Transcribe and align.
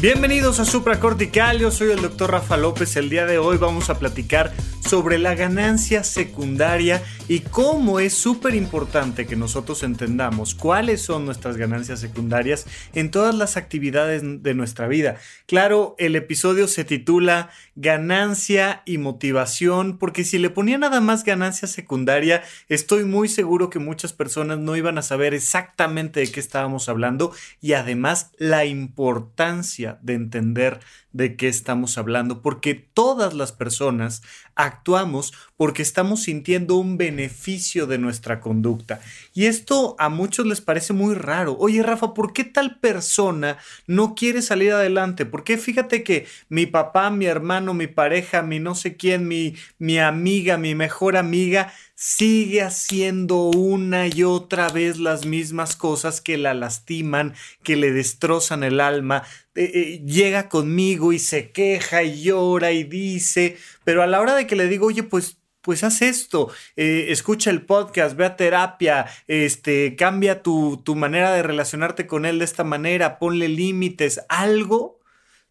Bienvenidos 0.00 0.60
a 0.60 0.64
Supracortical, 0.64 1.58
yo 1.58 1.70
soy 1.70 1.90
el 1.90 2.00
doctor 2.00 2.30
Rafa 2.30 2.56
López. 2.56 2.96
El 2.96 3.10
día 3.10 3.26
de 3.26 3.36
hoy 3.36 3.58
vamos 3.58 3.90
a 3.90 3.98
platicar 3.98 4.50
sobre 4.90 5.18
la 5.18 5.36
ganancia 5.36 6.02
secundaria 6.02 7.00
y 7.28 7.40
cómo 7.40 8.00
es 8.00 8.12
súper 8.12 8.56
importante 8.56 9.24
que 9.24 9.36
nosotros 9.36 9.84
entendamos 9.84 10.56
cuáles 10.56 11.00
son 11.00 11.26
nuestras 11.26 11.56
ganancias 11.56 12.00
secundarias 12.00 12.66
en 12.92 13.12
todas 13.12 13.32
las 13.36 13.56
actividades 13.56 14.42
de 14.42 14.54
nuestra 14.54 14.88
vida. 14.88 15.18
Claro, 15.46 15.94
el 15.98 16.16
episodio 16.16 16.66
se 16.66 16.84
titula 16.84 17.50
Ganancia 17.76 18.82
y 18.84 18.98
motivación, 18.98 19.96
porque 19.96 20.24
si 20.24 20.38
le 20.38 20.50
ponía 20.50 20.76
nada 20.76 21.00
más 21.00 21.22
ganancia 21.22 21.68
secundaria, 21.68 22.42
estoy 22.68 23.04
muy 23.04 23.28
seguro 23.28 23.70
que 23.70 23.78
muchas 23.78 24.12
personas 24.12 24.58
no 24.58 24.74
iban 24.74 24.98
a 24.98 25.02
saber 25.02 25.34
exactamente 25.34 26.18
de 26.18 26.32
qué 26.32 26.40
estábamos 26.40 26.88
hablando 26.88 27.32
y 27.60 27.74
además 27.74 28.32
la 28.38 28.64
importancia 28.64 30.00
de 30.02 30.14
entender 30.14 30.80
de 31.12 31.36
qué 31.36 31.48
estamos 31.48 31.98
hablando, 31.98 32.42
porque 32.42 32.74
todas 32.74 33.34
las 33.34 33.52
personas 33.52 34.22
actuamos 34.54 35.32
porque 35.56 35.82
estamos 35.82 36.22
sintiendo 36.22 36.76
un 36.76 36.96
beneficio 36.96 37.86
de 37.86 37.98
nuestra 37.98 38.40
conducta. 38.40 39.00
Y 39.34 39.46
esto 39.46 39.96
a 39.98 40.08
muchos 40.08 40.46
les 40.46 40.60
parece 40.60 40.92
muy 40.92 41.14
raro. 41.14 41.56
Oye, 41.58 41.82
Rafa, 41.82 42.14
¿por 42.14 42.32
qué 42.32 42.44
tal 42.44 42.78
persona 42.78 43.58
no 43.86 44.14
quiere 44.14 44.42
salir 44.42 44.72
adelante? 44.72 45.26
¿Por 45.26 45.44
qué 45.44 45.58
fíjate 45.58 46.02
que 46.02 46.26
mi 46.48 46.66
papá, 46.66 47.10
mi 47.10 47.26
hermano, 47.26 47.74
mi 47.74 47.86
pareja, 47.86 48.42
mi 48.42 48.60
no 48.60 48.74
sé 48.74 48.96
quién, 48.96 49.26
mi, 49.26 49.54
mi 49.78 49.98
amiga, 49.98 50.56
mi 50.56 50.74
mejor 50.74 51.16
amiga, 51.16 51.72
sigue 52.02 52.62
haciendo 52.62 53.50
una 53.50 54.06
y 54.06 54.22
otra 54.22 54.70
vez 54.70 54.98
las 54.98 55.26
mismas 55.26 55.76
cosas 55.76 56.22
que 56.22 56.38
la 56.38 56.54
lastiman, 56.54 57.34
que 57.62 57.76
le 57.76 57.92
destrozan 57.92 58.62
el 58.62 58.80
alma, 58.80 59.24
eh, 59.54 59.70
eh, 59.74 60.02
llega 60.06 60.48
conmigo 60.48 61.12
y 61.12 61.18
se 61.18 61.52
queja 61.52 62.02
y 62.02 62.22
llora 62.22 62.72
y 62.72 62.84
dice, 62.84 63.58
pero 63.84 64.02
a 64.02 64.06
la 64.06 64.18
hora 64.18 64.34
de 64.34 64.46
que 64.46 64.56
le 64.56 64.66
digo, 64.66 64.86
oye, 64.86 65.02
pues 65.02 65.36
pues 65.60 65.84
haz 65.84 66.00
esto, 66.00 66.50
eh, 66.74 67.08
escucha 67.10 67.50
el 67.50 67.66
podcast, 67.66 68.16
ve 68.16 68.24
a 68.24 68.34
terapia, 68.34 69.04
este, 69.26 69.94
cambia 69.94 70.42
tu, 70.42 70.80
tu 70.82 70.96
manera 70.96 71.32
de 71.32 71.42
relacionarte 71.42 72.06
con 72.06 72.24
él 72.24 72.38
de 72.38 72.46
esta 72.46 72.64
manera, 72.64 73.18
ponle 73.18 73.46
límites, 73.50 74.22
algo, 74.30 75.00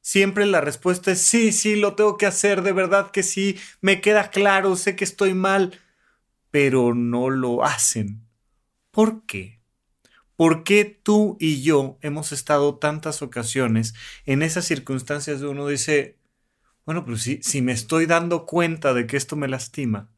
siempre 0.02 0.48
la 0.48 0.62
respuesta 0.62 1.12
es 1.12 1.22
sí, 1.22 1.52
sí, 1.52 1.76
lo 1.76 1.94
tengo 1.94 2.18
que 2.18 2.26
hacer, 2.26 2.64
de 2.64 2.72
verdad 2.72 3.12
que 3.12 3.22
sí, 3.22 3.60
me 3.82 4.02
queda 4.02 4.32
claro, 4.32 4.76
sé 4.76 4.96
que 4.96 5.04
estoy 5.04 5.36
mal, 5.36 5.80
pero 6.52 6.94
no 6.94 7.30
lo 7.30 7.64
hacen. 7.64 8.28
¿Por 8.92 9.26
qué? 9.26 9.60
¿Por 10.36 10.64
qué 10.64 10.86
tú 10.86 11.38
y 11.40 11.62
yo 11.62 11.98
hemos 12.02 12.32
estado 12.32 12.78
tantas 12.78 13.22
ocasiones 13.22 13.94
en 14.26 14.42
esas 14.42 14.66
circunstancias 14.66 15.42
de 15.42 15.48
uno 15.48 15.68
dice, 15.68 16.18
bueno, 16.86 17.04
pero 17.04 17.18
si, 17.18 17.42
si 17.44 17.62
me 17.62 17.74
estoy 17.74 18.06
dando 18.06 18.46
cuenta 18.46 18.94
de 18.94 19.06
que 19.06 19.18
esto 19.18 19.36
me 19.36 19.48
lastima, 19.48 20.10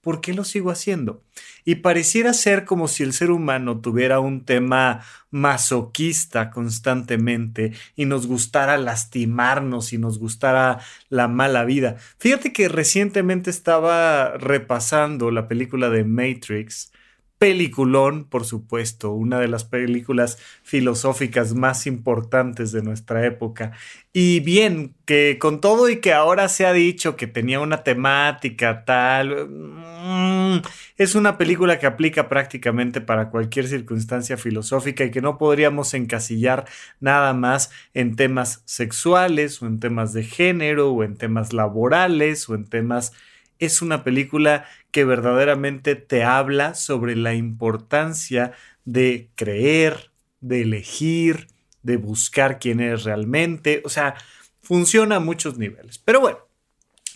¿por 0.00 0.20
qué 0.20 0.34
lo 0.34 0.44
sigo 0.44 0.70
haciendo? 0.70 1.24
Y 1.64 1.76
pareciera 1.76 2.32
ser 2.32 2.64
como 2.64 2.88
si 2.88 3.02
el 3.02 3.12
ser 3.12 3.30
humano 3.30 3.80
tuviera 3.80 4.20
un 4.20 4.44
tema 4.44 5.02
masoquista 5.30 6.50
constantemente 6.50 7.72
y 7.96 8.04
nos 8.06 8.26
gustara 8.26 8.78
lastimarnos 8.78 9.92
y 9.92 9.98
nos 9.98 10.18
gustara 10.18 10.80
la 11.08 11.28
mala 11.28 11.64
vida. 11.64 11.96
Fíjate 12.18 12.52
que 12.52 12.68
recientemente 12.68 13.50
estaba 13.50 14.36
repasando 14.38 15.30
la 15.30 15.48
película 15.48 15.90
de 15.90 16.04
Matrix 16.04 16.92
peliculón, 17.38 18.24
por 18.24 18.44
supuesto, 18.44 19.12
una 19.12 19.38
de 19.38 19.48
las 19.48 19.64
películas 19.64 20.38
filosóficas 20.62 21.54
más 21.54 21.86
importantes 21.86 22.72
de 22.72 22.82
nuestra 22.82 23.26
época. 23.26 23.72
Y 24.12 24.40
bien, 24.40 24.94
que 25.04 25.36
con 25.38 25.60
todo 25.60 25.90
y 25.90 26.00
que 26.00 26.14
ahora 26.14 26.48
se 26.48 26.64
ha 26.64 26.72
dicho 26.72 27.16
que 27.16 27.26
tenía 27.26 27.60
una 27.60 27.82
temática 27.84 28.84
tal, 28.86 29.48
mm, 29.48 30.62
es 30.96 31.14
una 31.14 31.36
película 31.36 31.78
que 31.78 31.86
aplica 31.86 32.28
prácticamente 32.28 33.02
para 33.02 33.28
cualquier 33.30 33.68
circunstancia 33.68 34.38
filosófica 34.38 35.04
y 35.04 35.10
que 35.10 35.20
no 35.20 35.36
podríamos 35.36 35.92
encasillar 35.92 36.64
nada 37.00 37.34
más 37.34 37.70
en 37.92 38.16
temas 38.16 38.62
sexuales 38.64 39.60
o 39.60 39.66
en 39.66 39.78
temas 39.80 40.14
de 40.14 40.24
género 40.24 40.92
o 40.92 41.04
en 41.04 41.16
temas 41.16 41.52
laborales 41.52 42.48
o 42.48 42.54
en 42.54 42.64
temas 42.64 43.12
es 43.58 43.82
una 43.82 44.04
película 44.04 44.66
que 44.90 45.04
verdaderamente 45.04 45.94
te 45.94 46.24
habla 46.24 46.74
sobre 46.74 47.16
la 47.16 47.34
importancia 47.34 48.52
de 48.84 49.30
creer, 49.34 50.10
de 50.40 50.62
elegir, 50.62 51.48
de 51.82 51.96
buscar 51.96 52.58
quién 52.58 52.80
eres 52.80 53.04
realmente. 53.04 53.82
O 53.84 53.88
sea, 53.88 54.14
funciona 54.60 55.16
a 55.16 55.20
muchos 55.20 55.58
niveles. 55.58 55.98
Pero 55.98 56.20
bueno, 56.20 56.38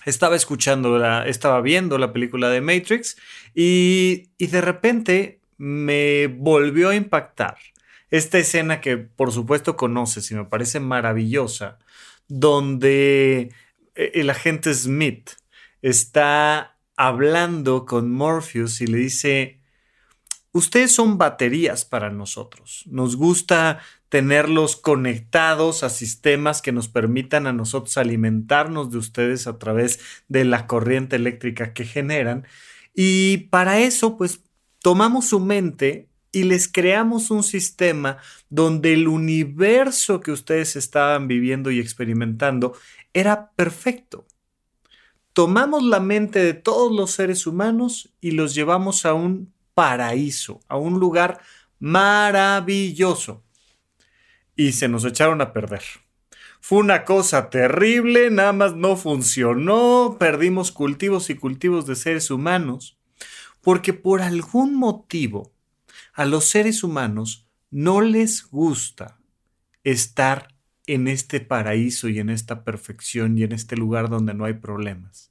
estaba 0.05 0.37
escuchando, 0.37 0.99
la, 0.99 1.27
estaba 1.27 1.61
viendo 1.61 1.99
la 1.99 2.13
película 2.13 2.49
de 2.51 2.61
Matrix 2.61 3.17
y, 3.55 4.31
y 4.39 4.47
de 4.47 4.61
repente 4.61 5.41
me 5.59 6.27
volvió 6.27 6.89
a 6.89 6.95
impactar 6.95 7.59
esta 8.11 8.39
escena 8.39 8.81
que 8.81 8.97
por 8.97 9.33
supuesto 9.33 9.77
conoces 9.77 10.31
y 10.31 10.35
me 10.35 10.45
parece 10.45 10.81
maravillosa, 10.81 11.79
donde 12.29 13.53
eh, 13.95 14.11
el 14.15 14.31
agente 14.31 14.73
Smith 14.75 15.31
está 15.83 16.79
hablando 16.97 17.87
con 17.87 18.13
Morpheus 18.13 18.81
y 18.81 18.87
le 18.87 18.99
dice, 18.99 19.61
ustedes 20.53 20.95
son 20.95 21.19
baterías 21.19 21.85
para 21.85 22.11
nosotros. 22.11 22.85
Nos 22.87 23.17
gusta 23.17 23.81
tenerlos 24.09 24.77
conectados 24.77 25.83
a 25.83 25.89
sistemas 25.89 26.61
que 26.63 26.73
nos 26.73 26.89
permitan 26.89 27.47
a 27.47 27.53
nosotros 27.53 27.97
alimentarnos 27.97 28.91
de 28.91 28.99
ustedes 28.99 29.47
a 29.47 29.59
través 29.59 30.01
de 30.29 30.45
la 30.45 30.67
corriente 30.67 31.17
eléctrica 31.17 31.73
que 31.73 31.85
generan. 31.85 32.47
Y 32.95 33.49
para 33.49 33.79
eso, 33.79 34.19
pues, 34.19 34.43
tomamos 34.81 35.29
su 35.29 35.41
mente 35.41 36.09
y 36.33 36.43
les 36.43 36.69
creamos 36.69 37.31
un 37.31 37.43
sistema 37.43 38.19
donde 38.51 38.93
el 38.93 39.09
universo 39.09 40.21
que 40.21 40.33
ustedes 40.33 40.77
estaban 40.77 41.29
viviendo 41.29 41.71
y 41.71 41.81
experimentando 41.81 42.75
era 43.13 43.51
perfecto 43.53 44.27
tomamos 45.33 45.83
la 45.83 46.01
mente 46.01 46.43
de 46.43 46.55
todos 46.55 46.93
los 46.93 47.13
seres 47.13 47.47
humanos 47.47 48.13
y 48.21 48.33
los 48.33 48.55
llevamos 48.55 49.07
a 49.07 49.15
un 49.15 49.53
paraíso, 49.75 50.61
a 50.69 50.77
un 50.77 50.99
lugar 51.01 51.41
maravilloso. 51.79 53.43
Y 54.57 54.73
se 54.73 54.89
nos 54.89 55.05
echaron 55.05 55.41
a 55.41 55.53
perder. 55.53 55.83
Fue 56.61 56.79
una 56.79 57.05
cosa 57.05 57.49
terrible, 57.49 58.31
nada 58.31 58.53
más 58.53 58.77
no 58.77 58.97
funcionó, 58.97 60.17
perdimos 60.19 60.73
cultivos 60.73 61.31
y 61.31 61.35
cultivos 61.35 61.87
de 61.87 61.97
seres 61.97 62.31
humanos, 62.31 62.99
porque 63.63 63.95
por 63.95 64.21
algún 64.21 64.75
motivo 64.75 65.53
a 66.13 66.27
los 66.27 66.45
seres 66.45 66.85
humanos 66.85 67.47
no 67.71 68.03
les 68.03 68.47
gusta 68.51 69.19
estar 69.85 70.55
en 70.87 71.09
este 71.09 71.41
paraíso 71.41 72.09
y 72.09 72.19
en 72.19 72.31
esta 72.31 72.65
perfección 72.65 73.39
y 73.39 73.45
en 73.45 73.53
este 73.53 73.77
lugar 73.77 74.09
donde 74.09 74.35
no 74.35 74.45
hay 74.45 74.55
problemas. 74.55 75.31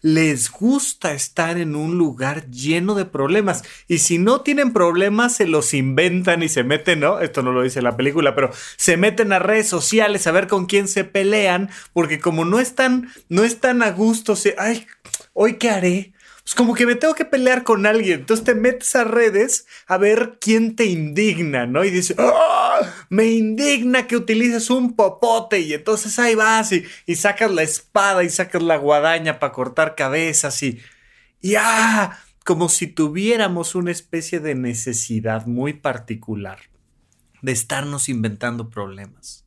Les 0.00 0.50
gusta 0.50 1.14
estar 1.14 1.56
en 1.56 1.74
un 1.74 1.96
lugar 1.96 2.50
lleno 2.50 2.94
de 2.94 3.06
problemas 3.06 3.62
y 3.88 3.98
si 3.98 4.18
no 4.18 4.42
tienen 4.42 4.72
problemas 4.74 5.36
se 5.36 5.46
los 5.46 5.72
inventan 5.72 6.42
y 6.42 6.50
se 6.50 6.62
meten, 6.62 7.00
¿no? 7.00 7.20
Esto 7.20 7.42
no 7.42 7.52
lo 7.52 7.62
dice 7.62 7.80
la 7.80 7.96
película, 7.96 8.34
pero 8.34 8.50
se 8.76 8.98
meten 8.98 9.32
a 9.32 9.38
redes 9.38 9.68
sociales 9.68 10.26
a 10.26 10.32
ver 10.32 10.46
con 10.46 10.66
quién 10.66 10.88
se 10.88 11.04
pelean 11.04 11.70
porque 11.94 12.20
como 12.20 12.44
no 12.44 12.60
están 12.60 13.08
no 13.30 13.44
están 13.44 13.82
a 13.82 13.90
gusto, 13.92 14.36
se, 14.36 14.54
ay, 14.58 14.86
hoy 15.32 15.54
qué 15.56 15.70
haré, 15.70 16.13
pues 16.44 16.54
como 16.54 16.74
que 16.74 16.84
me 16.84 16.94
tengo 16.94 17.14
que 17.14 17.24
pelear 17.24 17.64
con 17.64 17.86
alguien. 17.86 18.20
Entonces 18.20 18.44
te 18.44 18.54
metes 18.54 18.94
a 18.96 19.04
redes 19.04 19.66
a 19.86 19.96
ver 19.96 20.36
quién 20.40 20.76
te 20.76 20.84
indigna, 20.84 21.66
¿no? 21.66 21.84
Y 21.84 21.90
dices, 21.90 22.16
¡Ah! 22.18 22.80
me 23.08 23.24
indigna 23.24 24.06
que 24.06 24.16
utilices 24.16 24.68
un 24.68 24.94
popote. 24.94 25.60
Y 25.60 25.72
entonces 25.72 26.18
ahí 26.18 26.34
vas 26.34 26.70
y, 26.72 26.84
y 27.06 27.16
sacas 27.16 27.50
la 27.50 27.62
espada 27.62 28.24
y 28.24 28.28
sacas 28.28 28.62
la 28.62 28.76
guadaña 28.76 29.38
para 29.38 29.52
cortar 29.52 29.94
cabezas 29.94 30.62
y, 30.62 30.80
y 31.40 31.54
¡ah! 31.56 32.18
Como 32.44 32.68
si 32.68 32.88
tuviéramos 32.88 33.74
una 33.74 33.90
especie 33.90 34.38
de 34.38 34.54
necesidad 34.54 35.46
muy 35.46 35.72
particular 35.72 36.58
de 37.40 37.52
estarnos 37.52 38.10
inventando 38.10 38.68
problemas. 38.68 39.46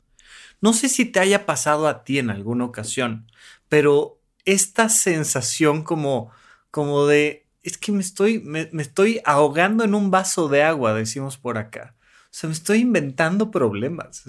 No 0.62 0.74
sé 0.74 0.90
si 0.90 1.06
te 1.06 1.20
haya 1.20 1.46
pasado 1.46 1.88
a 1.88 2.04
ti 2.04 2.18
en 2.18 2.32
alguna 2.32 2.66
ocasión, 2.66 3.28
pero 3.70 4.20
esta 4.46 4.90
sensación 4.90 5.84
como, 5.84 6.32
como 6.72 7.08
de, 7.08 7.48
es 7.64 7.78
que 7.78 7.92
me 7.92 8.02
estoy, 8.02 8.40
me, 8.40 8.70
estoy 8.80 9.22
ahogando 9.26 9.84
en 9.84 9.96
un 9.96 10.12
vaso 10.12 10.48
de 10.48 10.64
agua, 10.64 10.94
decimos 10.94 11.38
por 11.38 11.58
acá. 11.58 11.96
O 12.26 12.40
sea, 12.40 12.50
me 12.50 12.54
estoy 12.54 12.80
inventando 12.80 13.52
problemas. 13.52 14.24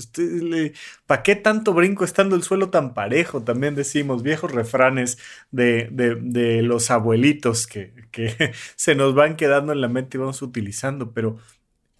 ¿Para 1.06 1.23
qué 1.23 1.37
tanto 1.37 1.75
brinco 1.75 2.05
estando 2.05 2.37
el 2.37 2.43
suelo 2.43 2.70
tan 2.70 2.94
parejo? 2.94 3.43
También 3.43 3.75
decimos 3.75 4.23
viejos 4.23 4.52
refranes 4.52 5.19
de, 5.50 5.88
de, 5.90 6.62
los 6.62 6.90
abuelitos 6.90 7.67
que, 7.67 7.93
que, 8.11 8.52
se 8.76 8.94
nos 8.94 9.14
van 9.14 9.37
quedando 9.37 9.73
en 9.73 9.81
la 9.81 9.88
mente 9.88 10.17
y 10.17 10.20
vamos 10.20 10.40
utilizando. 10.43 11.12
Pero, 11.12 11.38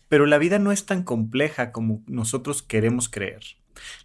pero 0.09 0.25
la 0.27 0.39
vida 0.39 0.59
no 0.59 0.73
es 0.73 0.87
tan 0.87 1.03
compleja 1.03 1.73
como 1.73 2.03
nosotros 2.07 2.63
queremos 2.63 3.09
creer. 3.09 3.43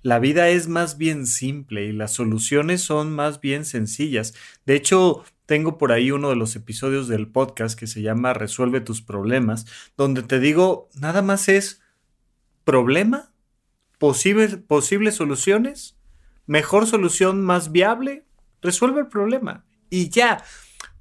La 0.01 0.19
vida 0.19 0.49
es 0.49 0.67
más 0.67 0.97
bien 0.97 1.25
simple 1.25 1.85
y 1.85 1.91
las 1.91 2.13
soluciones 2.13 2.81
son 2.81 3.13
más 3.13 3.41
bien 3.41 3.65
sencillas. 3.65 4.33
De 4.65 4.75
hecho, 4.75 5.23
tengo 5.45 5.77
por 5.77 5.91
ahí 5.91 6.11
uno 6.11 6.29
de 6.29 6.35
los 6.35 6.55
episodios 6.55 7.07
del 7.07 7.27
podcast 7.27 7.77
que 7.77 7.87
se 7.87 8.01
llama 8.01 8.33
Resuelve 8.33 8.81
tus 8.81 9.01
problemas, 9.01 9.65
donde 9.97 10.23
te 10.23 10.39
digo, 10.39 10.89
nada 10.95 11.21
más 11.21 11.49
es 11.49 11.81
problema, 12.63 13.31
posibles 13.97 15.15
soluciones, 15.15 15.97
mejor 16.45 16.87
solución 16.87 17.41
más 17.41 17.71
viable, 17.71 18.25
resuelve 18.61 19.01
el 19.01 19.07
problema. 19.07 19.65
Y 19.89 20.09
ya, 20.09 20.43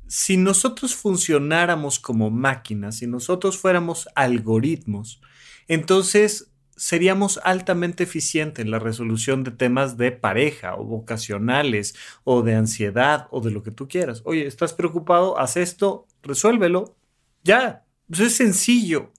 si 0.07 0.37
nosotros 0.37 0.95
funcionáramos 0.95 1.99
como 1.99 2.31
máquinas, 2.31 2.99
si 2.99 3.07
nosotros 3.07 3.59
fuéramos 3.59 4.09
algoritmos, 4.15 5.21
entonces 5.69 6.52
seríamos 6.77 7.41
altamente 7.45 8.05
eficientes 8.05 8.65
en 8.65 8.71
la 8.71 8.79
resolución 8.79 9.45
de 9.45 9.51
temas 9.51 9.97
de 9.97 10.13
pareja 10.13 10.75
o 10.77 10.85
vocacionales 10.85 11.95
o 12.25 12.43
de 12.43 12.55
ansiedad 12.55 13.29
o 13.31 13.41
de 13.41 13.51
lo 13.51 13.63
que 13.63 13.71
tú 13.71 13.89
quieras. 13.89 14.23
Oye, 14.25 14.47
¿estás 14.47 14.73
preocupado? 14.73 15.39
Haz 15.39 15.57
esto, 15.57 16.07
resuélvelo. 16.23 16.97
Ya, 17.45 17.85
eso 18.11 18.25
es 18.25 18.37
sencillo. 18.37 19.13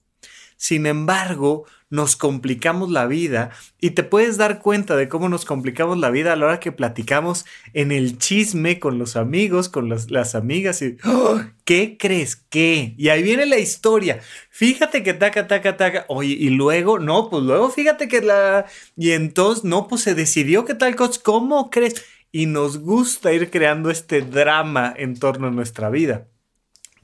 Sin 0.56 0.86
embargo, 0.86 1.66
nos 1.94 2.16
complicamos 2.16 2.90
la 2.90 3.06
vida 3.06 3.50
y 3.80 3.90
te 3.90 4.02
puedes 4.02 4.36
dar 4.36 4.58
cuenta 4.60 4.96
de 4.96 5.08
cómo 5.08 5.28
nos 5.28 5.44
complicamos 5.44 5.96
la 5.96 6.10
vida 6.10 6.32
a 6.32 6.36
la 6.36 6.46
hora 6.46 6.60
que 6.60 6.72
platicamos 6.72 7.44
en 7.72 7.92
el 7.92 8.18
chisme 8.18 8.80
con 8.80 8.98
los 8.98 9.14
amigos, 9.14 9.68
con 9.68 9.88
las, 9.88 10.34
amigas 10.34 10.82
y 10.82 10.96
¡Oh! 11.04 11.40
¿qué 11.64 11.96
crees 11.96 12.34
que? 12.34 12.94
Y 12.98 13.10
ahí 13.10 13.22
viene 13.22 13.46
la 13.46 13.58
historia. 13.58 14.20
Fíjate 14.50 15.04
que 15.04 15.14
taca, 15.14 15.46
taca, 15.46 15.76
taca. 15.76 16.04
Oye, 16.08 16.32
y 16.32 16.50
luego, 16.50 16.98
no, 16.98 17.30
pues 17.30 17.44
luego 17.44 17.70
fíjate 17.70 18.08
que 18.08 18.20
la... 18.20 18.66
Y 18.96 19.12
entonces, 19.12 19.64
no, 19.64 19.86
pues 19.86 20.02
se 20.02 20.14
decidió 20.16 20.64
que 20.64 20.74
tal 20.74 20.96
cosa, 20.96 21.20
¿cómo 21.22 21.70
crees? 21.70 22.04
Y 22.32 22.46
nos 22.46 22.78
gusta 22.78 23.32
ir 23.32 23.50
creando 23.50 23.90
este 23.90 24.22
drama 24.22 24.92
en 24.96 25.16
torno 25.16 25.46
a 25.46 25.52
nuestra 25.52 25.90
vida. 25.90 26.26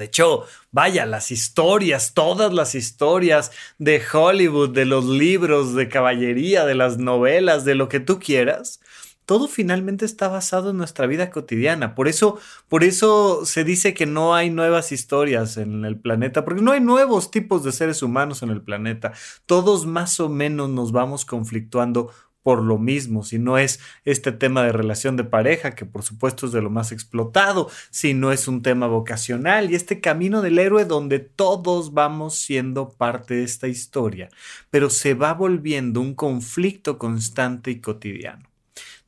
De 0.00 0.06
hecho, 0.06 0.46
vaya, 0.72 1.04
las 1.04 1.30
historias, 1.30 2.14
todas 2.14 2.54
las 2.54 2.74
historias 2.74 3.52
de 3.76 4.02
Hollywood, 4.10 4.70
de 4.70 4.86
los 4.86 5.04
libros 5.04 5.74
de 5.74 5.90
caballería, 5.90 6.64
de 6.64 6.74
las 6.74 6.96
novelas, 6.96 7.66
de 7.66 7.74
lo 7.74 7.90
que 7.90 8.00
tú 8.00 8.18
quieras, 8.18 8.80
todo 9.26 9.46
finalmente 9.46 10.06
está 10.06 10.28
basado 10.28 10.70
en 10.70 10.78
nuestra 10.78 11.06
vida 11.06 11.30
cotidiana. 11.30 11.94
Por 11.94 12.08
eso, 12.08 12.38
por 12.68 12.82
eso 12.82 13.44
se 13.44 13.62
dice 13.62 13.92
que 13.92 14.06
no 14.06 14.34
hay 14.34 14.48
nuevas 14.48 14.90
historias 14.90 15.58
en 15.58 15.84
el 15.84 16.00
planeta, 16.00 16.46
porque 16.46 16.62
no 16.62 16.72
hay 16.72 16.80
nuevos 16.80 17.30
tipos 17.30 17.62
de 17.62 17.70
seres 17.70 18.02
humanos 18.02 18.42
en 18.42 18.48
el 18.48 18.62
planeta. 18.62 19.12
Todos 19.44 19.84
más 19.84 20.18
o 20.18 20.30
menos 20.30 20.70
nos 20.70 20.92
vamos 20.92 21.26
conflictuando 21.26 22.10
por 22.42 22.62
lo 22.62 22.78
mismo, 22.78 23.22
si 23.22 23.38
no 23.38 23.58
es 23.58 23.80
este 24.04 24.32
tema 24.32 24.62
de 24.62 24.72
relación 24.72 25.16
de 25.16 25.24
pareja, 25.24 25.74
que 25.74 25.84
por 25.84 26.02
supuesto 26.02 26.46
es 26.46 26.52
de 26.52 26.62
lo 26.62 26.70
más 26.70 26.92
explotado, 26.92 27.68
si 27.90 28.14
no 28.14 28.32
es 28.32 28.48
un 28.48 28.62
tema 28.62 28.86
vocacional 28.86 29.70
y 29.70 29.74
este 29.74 30.00
camino 30.00 30.40
del 30.42 30.58
héroe 30.58 30.84
donde 30.84 31.18
todos 31.18 31.92
vamos 31.92 32.36
siendo 32.36 32.90
parte 32.90 33.34
de 33.34 33.44
esta 33.44 33.68
historia, 33.68 34.28
pero 34.70 34.90
se 34.90 35.14
va 35.14 35.34
volviendo 35.34 36.00
un 36.00 36.14
conflicto 36.14 36.98
constante 36.98 37.70
y 37.70 37.80
cotidiano. 37.80 38.48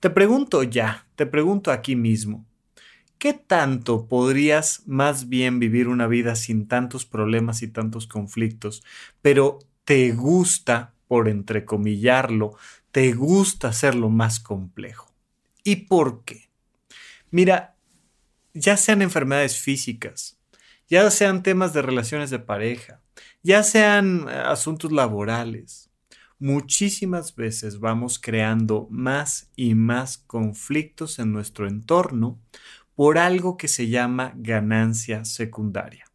Te 0.00 0.10
pregunto 0.10 0.62
ya, 0.62 1.06
te 1.16 1.26
pregunto 1.26 1.70
aquí 1.70 1.96
mismo, 1.96 2.44
¿qué 3.18 3.32
tanto 3.32 4.08
podrías 4.08 4.82
más 4.86 5.28
bien 5.28 5.58
vivir 5.60 5.88
una 5.88 6.06
vida 6.08 6.34
sin 6.34 6.66
tantos 6.66 7.06
problemas 7.06 7.62
y 7.62 7.68
tantos 7.68 8.06
conflictos, 8.06 8.82
pero 9.22 9.60
te 9.84 10.10
gusta, 10.12 10.94
por 11.06 11.28
entrecomillarlo, 11.28 12.56
te 12.92 13.12
gusta 13.12 13.68
hacerlo 13.68 14.10
más 14.10 14.38
complejo. 14.38 15.12
¿Y 15.64 15.76
por 15.86 16.24
qué? 16.24 16.50
Mira, 17.30 17.74
ya 18.52 18.76
sean 18.76 19.02
enfermedades 19.02 19.58
físicas, 19.58 20.38
ya 20.88 21.10
sean 21.10 21.42
temas 21.42 21.72
de 21.72 21.82
relaciones 21.82 22.30
de 22.30 22.38
pareja, 22.38 23.00
ya 23.42 23.62
sean 23.62 24.26
eh, 24.28 24.32
asuntos 24.32 24.92
laborales, 24.92 25.90
muchísimas 26.38 27.34
veces 27.34 27.80
vamos 27.80 28.18
creando 28.18 28.88
más 28.90 29.50
y 29.56 29.74
más 29.74 30.18
conflictos 30.18 31.18
en 31.18 31.32
nuestro 31.32 31.66
entorno 31.66 32.38
por 32.94 33.16
algo 33.16 33.56
que 33.56 33.68
se 33.68 33.88
llama 33.88 34.32
ganancia 34.36 35.24
secundaria. 35.24 36.11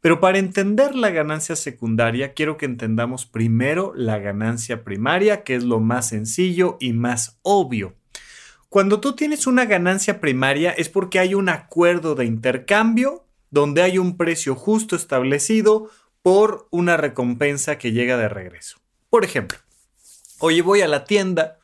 Pero 0.00 0.20
para 0.20 0.38
entender 0.38 0.94
la 0.94 1.10
ganancia 1.10 1.56
secundaria, 1.56 2.34
quiero 2.34 2.56
que 2.56 2.66
entendamos 2.66 3.26
primero 3.26 3.92
la 3.94 4.18
ganancia 4.18 4.84
primaria, 4.84 5.44
que 5.44 5.54
es 5.54 5.64
lo 5.64 5.80
más 5.80 6.08
sencillo 6.08 6.76
y 6.80 6.92
más 6.92 7.38
obvio. 7.42 7.94
Cuando 8.68 9.00
tú 9.00 9.14
tienes 9.14 9.46
una 9.46 9.66
ganancia 9.66 10.18
primaria 10.20 10.70
es 10.70 10.88
porque 10.88 11.18
hay 11.18 11.34
un 11.34 11.48
acuerdo 11.48 12.14
de 12.14 12.24
intercambio 12.24 13.26
donde 13.50 13.82
hay 13.82 13.98
un 13.98 14.16
precio 14.16 14.54
justo 14.54 14.96
establecido 14.96 15.90
por 16.22 16.68
una 16.70 16.96
recompensa 16.96 17.76
que 17.76 17.92
llega 17.92 18.16
de 18.16 18.30
regreso. 18.30 18.78
Por 19.10 19.24
ejemplo, 19.24 19.58
oye, 20.38 20.62
voy 20.62 20.80
a 20.80 20.88
la 20.88 21.04
tienda, 21.04 21.58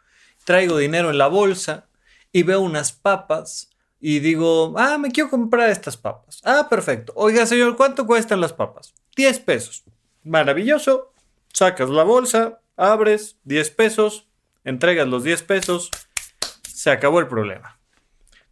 traigo 0.44 0.76
dinero 0.76 1.10
en 1.10 1.16
la 1.16 1.28
bolsa 1.28 1.88
y 2.30 2.42
veo 2.42 2.60
unas 2.60 2.92
papas 2.92 3.67
y 4.00 4.20
digo, 4.20 4.74
ah, 4.76 4.98
me 4.98 5.10
quiero 5.10 5.30
comprar 5.30 5.70
estas 5.70 5.96
papas. 5.96 6.40
Ah, 6.44 6.68
perfecto. 6.68 7.12
Oiga, 7.16 7.46
señor, 7.46 7.76
¿cuánto 7.76 8.06
cuestan 8.06 8.40
las 8.40 8.52
papas? 8.52 8.94
10 9.16 9.40
pesos. 9.40 9.84
Maravilloso. 10.22 11.12
Sacas 11.52 11.88
la 11.88 12.04
bolsa, 12.04 12.60
abres, 12.76 13.38
10 13.44 13.70
pesos, 13.70 14.28
entregas 14.64 15.08
los 15.08 15.24
10 15.24 15.42
pesos, 15.42 15.90
se 16.62 16.90
acabó 16.90 17.18
el 17.20 17.26
problema 17.26 17.77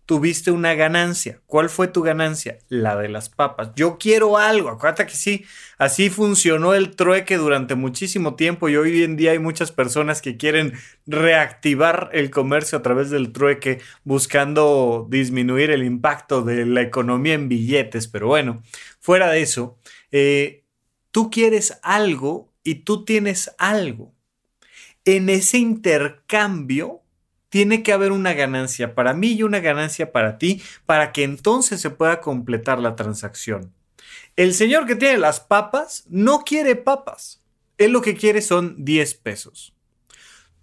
tuviste 0.06 0.52
una 0.52 0.74
ganancia. 0.74 1.40
¿Cuál 1.46 1.68
fue 1.68 1.88
tu 1.88 2.02
ganancia? 2.02 2.58
La 2.68 2.96
de 2.96 3.08
las 3.08 3.28
papas. 3.28 3.72
Yo 3.74 3.98
quiero 3.98 4.38
algo. 4.38 4.70
Acuérdate 4.70 5.06
que 5.06 5.16
sí, 5.16 5.44
así 5.78 6.10
funcionó 6.10 6.74
el 6.74 6.94
trueque 6.94 7.36
durante 7.36 7.74
muchísimo 7.74 8.36
tiempo 8.36 8.68
y 8.68 8.76
hoy 8.76 9.02
en 9.02 9.16
día 9.16 9.32
hay 9.32 9.40
muchas 9.40 9.72
personas 9.72 10.22
que 10.22 10.36
quieren 10.36 10.74
reactivar 11.06 12.10
el 12.12 12.30
comercio 12.30 12.78
a 12.78 12.82
través 12.82 13.10
del 13.10 13.32
trueque 13.32 13.80
buscando 14.04 15.06
disminuir 15.10 15.72
el 15.72 15.82
impacto 15.82 16.42
de 16.42 16.64
la 16.64 16.82
economía 16.82 17.34
en 17.34 17.48
billetes. 17.48 18.06
Pero 18.06 18.28
bueno, 18.28 18.62
fuera 19.00 19.28
de 19.28 19.42
eso, 19.42 19.76
eh, 20.12 20.64
tú 21.10 21.30
quieres 21.30 21.80
algo 21.82 22.52
y 22.62 22.76
tú 22.76 23.04
tienes 23.04 23.50
algo. 23.58 24.14
En 25.04 25.30
ese 25.30 25.58
intercambio, 25.58 27.02
tiene 27.56 27.82
que 27.82 27.94
haber 27.94 28.12
una 28.12 28.34
ganancia 28.34 28.94
para 28.94 29.14
mí 29.14 29.28
y 29.32 29.42
una 29.42 29.60
ganancia 29.60 30.12
para 30.12 30.36
ti 30.36 30.60
para 30.84 31.10
que 31.10 31.24
entonces 31.24 31.80
se 31.80 31.88
pueda 31.88 32.20
completar 32.20 32.78
la 32.78 32.96
transacción. 32.96 33.72
El 34.36 34.52
señor 34.52 34.84
que 34.84 34.94
tiene 34.94 35.16
las 35.16 35.40
papas 35.40 36.04
no 36.10 36.40
quiere 36.40 36.76
papas. 36.76 37.40
Él 37.78 37.92
lo 37.92 38.02
que 38.02 38.14
quiere 38.14 38.42
son 38.42 38.84
10 38.84 39.14
pesos. 39.14 39.72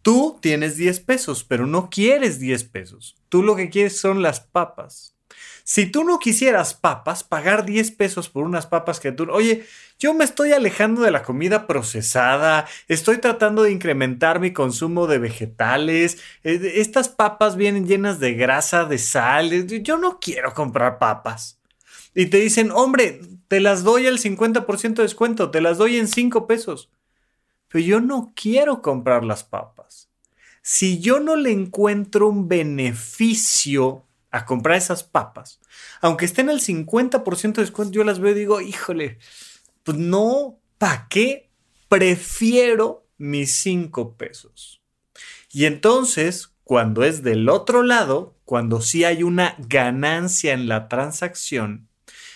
Tú 0.03 0.37
tienes 0.39 0.77
10 0.77 0.99
pesos, 0.99 1.43
pero 1.43 1.65
no 1.65 1.89
quieres 1.89 2.37
10 2.37 2.63
pesos. 2.65 3.15
Tú 3.27 3.41
lo 3.41 3.55
que 3.55 3.71
quieres 3.71 3.99
son 3.99 4.21
las 4.21 4.41
papas. 4.41 5.15
Si 5.63 5.85
tú 5.85 6.03
no 6.03 6.19
quisieras 6.19 6.73
papas, 6.73 7.23
pagar 7.23 7.65
10 7.65 7.91
pesos 7.91 8.29
por 8.29 8.43
unas 8.43 8.67
papas 8.67 8.99
que 8.99 9.11
tú... 9.11 9.27
Oye, 9.31 9.65
yo 9.97 10.13
me 10.13 10.25
estoy 10.25 10.51
alejando 10.51 11.01
de 11.01 11.11
la 11.11 11.23
comida 11.23 11.67
procesada, 11.67 12.65
estoy 12.87 13.19
tratando 13.19 13.63
de 13.63 13.71
incrementar 13.71 14.39
mi 14.39 14.51
consumo 14.51 15.07
de 15.07 15.19
vegetales, 15.19 16.17
eh, 16.43 16.73
estas 16.75 17.07
papas 17.07 17.55
vienen 17.55 17.87
llenas 17.87 18.19
de 18.19 18.33
grasa, 18.33 18.83
de 18.83 18.97
sal, 18.97 19.67
yo 19.67 19.97
no 19.97 20.19
quiero 20.19 20.53
comprar 20.53 20.99
papas. 20.99 21.59
Y 22.13 22.27
te 22.27 22.37
dicen, 22.37 22.71
hombre, 22.71 23.21
te 23.47 23.59
las 23.59 23.83
doy 23.83 24.07
al 24.07 24.19
50% 24.19 24.95
de 24.95 25.03
descuento, 25.03 25.51
te 25.51 25.61
las 25.61 25.77
doy 25.77 25.97
en 25.97 26.07
5 26.07 26.47
pesos. 26.47 26.89
Pero 27.69 27.85
yo 27.85 28.01
no 28.01 28.33
quiero 28.35 28.81
comprar 28.81 29.23
las 29.23 29.43
papas. 29.43 30.09
Si 30.61 30.99
yo 30.99 31.19
no 31.19 31.35
le 31.35 31.51
encuentro 31.51 32.29
un 32.29 32.47
beneficio 32.47 34.03
a 34.33 34.45
comprar 34.45 34.75
esas 34.77 35.03
papas, 35.03 35.61
aunque 36.01 36.25
estén 36.25 36.49
al 36.49 36.59
50% 36.59 37.53
de 37.53 37.61
descuento, 37.61 37.93
yo 37.93 38.03
las 38.03 38.19
veo 38.19 38.31
y 38.31 38.39
digo, 38.39 38.61
híjole, 38.61 39.19
pues 39.83 39.97
no, 39.99 40.59
¿para 40.79 41.07
qué? 41.07 41.51
Prefiero 41.87 43.05
mis 43.19 43.55
5 43.57 44.17
pesos. 44.17 44.81
Y 45.51 45.65
entonces, 45.65 46.51
cuando 46.63 47.03
es 47.03 47.21
del 47.21 47.47
otro 47.47 47.83
lado, 47.83 48.35
cuando 48.43 48.81
sí 48.81 49.03
hay 49.03 49.21
una 49.21 49.55
ganancia 49.59 50.53
en 50.53 50.67
la 50.67 50.87
transacción, 50.87 51.87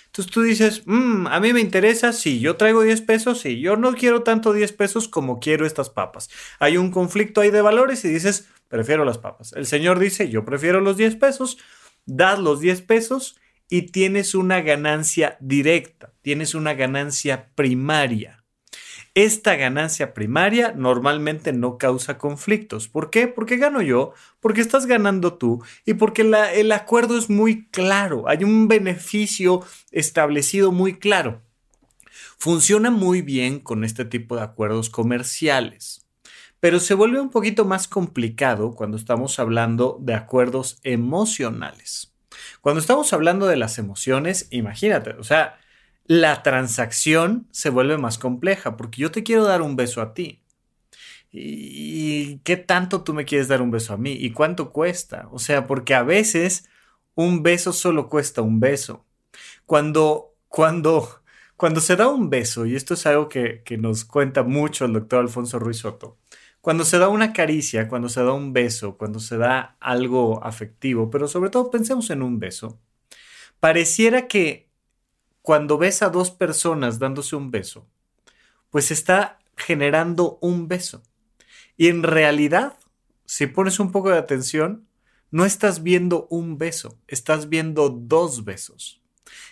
entonces 0.06 0.32
tú 0.32 0.44
dices, 0.44 0.84
mm, 0.86 1.26
a 1.26 1.40
mí 1.40 1.52
me 1.52 1.62
interesa 1.62 2.14
si 2.14 2.40
yo 2.40 2.58
traigo 2.58 2.84
10 2.84 3.02
pesos 3.02 3.44
y 3.48 3.60
yo 3.60 3.76
no 3.76 3.94
quiero 3.96 4.22
tanto 4.22 4.54
10 4.54 4.72
pesos 4.74 5.08
como 5.08 5.40
quiero 5.40 5.66
estas 5.66 5.90
papas. 5.90 6.30
Hay 6.60 6.78
un 6.78 6.92
conflicto 6.92 7.42
ahí 7.42 7.50
de 7.50 7.62
valores 7.62 8.06
y 8.06 8.10
dices, 8.10 8.48
prefiero 8.68 9.04
las 9.04 9.18
papas. 9.18 9.54
El 9.54 9.66
señor 9.66 9.98
dice, 9.98 10.30
yo 10.30 10.46
prefiero 10.46 10.80
los 10.80 10.96
10 10.96 11.16
pesos, 11.16 11.58
das 12.08 12.40
los 12.40 12.60
10 12.60 12.82
pesos 12.82 13.40
y 13.70 13.84
tienes 13.84 14.34
una 14.34 14.62
ganancia 14.62 15.38
directa, 15.40 16.14
tienes 16.24 16.56
una 16.56 16.74
ganancia 16.74 17.50
primaria. 17.54 18.44
Esta 19.14 19.56
ganancia 19.56 20.14
primaria 20.14 20.74
normalmente 20.74 21.52
no 21.52 21.78
causa 21.78 22.18
conflictos. 22.20 22.88
¿Por 22.88 23.10
qué? 23.10 23.28
Porque 23.28 23.58
gano 23.58 23.82
yo, 23.82 24.14
porque 24.40 24.62
estás 24.62 24.86
ganando 24.86 25.34
tú 25.34 25.64
y 25.86 25.96
porque 25.96 26.22
el 26.22 26.72
acuerdo 26.72 27.18
es 27.18 27.30
muy 27.30 27.68
claro. 27.70 28.30
Hay 28.30 28.44
un 28.44 28.68
beneficio 28.68 29.66
establecido 29.92 30.72
muy 30.72 31.00
claro. 31.00 31.42
Funciona 32.38 32.92
muy 32.92 33.24
bien 33.24 33.60
con 33.60 33.84
este 33.84 34.06
tipo 34.06 34.36
de 34.36 34.44
acuerdos 34.44 34.92
comerciales, 34.92 36.07
pero 36.60 36.80
se 36.80 36.94
vuelve 36.94 37.20
un 37.20 37.30
poquito 37.30 37.66
más 37.66 37.88
complicado 37.88 38.72
cuando 38.72 38.98
estamos 38.98 39.40
hablando 39.40 39.98
de 40.02 40.14
acuerdos 40.14 40.80
emocionales. 40.84 42.14
Cuando 42.62 42.80
estamos 42.82 43.14
hablando 43.14 43.48
de 43.48 43.58
las 43.58 43.78
emociones, 43.78 44.48
imagínate, 44.52 45.12
o 45.12 45.24
sea, 45.24 45.60
la 46.06 46.42
transacción 46.44 47.48
se 47.52 47.70
vuelve 47.70 47.98
más 47.98 48.18
compleja 48.18 48.78
porque 48.78 49.02
yo 49.02 49.12
te 49.12 49.24
quiero 49.24 49.44
dar 49.44 49.62
un 49.62 49.76
beso 49.76 50.02
a 50.02 50.14
ti. 50.14 50.42
¿Y 51.32 52.40
qué 52.40 52.58
tanto 52.58 53.04
tú 53.04 53.14
me 53.14 53.26
quieres 53.26 53.48
dar 53.48 53.62
un 53.62 53.72
beso 53.72 53.94
a 53.94 53.98
mí? 53.98 54.14
¿Y 54.14 54.32
cuánto 54.32 54.72
cuesta? 54.72 55.28
O 55.32 55.40
sea, 55.40 55.68
porque 55.68 55.94
a 55.94 56.04
veces 56.04 56.68
un 57.16 57.44
beso 57.44 57.74
solo 57.74 58.10
cuesta 58.10 58.42
un 58.42 58.60
beso. 58.60 59.06
Cuando, 59.66 60.36
cuando, 60.48 61.22
cuando 61.58 61.82
se 61.82 61.96
da 61.96 62.08
un 62.08 62.30
beso, 62.30 62.66
y 62.66 62.76
esto 62.76 62.94
es 62.94 63.06
algo 63.06 63.28
que, 63.30 63.62
que 63.64 63.78
nos 63.78 64.06
cuenta 64.06 64.44
mucho 64.44 64.86
el 64.86 64.94
doctor 64.94 65.20
Alfonso 65.20 65.60
Ruiz 65.60 65.78
Soto, 65.78 66.18
cuando 66.68 66.84
se 66.84 66.98
da 66.98 67.08
una 67.08 67.32
caricia, 67.32 67.88
cuando 67.88 68.10
se 68.10 68.22
da 68.22 68.34
un 68.34 68.52
beso, 68.52 68.98
cuando 68.98 69.22
se 69.22 69.38
da 69.38 69.78
algo 69.80 70.44
afectivo, 70.44 71.10
pero 71.10 71.30
sobre 71.30 71.50
todo 71.50 71.72
pensemos 71.72 72.10
en 72.10 72.22
un 72.22 72.40
beso, 72.40 72.78
pareciera 73.62 74.28
que 74.28 74.70
cuando 75.42 75.78
ves 75.78 76.02
a 76.02 76.10
dos 76.10 76.30
personas 76.30 77.00
dándose 77.00 77.38
un 77.38 77.52
beso, 77.52 77.88
pues 78.70 78.92
está 78.92 79.40
generando 79.56 80.40
un 80.42 80.68
beso. 80.68 81.04
Y 81.78 81.88
en 81.88 82.04
realidad, 82.04 82.78
si 83.24 83.48
pones 83.48 83.80
un 83.80 83.94
poco 83.94 84.10
de 84.10 84.18
atención, 84.18 84.90
no 85.32 85.46
estás 85.46 85.84
viendo 85.84 86.28
un 86.30 86.58
beso, 86.58 87.00
estás 87.08 87.48
viendo 87.48 87.88
dos 87.88 88.44
besos. 88.44 89.02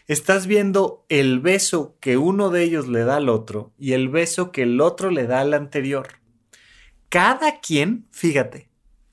Estás 0.08 0.48
viendo 0.48 1.06
el 1.08 1.40
beso 1.40 1.96
que 2.02 2.18
uno 2.18 2.50
de 2.50 2.64
ellos 2.64 2.90
le 2.90 3.06
da 3.06 3.16
al 3.16 3.30
otro 3.30 3.72
y 3.80 3.94
el 3.94 4.10
beso 4.10 4.52
que 4.52 4.64
el 4.64 4.82
otro 4.82 5.12
le 5.12 5.28
da 5.28 5.40
al 5.40 5.54
anterior. 5.54 6.25
Cada 7.16 7.62
quien, 7.62 8.10
fíjate, 8.12 8.68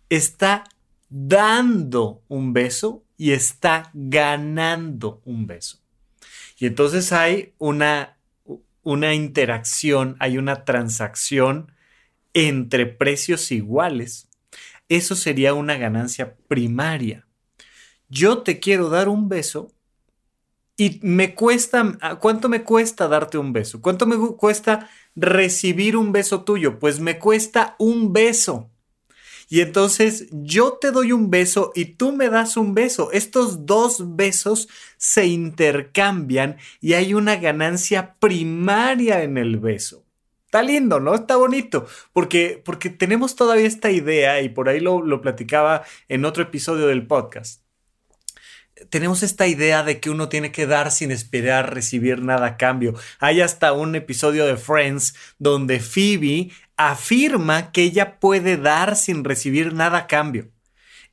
está 0.08 0.64
dando 1.08 2.24
un 2.26 2.52
beso 2.52 3.04
y 3.16 3.30
está 3.30 3.92
ganando 3.94 5.22
un 5.24 5.46
beso. 5.46 5.78
Y 6.58 6.66
entonces 6.66 7.12
hay 7.12 7.54
una, 7.58 8.18
una 8.82 9.14
interacción, 9.14 10.16
hay 10.18 10.36
una 10.36 10.64
transacción 10.64 11.70
entre 12.34 12.86
precios 12.86 13.52
iguales. 13.52 14.28
Eso 14.88 15.14
sería 15.14 15.54
una 15.54 15.76
ganancia 15.76 16.34
primaria. 16.48 17.28
Yo 18.08 18.38
te 18.38 18.58
quiero 18.58 18.88
dar 18.88 19.08
un 19.08 19.28
beso 19.28 19.70
y 20.76 21.00
me 21.02 21.34
cuesta, 21.34 22.18
¿cuánto 22.20 22.48
me 22.48 22.62
cuesta 22.62 23.08
darte 23.08 23.38
un 23.38 23.52
beso? 23.52 23.80
¿Cuánto 23.80 24.06
me 24.06 24.16
cuesta 24.36 24.88
recibir 25.14 25.96
un 25.96 26.12
beso 26.12 26.44
tuyo? 26.44 26.78
Pues 26.78 26.98
me 27.00 27.18
cuesta 27.18 27.76
un 27.78 28.12
beso. 28.12 28.70
Y 29.48 29.60
entonces 29.60 30.28
yo 30.30 30.78
te 30.80 30.92
doy 30.92 31.12
un 31.12 31.30
beso 31.30 31.72
y 31.74 31.84
tú 31.96 32.12
me 32.12 32.30
das 32.30 32.56
un 32.56 32.74
beso. 32.74 33.12
Estos 33.12 33.66
dos 33.66 34.16
besos 34.16 34.68
se 34.96 35.26
intercambian 35.26 36.56
y 36.80 36.94
hay 36.94 37.12
una 37.12 37.36
ganancia 37.36 38.16
primaria 38.18 39.22
en 39.22 39.36
el 39.36 39.58
beso. 39.58 40.06
Está 40.46 40.62
lindo, 40.62 41.00
¿no? 41.00 41.14
Está 41.14 41.36
bonito, 41.36 41.86
porque, 42.12 42.60
porque 42.62 42.90
tenemos 42.90 43.36
todavía 43.36 43.66
esta 43.66 43.90
idea, 43.90 44.42
y 44.42 44.50
por 44.50 44.68
ahí 44.68 44.80
lo, 44.80 45.02
lo 45.02 45.22
platicaba 45.22 45.82
en 46.08 46.26
otro 46.26 46.42
episodio 46.42 46.88
del 46.88 47.06
podcast, 47.06 47.61
tenemos 48.90 49.22
esta 49.22 49.46
idea 49.46 49.82
de 49.82 50.00
que 50.00 50.10
uno 50.10 50.28
tiene 50.28 50.52
que 50.52 50.66
dar 50.66 50.90
sin 50.90 51.10
esperar 51.10 51.74
recibir 51.74 52.22
nada 52.22 52.46
a 52.46 52.56
cambio. 52.56 52.94
Hay 53.18 53.40
hasta 53.40 53.72
un 53.72 53.94
episodio 53.94 54.46
de 54.46 54.56
Friends 54.56 55.14
donde 55.38 55.80
Phoebe 55.80 56.50
afirma 56.76 57.72
que 57.72 57.82
ella 57.82 58.18
puede 58.18 58.56
dar 58.56 58.96
sin 58.96 59.24
recibir 59.24 59.72
nada 59.72 59.98
a 59.98 60.06
cambio. 60.06 60.50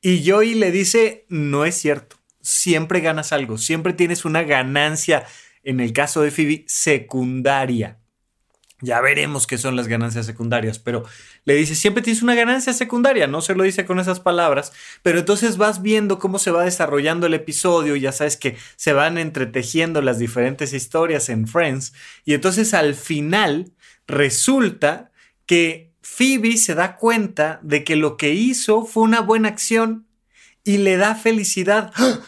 Y 0.00 0.28
Joey 0.28 0.54
le 0.54 0.70
dice, 0.70 1.26
no 1.28 1.64
es 1.64 1.76
cierto, 1.76 2.16
siempre 2.40 3.00
ganas 3.00 3.32
algo, 3.32 3.58
siempre 3.58 3.92
tienes 3.92 4.24
una 4.24 4.42
ganancia, 4.42 5.26
en 5.62 5.80
el 5.80 5.92
caso 5.92 6.22
de 6.22 6.30
Phoebe, 6.30 6.64
secundaria. 6.66 7.99
Ya 8.82 9.00
veremos 9.00 9.46
qué 9.46 9.58
son 9.58 9.76
las 9.76 9.88
ganancias 9.88 10.24
secundarias, 10.24 10.78
pero 10.78 11.04
le 11.44 11.54
dice, 11.54 11.74
siempre 11.74 12.02
tienes 12.02 12.22
una 12.22 12.34
ganancia 12.34 12.72
secundaria, 12.72 13.26
no 13.26 13.42
se 13.42 13.54
lo 13.54 13.64
dice 13.64 13.84
con 13.84 14.00
esas 14.00 14.20
palabras, 14.20 14.72
pero 15.02 15.18
entonces 15.18 15.58
vas 15.58 15.82
viendo 15.82 16.18
cómo 16.18 16.38
se 16.38 16.50
va 16.50 16.64
desarrollando 16.64 17.26
el 17.26 17.34
episodio, 17.34 17.94
ya 17.96 18.12
sabes 18.12 18.38
que 18.38 18.56
se 18.76 18.94
van 18.94 19.18
entretejiendo 19.18 20.00
las 20.00 20.18
diferentes 20.18 20.72
historias 20.72 21.28
en 21.28 21.46
Friends, 21.46 21.92
y 22.24 22.32
entonces 22.32 22.72
al 22.72 22.94
final 22.94 23.72
resulta 24.06 25.10
que 25.44 25.92
Phoebe 26.00 26.56
se 26.56 26.74
da 26.74 26.96
cuenta 26.96 27.60
de 27.62 27.84
que 27.84 27.96
lo 27.96 28.16
que 28.16 28.32
hizo 28.32 28.84
fue 28.86 29.02
una 29.02 29.20
buena 29.20 29.48
acción 29.48 30.06
y 30.64 30.78
le 30.78 30.96
da 30.96 31.14
felicidad. 31.14 31.92
¡Ah! 31.96 32.20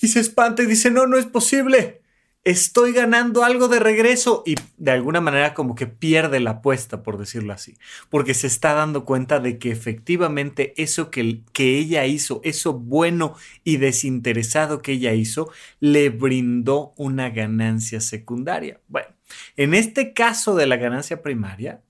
Y 0.00 0.08
se 0.08 0.20
espanta 0.20 0.62
y 0.62 0.66
dice, 0.66 0.90
no, 0.90 1.06
no 1.06 1.18
es 1.18 1.26
posible. 1.26 1.99
Estoy 2.42 2.94
ganando 2.94 3.44
algo 3.44 3.68
de 3.68 3.78
regreso 3.80 4.42
y 4.46 4.54
de 4.78 4.92
alguna 4.92 5.20
manera 5.20 5.52
como 5.52 5.74
que 5.74 5.86
pierde 5.86 6.40
la 6.40 6.52
apuesta, 6.52 7.02
por 7.02 7.18
decirlo 7.18 7.52
así, 7.52 7.76
porque 8.08 8.32
se 8.32 8.46
está 8.46 8.72
dando 8.72 9.04
cuenta 9.04 9.40
de 9.40 9.58
que 9.58 9.70
efectivamente 9.70 10.72
eso 10.82 11.10
que, 11.10 11.42
que 11.52 11.76
ella 11.76 12.06
hizo, 12.06 12.40
eso 12.42 12.72
bueno 12.72 13.34
y 13.62 13.76
desinteresado 13.76 14.80
que 14.80 14.92
ella 14.92 15.12
hizo, 15.12 15.50
le 15.80 16.08
brindó 16.08 16.94
una 16.96 17.28
ganancia 17.28 18.00
secundaria. 18.00 18.80
Bueno, 18.88 19.08
en 19.56 19.74
este 19.74 20.14
caso 20.14 20.54
de 20.54 20.66
la 20.66 20.78
ganancia 20.78 21.20
primaria, 21.20 21.82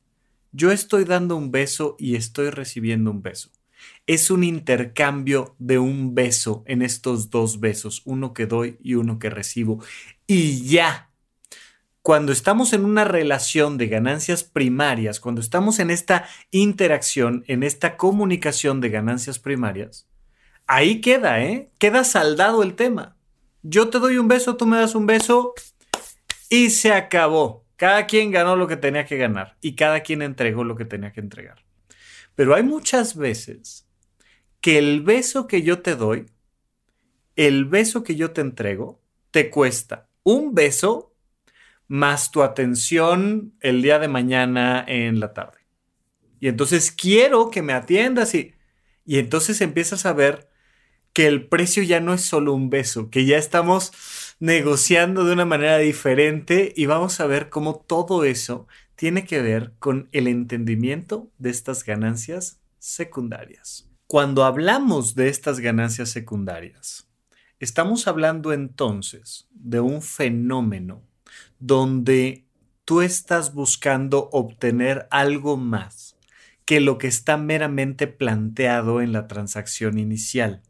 yo 0.51 0.73
estoy 0.73 1.05
dando 1.05 1.37
un 1.37 1.53
beso 1.53 1.95
y 1.97 2.17
estoy 2.17 2.51
recibiendo 2.51 3.13
un 3.13 3.23
beso. 3.23 3.51
Es 4.07 4.31
un 4.31 4.45
intercambio 4.45 5.55
de 5.59 5.79
un 5.79 6.15
beso 6.15 6.65
en 6.67 6.83
estos 6.83 7.31
dos 7.31 7.61
besos, 7.61 8.03
uno 8.05 8.35
que 8.35 8.47
doy 8.47 8.77
y 8.83 8.95
uno 8.95 9.19
que 9.19 9.31
recibo. 9.31 9.83
Y 10.33 10.63
ya, 10.63 11.11
cuando 12.03 12.31
estamos 12.31 12.73
en 12.73 12.85
una 12.85 13.03
relación 13.03 13.79
de 13.79 13.89
ganancias 13.89 14.45
primarias, 14.45 15.19
cuando 15.19 15.41
estamos 15.41 15.81
en 15.81 15.91
esta 15.91 16.29
interacción, 16.53 17.43
en 17.49 17.65
esta 17.65 17.97
comunicación 17.97 18.81
de 18.81 18.91
ganancias 18.91 19.41
primarias, 19.41 20.07
ahí 20.69 21.01
queda, 21.01 21.43
¿eh? 21.43 21.73
Queda 21.79 22.05
saldado 22.05 22.63
el 22.63 22.77
tema. 22.77 23.17
Yo 23.65 23.91
te 23.91 23.99
doy 23.99 24.19
un 24.19 24.29
beso, 24.29 24.57
tú 24.57 24.67
me 24.67 24.77
das 24.77 24.95
un 24.95 25.05
beso 25.05 25.53
y 26.49 26.71
se 26.71 26.93
acabó. 26.93 27.67
Cada 27.75 28.07
quien 28.07 28.31
ganó 28.31 28.55
lo 28.55 28.69
que 28.69 28.77
tenía 28.77 29.07
que 29.07 29.17
ganar 29.17 29.57
y 29.61 29.75
cada 29.75 29.99
quien 30.05 30.23
entregó 30.23 30.63
lo 30.63 30.77
que 30.77 30.85
tenía 30.85 31.13
que 31.13 31.19
entregar. 31.19 31.65
Pero 32.37 32.55
hay 32.55 32.63
muchas 32.63 33.17
veces 33.17 33.89
que 34.61 34.79
el 34.79 35.01
beso 35.01 35.49
que 35.49 35.63
yo 35.63 35.83
te 35.83 35.97
doy, 35.97 36.27
el 37.35 37.65
beso 37.65 38.05
que 38.05 38.15
yo 38.15 38.31
te 38.31 38.43
entrego, 38.43 39.03
te 39.33 39.51
cuesta 39.51 40.07
un 40.31 40.55
beso 40.55 41.13
más 41.89 42.31
tu 42.31 42.43
atención 42.43 43.55
el 43.61 43.83
día 43.83 43.99
de 43.99 44.09
mañana 44.09 44.85
en 44.87 45.19
la 45.19 45.33
tarde. 45.33 45.59
Y 46.39 46.49
entonces 46.49 46.93
quiero 46.93 47.51
que 47.51 47.63
me 47.63 47.73
atiendas 47.73 48.35
y, 48.35 48.55
y 49.05 49.19
entonces 49.19 49.61
empiezas 49.61 50.07
a 50.07 50.13
ver 50.13 50.49
que 51.13 51.27
el 51.27 51.49
precio 51.49 51.83
ya 51.83 52.01
no 52.01 52.15
es 52.15 52.23
solo 52.23 52.55
un 52.55 52.71
beso, 52.71 53.11
que 53.11 53.27
ya 53.27 53.37
estamos 53.37 53.93
negociando 54.39 55.25
de 55.25 55.33
una 55.33 55.45
manera 55.45 55.79
diferente 55.79 56.73
y 56.77 56.87
vamos 56.87 57.19
a 57.19 57.27
ver 57.27 57.51
cómo 57.51 57.81
todo 57.81 58.25
eso 58.25 58.69
tiene 58.95 59.25
que 59.25 59.43
ver 59.43 59.73
con 59.81 60.09
el 60.13 60.29
entendimiento 60.29 61.29
de 61.39 61.51
estas 61.51 61.85
ganancias 61.85 62.61
secundarias. 62.79 63.91
Cuando 64.07 64.45
hablamos 64.45 65.17
de 65.17 65.29
estas 65.29 65.59
ganancias 65.59 66.11
secundarias, 66.11 67.10
estamos 67.61 68.09
hablando 68.09 68.53
entonces 68.53 69.47
de 69.53 69.81
un 69.81 70.03
fenómeno 70.03 71.03
donde 71.59 72.47
tú 72.85 73.03
estás 73.03 73.55
buscando 73.55 74.31
obtener 74.33 75.07
algo 75.11 75.57
más 75.57 76.17
que 76.65 76.81
lo 76.81 76.99
que 76.99 77.07
está 77.07 77.37
meramente 77.37 78.07
planteado 78.07 79.01
en 79.01 79.13
la 79.13 79.29
transacción 79.29 79.99
inicial. 79.99 80.63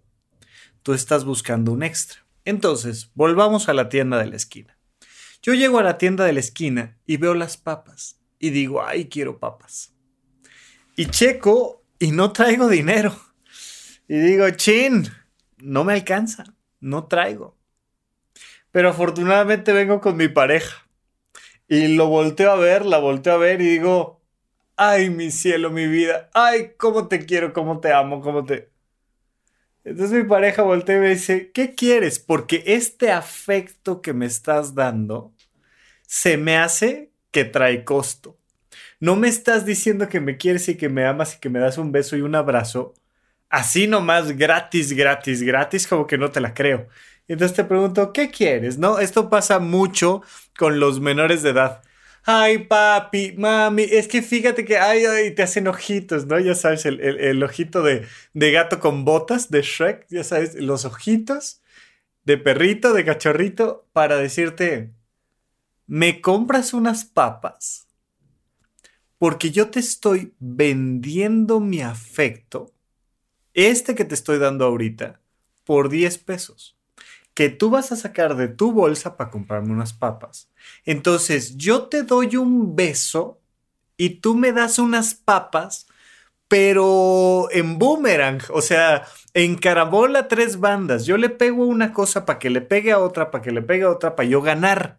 Tú 0.83 0.93
estás 0.93 1.25
buscando 1.25 1.73
un 1.73 1.83
extra. 1.83 2.27
Entonces, 2.45 3.11
volvamos 3.15 3.69
a 3.69 3.75
la 3.75 3.89
tienda 3.89 4.19
de 4.19 4.27
la 4.27 4.37
esquina. 4.37 4.77
Yo 5.43 5.55
llego 5.55 5.79
a 5.79 5.83
la 5.83 5.97
tienda 5.97 6.25
de 6.25 6.33
la 6.33 6.41
esquina 6.41 6.99
y 7.07 7.19
veo 7.19 7.35
las 7.35 7.57
papas 7.57 8.19
y 8.39 8.51
digo, 8.51 8.83
ay, 8.83 9.09
quiero 9.09 9.39
papas. 9.39 9.93
Y 10.97 11.07
checo 11.07 11.85
y 11.99 12.11
no 12.11 12.33
traigo 12.33 12.69
dinero. 12.69 13.15
Y 14.09 14.19
digo, 14.19 14.51
chin, 14.51 15.09
no 15.59 15.85
me 15.85 15.93
alcanza, 15.93 16.57
no 16.81 17.07
traigo. 17.07 17.57
Pero 18.73 18.91
afortunadamente 18.91 19.73
vengo 19.73 20.01
con 20.01 20.17
mi 20.17 20.29
pareja. 20.29 20.87
Y 21.69 21.89
lo 21.89 22.09
volteo 22.09 22.51
a 22.51 22.57
ver, 22.57 22.85
la 22.85 22.99
volteo 22.99 23.35
a 23.35 23.39
ver 23.39 23.61
y 23.61 23.69
digo, 23.69 24.21
ay, 24.77 25.11
mi 25.11 25.31
cielo, 25.31 25.71
mi 25.71 25.87
vida, 25.87 26.31
ay, 26.35 26.73
cómo 26.77 27.09
te 27.09 27.27
quiero, 27.27 27.53
cómo 27.53 27.81
te 27.81 27.93
amo, 27.93 28.21
cómo 28.23 28.45
te... 28.45 28.71
Entonces 29.85 30.23
mi 30.23 30.29
pareja 30.29 30.63
voltea 30.63 30.97
y 30.97 31.01
me 31.01 31.11
dice, 31.11 31.53
¿qué 31.53 31.75
quieres? 31.75 32.19
Porque 32.19 32.63
este 32.67 33.11
afecto 33.11 34.03
que 34.03 34.13
me 34.13 34.27
estás 34.27 34.75
dando 34.75 35.33
se 36.07 36.37
me 36.37 36.59
hace 36.59 37.13
que 37.31 37.45
trae 37.45 37.85
costo. 37.85 38.37
No 38.99 39.17
me 39.17 39.29
estás 39.29 39.65
diciendo 39.65 40.09
que 40.09 40.21
me 40.21 40.37
quieres 40.37 40.69
y 40.69 40.77
que 40.77 40.89
me 40.89 41.07
amas 41.07 41.37
y 41.37 41.41
que 41.41 41.49
me 41.51 41.61
das 41.61 41.79
un 41.79 41.93
beso 41.93 42.17
y 42.17 42.21
un 42.23 42.35
abrazo. 42.35 42.95
Así 43.51 43.87
nomás, 43.89 44.37
gratis, 44.37 44.93
gratis, 44.93 45.43
gratis, 45.43 45.87
como 45.87 46.07
que 46.07 46.17
no 46.17 46.31
te 46.31 46.41
la 46.41 46.55
creo. 46.55 46.87
Entonces 47.29 47.57
te 47.57 47.65
pregunto, 47.65 48.13
¿qué 48.13 48.31
quieres? 48.31 48.79
¿No? 48.79 48.99
Esto 49.01 49.29
pasa 49.29 49.59
mucho 49.59 50.23
con 50.57 50.81
los 50.81 51.01
menores 51.01 51.43
de 51.43 51.51
edad. 51.51 51.83
Ay, 52.25 52.59
papi, 52.59 53.33
mami, 53.37 53.83
es 53.83 54.07
que 54.07 54.23
fíjate 54.23 54.65
que 54.65 54.79
ay, 54.79 55.35
te 55.35 55.43
hacen 55.43 55.67
ojitos, 55.69 56.27
¿no? 56.27 56.39
Ya 56.39 56.55
sabes, 56.55 56.85
el, 56.87 57.43
ojito 57.43 57.83
de, 57.83 58.07
de, 58.35 58.53
gato 58.53 58.79
con 58.79 59.05
botas 59.05 59.51
de 59.51 59.63
Shrek, 59.63 60.07
ya 60.11 60.23
sabes, 60.23 60.55
los 60.55 60.85
ojitos 60.85 61.63
de 62.25 62.37
perrito, 62.37 62.93
de 62.93 63.05
cachorrito, 63.05 63.89
para 63.93 64.17
decirte, 64.17 64.93
¿me 65.87 66.21
compras 66.21 66.75
unas 66.75 67.05
papas? 67.05 67.89
Porque 69.19 69.51
yo 69.51 69.71
te 69.71 69.81
estoy 69.81 70.35
vendiendo 70.39 71.59
mi 71.61 71.81
afecto, 71.81 72.73
este 73.55 73.95
que 73.95 74.05
te 74.05 74.15
estoy 74.15 74.39
dando 74.39 74.65
ahorita, 74.65 75.21
por 75.65 75.89
10 75.89 76.19
pesos 76.19 76.77
que 77.35 77.49
tú 77.49 77.71
vas 77.71 77.93
a 77.93 77.97
sacar 77.97 78.37
de 78.37 78.49
tu 78.49 78.73
bolsa 78.73 79.17
para 79.17 79.31
comprarme 79.31 79.73
unas 79.73 79.93
papas. 79.93 80.51
Entonces 80.85 81.57
yo 81.57 81.85
te 81.85 82.03
doy 82.03 82.37
un 82.37 82.77
beso 82.77 83.41
y 83.97 84.11
tú 84.21 84.35
me 84.35 84.53
das 84.53 84.79
unas 84.79 85.15
papas, 85.15 85.87
pero 86.49 87.49
en 87.53 87.79
boomerang, 87.79 88.41
o 88.51 88.61
sea, 88.61 89.07
en 89.35 89.57
carabola 89.57 90.27
tres 90.29 90.59
bandas. 90.59 91.07
Yo 91.07 91.17
le 91.17 91.29
pego 91.31 91.65
una 91.65 91.93
cosa 91.93 92.27
para 92.27 92.39
que 92.39 92.51
le 92.51 92.61
pegue 92.61 92.93
a 92.93 92.99
otra, 92.99 93.31
para 93.31 93.43
que 93.43 93.53
le 93.53 93.63
pegue 93.63 93.85
a 93.85 93.91
otra, 93.91 94.17
para 94.17 94.29
yo 94.29 94.43
ganar. 94.43 94.99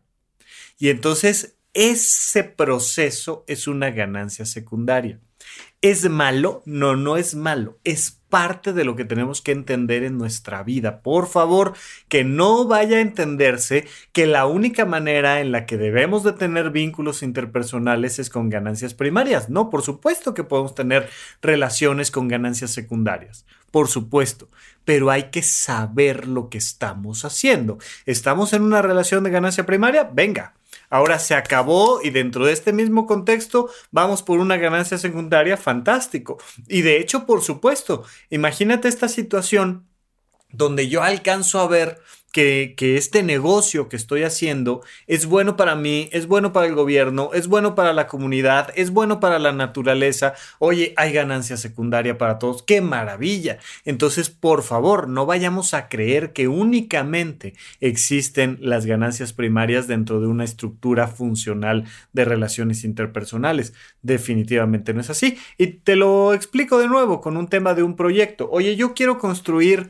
Y 0.77 0.89
entonces 0.89 1.58
ese 1.74 2.43
proceso 2.43 3.43
es 3.48 3.67
una 3.67 3.91
ganancia 3.91 4.46
secundaria. 4.46 5.20
¿Es 5.81 6.10
malo? 6.10 6.62
No, 6.65 6.96
no 6.96 7.17
es 7.17 7.36
malo. 7.36 7.79
Es 7.84 8.21
parte 8.32 8.74
de 8.74 8.84
lo 8.84 8.96
que 8.96 9.06
tenemos 9.06 9.44
que 9.44 9.52
entender 9.52 10.04
en 10.04 10.18
nuestra 10.18 10.64
vida. 10.64 11.02
Por 11.02 11.28
favor, 11.28 11.74
que 12.10 12.24
no 12.24 12.66
vaya 12.66 12.98
a 12.98 13.02
entenderse 13.02 13.88
que 14.12 14.26
la 14.26 14.48
única 14.48 14.86
manera 14.86 15.40
en 15.40 15.52
la 15.52 15.68
que 15.68 15.78
debemos 15.78 16.24
de 16.24 16.34
tener 16.34 16.72
vínculos 16.72 17.22
interpersonales 17.22 18.18
es 18.18 18.32
con 18.32 18.50
ganancias 18.50 18.96
primarias. 18.96 19.50
No, 19.52 19.70
por 19.70 19.84
supuesto 19.84 20.34
que 20.34 20.44
podemos 20.44 20.74
tener 20.74 21.08
relaciones 21.44 22.10
con 22.10 22.27
ganancias 22.27 22.72
secundarias. 22.72 23.46
Por 23.70 23.88
supuesto, 23.88 24.50
pero 24.84 25.12
hay 25.12 25.24
que 25.24 25.44
saber 25.44 26.27
lo 26.27 26.50
que 26.50 26.58
estamos 26.58 27.24
haciendo. 27.24 27.77
¿Estamos 28.05 28.53
en 28.53 28.64
una 28.64 28.82
relación 28.82 29.24
de 29.24 29.29
ganancia 29.29 29.66
primaria? 29.66 30.10
Venga, 30.12 30.55
ahora 30.92 31.18
se 31.18 31.34
acabó 31.34 32.01
y 32.04 32.12
dentro 32.12 32.46
de 32.46 32.54
este 32.54 32.72
mismo 32.74 33.08
contexto 33.08 33.72
vamos 33.90 34.22
por 34.22 34.40
una 34.40 34.58
ganancia 34.58 35.00
secundaria, 35.00 35.58
fantástico. 35.58 36.38
Y 36.68 36.84
de 36.84 36.98
hecho, 36.98 37.25
por 37.25 37.42
supuesto, 37.42 38.04
imagínate 38.30 38.88
esta 38.88 39.08
situación 39.08 39.88
donde 40.51 40.90
yo 40.90 41.01
alcanzo 41.01 41.60
a 41.60 41.68
ver 41.68 42.00
que, 42.31 42.75
este 42.98 43.24
negocio 43.24 43.89
que 43.89 43.96
estoy 43.96 44.24
haciendo 44.24 44.81
es 45.07 45.25
bueno 45.25 45.55
para 45.57 45.75
mí, 45.75 46.09
es 46.11 46.27
bueno 46.27 46.53
para 46.53 46.67
el 46.67 46.75
gobierno, 46.75 47.31
es 47.33 47.48
bueno 47.48 47.75
para 47.75 47.94
la 47.94 48.07
comunidad, 48.07 48.70
es 48.75 48.91
bueno 48.91 49.20
para 49.20 49.39
la 49.39 49.51
naturaleza. 49.51 50.33
Oye, 50.59 50.94
hay 50.98 51.11
ganancia 51.11 51.57
secundaria 51.57 52.17
para 52.17 52.39
todos. 52.39 52.63
¡Qué 52.63 52.81
maravilla! 52.81 53.59
Entonces, 53.85 54.29
por 54.29 54.63
favor, 54.63 55.07
no 55.07 55.25
vayamos 55.25 55.74
a 55.74 55.89
creer 55.89 56.33
que 56.33 56.48
únicamente 56.48 57.53
existen 57.79 58.57
las 58.61 58.85
ganancias 58.85 59.33
primarias 59.33 59.87
dentro 59.87 60.22
de 60.22 60.27
una 60.27 60.44
estructura 60.44 61.07
funcional 61.07 61.85
de 62.13 62.25
relaciones 62.25 62.83
interpersonales. 62.83 63.74
Definitivamente 64.01 64.94
no 64.94 65.01
es 65.01 65.09
así. 65.09 65.37
Y 65.57 65.67
te 65.67 65.96
lo 65.96 66.33
explico 66.33 66.77
de 66.77 66.87
nuevo 66.87 67.22
con 67.22 67.37
un 67.37 67.48
tema 67.48 67.74
de 67.74 67.83
un 67.83 67.96
proyecto. 67.96 68.50
Oye, 68.51 68.75
yo 68.75 68.94
quiero 68.94 69.17
construir 69.17 69.89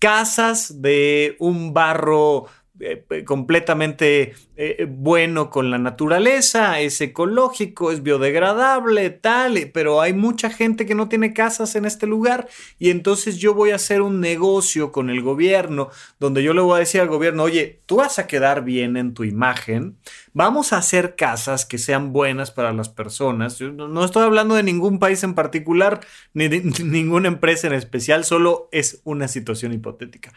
casas 0.00 0.82
de 0.82 1.36
un 1.38 1.72
barro 1.72 2.46
eh, 2.82 3.04
eh, 3.10 3.24
completamente 3.24 4.32
eh, 4.56 4.86
bueno 4.88 5.50
con 5.50 5.70
la 5.70 5.76
naturaleza, 5.76 6.80
es 6.80 6.98
ecológico, 7.02 7.92
es 7.92 8.02
biodegradable, 8.02 9.10
tal, 9.10 9.70
pero 9.74 10.00
hay 10.00 10.14
mucha 10.14 10.48
gente 10.48 10.86
que 10.86 10.94
no 10.94 11.06
tiene 11.06 11.34
casas 11.34 11.76
en 11.76 11.84
este 11.84 12.06
lugar 12.06 12.48
y 12.78 12.88
entonces 12.88 13.36
yo 13.36 13.52
voy 13.52 13.72
a 13.72 13.74
hacer 13.74 14.00
un 14.00 14.20
negocio 14.20 14.92
con 14.92 15.10
el 15.10 15.20
gobierno 15.20 15.90
donde 16.18 16.42
yo 16.42 16.54
le 16.54 16.62
voy 16.62 16.76
a 16.76 16.80
decir 16.80 17.02
al 17.02 17.08
gobierno, 17.08 17.42
oye, 17.42 17.82
tú 17.84 17.96
vas 17.96 18.18
a 18.18 18.26
quedar 18.26 18.64
bien 18.64 18.96
en 18.96 19.12
tu 19.12 19.24
imagen, 19.24 19.98
vamos 20.32 20.72
a 20.72 20.78
hacer 20.78 21.16
casas 21.16 21.66
que 21.66 21.78
sean 21.78 22.12
buenas 22.12 22.50
para 22.50 22.72
las 22.72 22.88
personas, 22.88 23.60
no 23.60 24.04
estoy 24.04 24.24
hablando 24.24 24.54
de 24.54 24.62
ningún 24.62 24.98
país 24.98 25.22
en 25.24 25.34
particular 25.34 26.00
ni 26.34 26.48
de 26.48 26.60
ninguna 26.84 27.28
empresa 27.28 27.66
en 27.66 27.74
especial, 27.74 28.24
solo 28.24 28.68
es 28.72 29.00
una 29.04 29.28
situación 29.28 29.72
hipotética. 29.72 30.32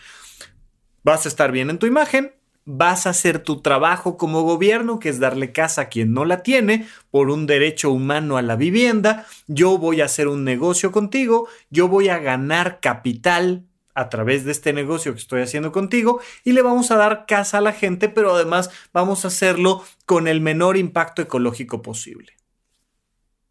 Vas 1.04 1.26
a 1.26 1.30
estar 1.30 1.52
bien 1.52 1.70
en 1.70 1.80
tu 1.80 1.86
imagen, 1.86 2.34
vas 2.66 3.08
a 3.08 3.10
hacer 3.10 3.40
tu 3.40 3.62
trabajo 3.62 4.18
como 4.18 4.44
gobierno, 4.44 5.00
que 5.00 5.10
es 5.10 5.20
darle 5.20 5.52
casa 5.52 5.82
a 5.82 5.90
quien 5.90 6.14
no 6.14 6.26
la 6.26 6.44
tiene 6.44 6.88
por 7.12 7.30
un 7.30 7.46
derecho 7.46 7.92
humano 7.92 8.38
a 8.38 8.42
la 8.42 8.56
vivienda, 8.56 9.26
yo 9.48 9.78
voy 9.78 10.02
a 10.02 10.06
hacer 10.06 10.28
un 10.28 10.44
negocio 10.44 10.92
contigo, 10.92 11.48
yo 11.70 11.88
voy 11.88 12.10
a 12.10 12.20
ganar 12.20 12.80
capital 12.80 13.66
a 13.96 14.10
través 14.10 14.46
de 14.46 14.52
este 14.52 14.74
negocio 14.74 15.14
que 15.14 15.20
estoy 15.20 15.42
haciendo 15.42 15.72
contigo 15.72 16.20
y 16.44 16.54
le 16.54 16.62
vamos 16.62 16.92
a 16.92 16.96
dar 16.96 17.26
casa 17.26 17.60
a 17.60 17.62
la 17.62 17.74
gente, 17.74 18.10
pero 18.10 18.34
además 18.34 18.70
vamos 18.92 19.26
a 19.26 19.28
hacerlo 19.28 19.84
con 20.06 20.28
el 20.28 20.42
menor 20.42 20.78
impacto 20.78 21.22
ecológico 21.22 21.82
posible. 21.82 22.34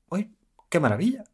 ¡Uy, 0.08 0.30
qué 0.68 0.80
maravilla! 0.80 1.24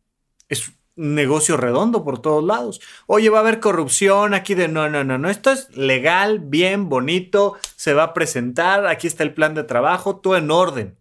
Es 0.49 0.73
negocio 0.99 1.57
redondo 1.57 2.05
por 2.05 2.21
todos 2.21 2.45
lados. 2.45 2.81
Oye, 3.07 3.31
va 3.31 3.39
a 3.39 3.41
haber 3.41 3.61
corrupción 3.61 4.35
aquí 4.35 4.55
de 4.55 4.69
no, 4.69 4.91
no, 4.91 5.05
no, 5.05 5.17
no. 5.17 5.31
Esto 5.31 5.51
es 5.51 5.75
legal, 5.77 6.41
bien, 6.41 6.89
bonito, 6.89 7.57
se 7.77 7.95
va 7.95 8.03
a 8.03 8.15
presentar, 8.15 8.87
aquí 8.87 9.07
está 9.07 9.23
el 9.23 9.33
plan 9.33 9.55
de 9.55 9.65
trabajo, 9.65 10.17
todo 10.17 10.37
en 10.37 10.51
orden. 10.51 10.99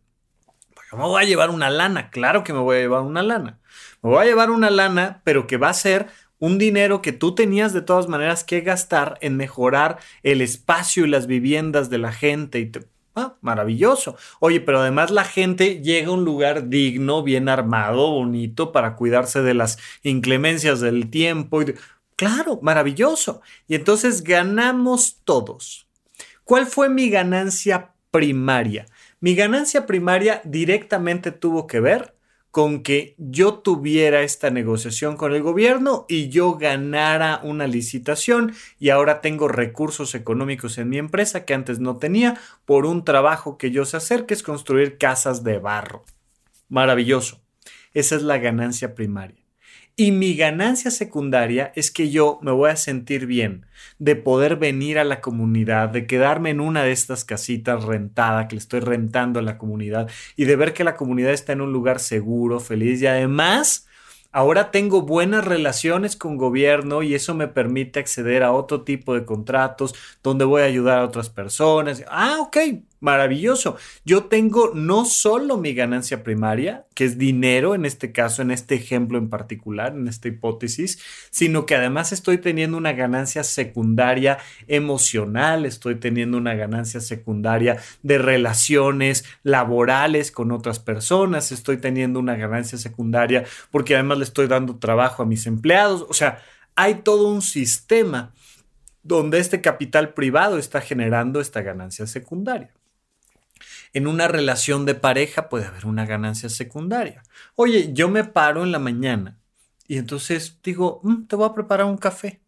me 0.92 1.00
voy 1.00 1.24
a 1.24 1.26
llevar 1.26 1.50
una 1.50 1.70
lana, 1.70 2.12
claro 2.12 2.44
que 2.44 2.54
me 2.54 2.60
voy 2.60 2.78
a 2.78 2.82
llevar 2.82 3.02
una 3.02 3.24
lana. 3.24 3.60
Me 4.04 4.12
voy 4.12 4.22
a 4.22 4.26
llevar 4.26 4.52
una 4.52 4.70
lana, 4.70 5.22
pero 5.24 5.48
que 5.48 5.58
va 5.58 5.70
a 5.70 5.74
ser 5.74 6.08
un 6.40 6.58
dinero 6.58 7.02
que 7.02 7.12
tú 7.12 7.36
tenías 7.36 7.74
de 7.74 7.82
todas 7.82 8.08
maneras 8.08 8.44
que 8.44 8.62
gastar 8.62 9.18
en 9.22 9.38
mejorar 9.38 10.00
el 10.24 10.42
espacio 10.42 11.06
y 11.06 11.10
las 11.10 11.28
viviendas 11.28 11.90
de 11.90 11.98
la 11.98 12.12
gente 12.12 12.60
y 12.60 12.72
Ah, 13.20 13.36
maravilloso. 13.42 14.16
Oye, 14.40 14.62
pero 14.62 14.80
además 14.80 15.10
la 15.10 15.24
gente 15.24 15.82
llega 15.82 16.10
a 16.10 16.12
un 16.12 16.24
lugar 16.24 16.70
digno, 16.70 17.24
bien 17.24 17.50
armado, 17.50 18.12
bonito, 18.12 18.72
para 18.72 18.96
cuidarse 18.96 19.42
de 19.42 19.56
las 19.56 19.80
inclemencias 20.04 20.82
del 20.82 21.10
tiempo. 21.10 21.62
Claro, 22.16 22.60
maravilloso. 22.62 23.42
Y 23.68 23.74
entonces 23.74 24.24
ganamos 24.24 25.22
todos. 25.24 25.88
¿Cuál 26.44 26.68
fue 26.68 26.90
mi 26.90 27.10
ganancia 27.10 27.96
primaria? 28.12 28.86
Mi 29.20 29.34
ganancia 29.34 29.88
primaria 29.88 30.42
directamente 30.44 31.32
tuvo 31.32 31.66
que 31.66 31.80
ver 31.80 32.14
con 32.58 32.82
que 32.82 33.14
yo 33.20 33.60
tuviera 33.60 34.24
esta 34.24 34.50
negociación 34.50 35.16
con 35.16 35.32
el 35.36 35.44
gobierno 35.44 36.08
y 36.10 36.30
yo 36.30 36.56
ganara 36.56 37.40
una 37.44 37.68
licitación 37.68 38.52
y 38.80 38.90
ahora 38.90 39.22
tengo 39.22 39.48
recursos 39.48 40.16
económicos 40.16 40.80
en 40.80 40.90
mi 40.90 40.98
empresa 40.98 41.46
que 41.46 41.54
antes 41.54 41.78
no 41.78 41.98
tenía 41.98 42.40
por 42.66 42.88
un 42.88 43.06
trabajo 43.06 43.60
que 43.60 43.70
yo 43.70 43.86
sé 43.86 43.98
hacer, 43.98 44.26
que 44.26 44.34
es 44.34 44.42
construir 44.42 44.98
casas 44.98 45.44
de 45.44 45.60
barro. 45.60 46.04
Maravilloso. 46.68 47.44
Esa 47.94 48.16
es 48.16 48.24
la 48.24 48.40
ganancia 48.40 48.96
primaria. 48.96 49.47
Y 50.00 50.12
mi 50.12 50.36
ganancia 50.36 50.92
secundaria 50.92 51.72
es 51.76 51.90
que 51.90 52.12
yo 52.12 52.38
me 52.44 52.52
voy 52.52 52.70
a 52.70 52.76
sentir 52.76 53.26
bien 53.26 53.66
de 53.98 54.16
poder 54.16 54.56
venir 54.56 55.00
a 55.00 55.04
la 55.04 55.22
comunidad, 55.22 55.90
de 55.90 56.06
quedarme 56.06 56.52
en 56.52 56.60
una 56.60 56.84
de 56.84 56.92
estas 56.92 57.26
casitas 57.26 57.84
rentada 57.84 58.48
que 58.48 58.56
le 58.58 58.60
estoy 58.60 58.82
rentando 58.82 59.40
a 59.40 59.42
la 59.42 59.58
comunidad 59.58 60.08
y 60.36 60.46
de 60.46 60.56
ver 60.56 60.74
que 60.76 60.84
la 60.84 60.96
comunidad 60.96 61.34
está 61.34 61.54
en 61.54 61.62
un 61.62 61.74
lugar 61.74 62.00
seguro, 62.00 62.60
feliz 62.60 63.02
y 63.02 63.08
además 63.08 63.88
Ahora 64.32 64.72
tengo 64.72 65.02
buenas 65.02 65.46
relaciones 65.46 66.16
con 66.16 66.38
gobierno 66.38 67.02
y 67.02 67.16
eso 67.16 67.34
me 67.34 67.48
permite 67.48 68.00
acceder 68.00 68.44
a 68.44 68.52
otro 68.52 68.82
tipo 68.84 69.16
de 69.16 69.26
contratos 69.26 69.96
donde 70.22 70.46
voy 70.46 70.62
a 70.62 70.66
ayudar 70.66 71.00
a 71.00 71.06
otras 71.06 71.30
personas. 71.30 72.04
Ah, 72.08 72.38
ok, 72.42 72.58
maravilloso. 73.00 73.78
Yo 74.06 74.26
tengo 74.26 74.72
no 74.74 75.06
solo 75.06 75.58
mi 75.58 75.74
ganancia 75.74 76.24
primaria, 76.24 76.86
que 76.94 77.06
es 77.06 77.18
dinero 77.18 77.76
en 77.76 77.86
este 77.86 78.12
caso, 78.12 78.42
en 78.42 78.52
este 78.52 78.76
ejemplo 78.76 79.18
en 79.18 79.30
particular, 79.30 79.94
en 79.94 80.08
esta 80.08 80.28
hipótesis, 80.28 81.00
sino 81.30 81.66
que 81.66 81.76
además 81.76 82.12
estoy 82.12 82.38
teniendo 82.40 82.78
una 82.78 82.94
ganancia 82.94 83.44
secundaria 83.44 84.40
emocional, 84.68 85.66
estoy 85.66 85.96
teniendo 85.96 86.38
una 86.38 86.56
ganancia 86.56 87.00
secundaria 87.00 87.78
de 88.04 88.18
relaciones 88.18 89.26
laborales 89.44 90.32
con 90.32 90.52
otras 90.52 90.80
personas, 90.80 91.52
estoy 91.52 91.78
teniendo 91.78 92.20
una 92.20 92.36
ganancia 92.36 92.78
secundaria 92.78 93.46
porque 93.72 93.96
además 93.96 94.18
le 94.18 94.24
estoy 94.24 94.48
dando 94.48 94.78
trabajo 94.78 95.24
a 95.24 95.26
mis 95.26 95.46
empleados. 95.46 96.06
O 96.10 96.14
sea, 96.14 96.40
hay 96.76 96.96
todo 96.96 97.28
un 97.28 97.42
sistema 97.42 98.34
donde 99.04 99.40
este 99.40 99.62
capital 99.62 100.14
privado 100.14 100.58
está 100.58 100.82
generando 100.82 101.40
esta 101.40 101.62
ganancia 101.62 102.06
secundaria. 102.08 102.72
En 103.94 104.08
una 104.08 104.28
relación 104.28 104.86
de 104.86 104.96
pareja 104.96 105.50
puede 105.50 105.66
haber 105.66 105.86
una 105.86 106.06
ganancia 106.06 106.50
secundaria. 106.50 107.24
Oye, 107.56 107.94
yo 107.94 108.10
me 108.10 108.24
paro 108.24 108.64
en 108.64 108.72
la 108.72 108.80
mañana 108.80 109.40
y 109.88 109.98
entonces 109.98 110.60
digo, 110.62 111.00
mm, 111.04 111.28
te 111.28 111.36
voy 111.36 111.50
a 111.50 111.54
preparar 111.54 111.86
un 111.86 111.98
café. 111.98 112.42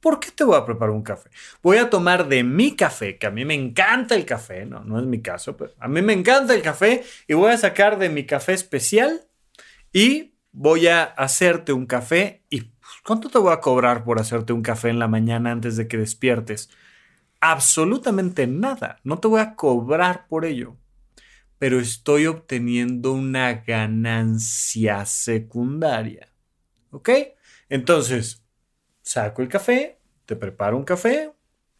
¿Por 0.00 0.20
qué 0.20 0.30
te 0.30 0.44
voy 0.44 0.56
a 0.56 0.64
preparar 0.64 0.94
un 0.94 1.02
café? 1.02 1.30
Voy 1.62 1.78
a 1.78 1.90
tomar 1.90 2.28
de 2.28 2.44
mi 2.44 2.76
café, 2.76 3.18
que 3.18 3.26
a 3.26 3.30
mí 3.30 3.44
me 3.44 3.54
encanta 3.54 4.14
el 4.14 4.24
café, 4.24 4.64
no, 4.64 4.84
no 4.84 5.00
es 5.00 5.06
mi 5.06 5.20
caso, 5.20 5.56
pero 5.56 5.72
a 5.78 5.88
mí 5.88 6.00
me 6.02 6.12
encanta 6.12 6.54
el 6.54 6.62
café 6.62 7.02
y 7.26 7.34
voy 7.34 7.50
a 7.50 7.58
sacar 7.58 7.98
de 7.98 8.08
mi 8.08 8.24
café 8.24 8.52
especial 8.52 9.26
y 9.92 10.34
voy 10.52 10.86
a 10.86 11.02
hacerte 11.02 11.72
un 11.72 11.86
café 11.86 12.44
y 12.50 12.60
pues, 12.60 12.92
¿cuánto 13.04 13.28
te 13.28 13.38
voy 13.38 13.52
a 13.52 13.60
cobrar 13.60 14.04
por 14.04 14.20
hacerte 14.20 14.52
un 14.52 14.62
café 14.62 14.90
en 14.90 14.98
la 14.98 15.08
mañana 15.08 15.50
antes 15.50 15.76
de 15.76 15.88
que 15.88 15.98
despiertes? 15.98 16.70
Absolutamente 17.40 18.46
nada. 18.46 19.00
No 19.04 19.18
te 19.18 19.28
voy 19.28 19.40
a 19.40 19.54
cobrar 19.54 20.26
por 20.28 20.44
ello. 20.44 20.76
Pero 21.58 21.80
estoy 21.80 22.26
obteniendo 22.26 23.12
una 23.12 23.64
ganancia 23.66 25.06
secundaria. 25.06 26.28
¿Ok? 26.90 27.10
Entonces, 27.68 28.42
saco 29.02 29.42
el 29.42 29.48
café, 29.48 29.98
te 30.26 30.36
preparo 30.36 30.76
un 30.76 30.84
café, 30.84 31.32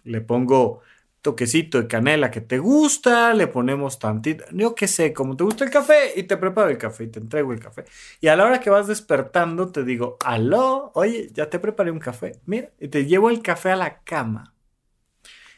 le 0.05 0.21
pongo 0.21 0.83
toquecito 1.27 1.83
de 1.83 1.88
canela 1.88 2.31
que 2.31 2.40
te 2.40 2.59
gusta, 2.59 3.35
le 3.35 3.49
ponemos 3.49 3.99
tantito, 3.99 4.45
yo 4.53 4.77
qué 4.77 4.87
sé, 4.87 5.12
como 5.12 5.37
te 5.37 5.42
gusta 5.42 5.64
el 5.64 5.71
café 5.71 6.12
y 6.14 6.23
te 6.23 6.37
preparo 6.37 6.71
el 6.71 6.79
café 6.79 7.05
y 7.05 7.09
te 7.09 7.19
entrego 7.19 7.53
el 7.53 7.59
café. 7.59 7.85
Y 8.21 8.29
a 8.29 8.37
la 8.37 8.45
hora 8.45 8.61
que 8.61 8.71
vas 8.71 8.87
despertando 8.87 9.73
te 9.73 9.83
digo, 9.83 10.19
aló, 10.25 10.92
oye, 10.95 11.29
ya 11.33 11.51
te 11.51 11.59
preparé 11.59 11.90
un 11.90 11.99
café, 11.99 12.40
mira, 12.47 12.71
y 12.79 12.87
te 12.88 13.07
llevo 13.07 13.29
el 13.29 13.42
café 13.42 13.73
a 13.73 13.77
la 13.77 13.99
cama. 14.05 14.55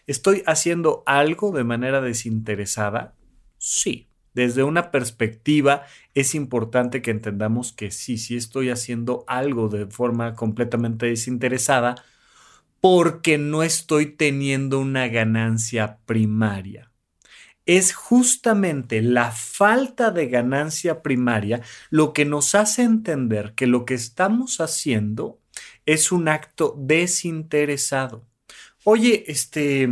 ¿Estoy 0.09 0.42
haciendo 0.47 1.03
algo 1.05 1.53
de 1.53 1.64
manera 1.64 2.01
desinteresada? 2.01 3.14
Sí. 3.59 4.09
Desde 4.33 4.62
una 4.62 4.90
perspectiva 4.90 5.83
es 6.14 6.35
importante 6.35 7.03
que 7.03 7.11
entendamos 7.11 7.73
que 7.73 7.90
sí, 7.90 8.16
sí 8.16 8.35
estoy 8.35 8.71
haciendo 8.71 9.25
algo 9.27 9.68
de 9.68 9.87
forma 9.87 10.35
completamente 10.35 11.07
desinteresada 11.07 12.03
porque 12.81 13.37
no 13.37 13.62
estoy 13.62 14.07
teniendo 14.07 14.81
una 14.81 15.09
ganancia 15.09 15.99
primaria. 16.07 16.90
Es 17.66 17.94
justamente 17.94 19.03
la 19.03 19.31
falta 19.31 20.11
de 20.11 20.29
ganancia 20.29 21.03
primaria 21.03 21.61
lo 21.90 22.14
que 22.14 22.25
nos 22.25 22.55
hace 22.55 22.83
entender 22.83 23.53
que 23.55 23.66
lo 23.66 23.85
que 23.85 23.94
estamos 23.94 24.62
haciendo 24.62 25.38
es 25.85 26.12
un 26.12 26.29
acto 26.29 26.75
desinteresado 26.79 28.25
oye, 28.85 29.25
este, 29.29 29.88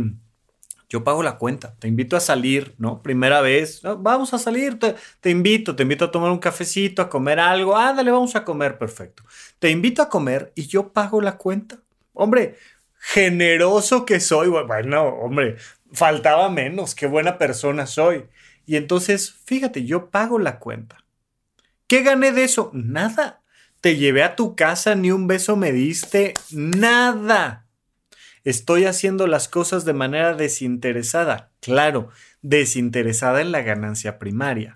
yo 0.89 1.03
pago 1.03 1.21
la 1.21 1.37
cuenta, 1.37 1.75
te 1.79 1.87
invito 1.89 2.15
a 2.15 2.21
salir, 2.21 2.73
¿no? 2.77 3.01
Primera 3.01 3.41
vez, 3.41 3.81
vamos 3.99 4.33
a 4.33 4.39
salir, 4.39 4.79
te, 4.79 5.29
invito, 5.29 5.75
te 5.75 5.83
invito 5.83 6.05
a 6.05 6.11
tomar 6.11 6.31
un 6.31 6.39
cafecito, 6.39 7.01
a 7.01 7.09
comer 7.09 7.39
algo, 7.39 7.75
ándale, 7.75 8.09
vamos 8.11 8.35
a 8.35 8.45
comer, 8.45 8.77
perfecto. 8.77 9.23
Te 9.59 9.69
invito 9.69 10.01
a 10.01 10.09
comer 10.09 10.53
y 10.55 10.67
yo 10.67 10.93
pago 10.93 11.21
la 11.21 11.37
cuenta. 11.37 11.79
Hombre, 12.13 12.55
generoso 12.99 14.05
que 14.05 14.21
soy, 14.21 14.47
bueno, 14.47 15.07
hombre, 15.07 15.57
faltaba 15.91 16.49
menos, 16.49 16.95
qué 16.95 17.05
buena 17.05 17.37
persona 17.37 17.85
soy. 17.85 18.25
Y 18.65 18.77
entonces, 18.77 19.35
fíjate, 19.45 19.83
yo 19.83 20.09
pago 20.09 20.39
la 20.39 20.59
cuenta. 20.59 21.03
¿Qué 21.87 22.01
gané 22.01 22.31
de 22.31 22.45
eso? 22.45 22.71
Nada. 22.73 23.41
Te 23.81 23.95
llevé 23.95 24.23
a 24.23 24.35
tu 24.35 24.55
casa, 24.55 24.95
ni 24.95 25.11
un 25.11 25.27
beso 25.27 25.55
me 25.55 25.71
diste, 25.71 26.33
nada. 26.51 27.66
Estoy 28.43 28.85
haciendo 28.85 29.27
las 29.27 29.47
cosas 29.47 29.85
de 29.85 29.93
manera 29.93 30.33
desinteresada, 30.33 31.51
claro, 31.59 32.09
desinteresada 32.41 33.41
en 33.41 33.51
la 33.51 33.61
ganancia 33.61 34.19
primaria, 34.19 34.73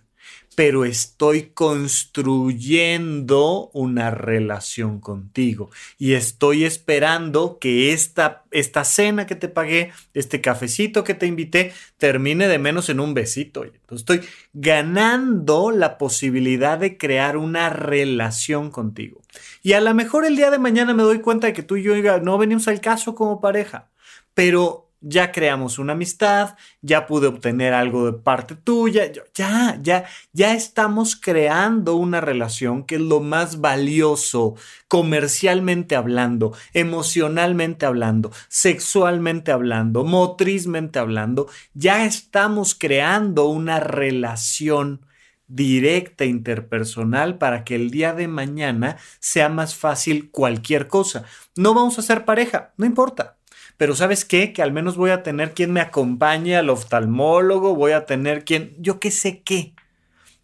pero 0.55 0.83
estoy 0.83 1.51
construyendo 1.53 3.69
una 3.73 4.09
relación 4.11 4.99
contigo 4.99 5.69
y 5.97 6.11
estoy 6.13 6.65
esperando 6.65 7.57
que 7.59 7.93
esta, 7.93 8.43
esta 8.51 8.83
cena 8.83 9.25
que 9.25 9.35
te 9.35 9.47
pagué, 9.47 9.93
este 10.13 10.41
cafecito 10.41 11.05
que 11.05 11.13
te 11.13 11.25
invité, 11.25 11.71
termine 11.97 12.49
de 12.49 12.59
menos 12.59 12.89
en 12.89 12.99
un 12.99 13.13
besito. 13.13 13.63
Entonces 13.63 14.01
estoy 14.01 14.21
ganando 14.53 15.71
la 15.71 15.97
posibilidad 15.97 16.77
de 16.77 16.97
crear 16.97 17.37
una 17.37 17.69
relación 17.69 18.71
contigo. 18.71 19.21
Y 19.63 19.71
a 19.73 19.81
lo 19.81 19.93
mejor 19.93 20.25
el 20.25 20.35
día 20.35 20.51
de 20.51 20.59
mañana 20.59 20.93
me 20.93 21.03
doy 21.03 21.21
cuenta 21.21 21.47
de 21.47 21.53
que 21.53 21.63
tú 21.63 21.77
y 21.77 21.83
yo 21.83 21.95
no 22.19 22.37
venimos 22.37 22.67
al 22.67 22.81
caso 22.81 23.15
como 23.15 23.39
pareja, 23.39 23.89
pero 24.33 24.90
ya 25.01 25.31
creamos 25.31 25.79
una 25.79 25.93
amistad, 25.93 26.55
ya 26.81 27.07
pude 27.07 27.27
obtener 27.27 27.73
algo 27.73 28.05
de 28.05 28.13
parte 28.13 28.55
tuya, 28.55 29.11
ya, 29.33 29.77
ya, 29.81 30.05
ya 30.31 30.53
estamos 30.53 31.15
creando 31.15 31.95
una 31.95 32.21
relación 32.21 32.85
que 32.85 32.95
es 32.95 33.01
lo 33.01 33.19
más 33.19 33.59
valioso 33.59 34.55
comercialmente 34.87 35.95
hablando, 35.95 36.53
emocionalmente 36.73 37.85
hablando, 37.85 38.31
sexualmente 38.47 39.51
hablando, 39.51 40.03
motrizmente 40.03 40.99
hablando, 40.99 41.47
ya 41.73 42.05
estamos 42.05 42.75
creando 42.75 43.47
una 43.47 43.79
relación 43.79 45.05
directa 45.47 46.23
interpersonal 46.25 47.37
para 47.37 47.63
que 47.63 47.75
el 47.75 47.91
día 47.91 48.13
de 48.13 48.27
mañana 48.27 48.97
sea 49.19 49.49
más 49.49 49.75
fácil 49.75 50.31
cualquier 50.31 50.87
cosa. 50.87 51.25
No 51.57 51.73
vamos 51.73 51.99
a 51.99 52.01
ser 52.03 52.23
pareja, 52.23 52.73
no 52.77 52.85
importa. 52.85 53.37
Pero 53.81 53.95
¿sabes 53.95 54.25
qué? 54.25 54.53
Que 54.53 54.61
al 54.61 54.71
menos 54.71 54.95
voy 54.95 55.09
a 55.09 55.23
tener 55.23 55.55
quien 55.55 55.73
me 55.73 55.81
acompañe 55.81 56.55
al 56.55 56.69
oftalmólogo, 56.69 57.73
voy 57.73 57.93
a 57.93 58.05
tener 58.05 58.45
quien, 58.45 58.75
yo 58.77 58.99
qué 58.99 59.09
sé 59.09 59.41
qué. 59.41 59.73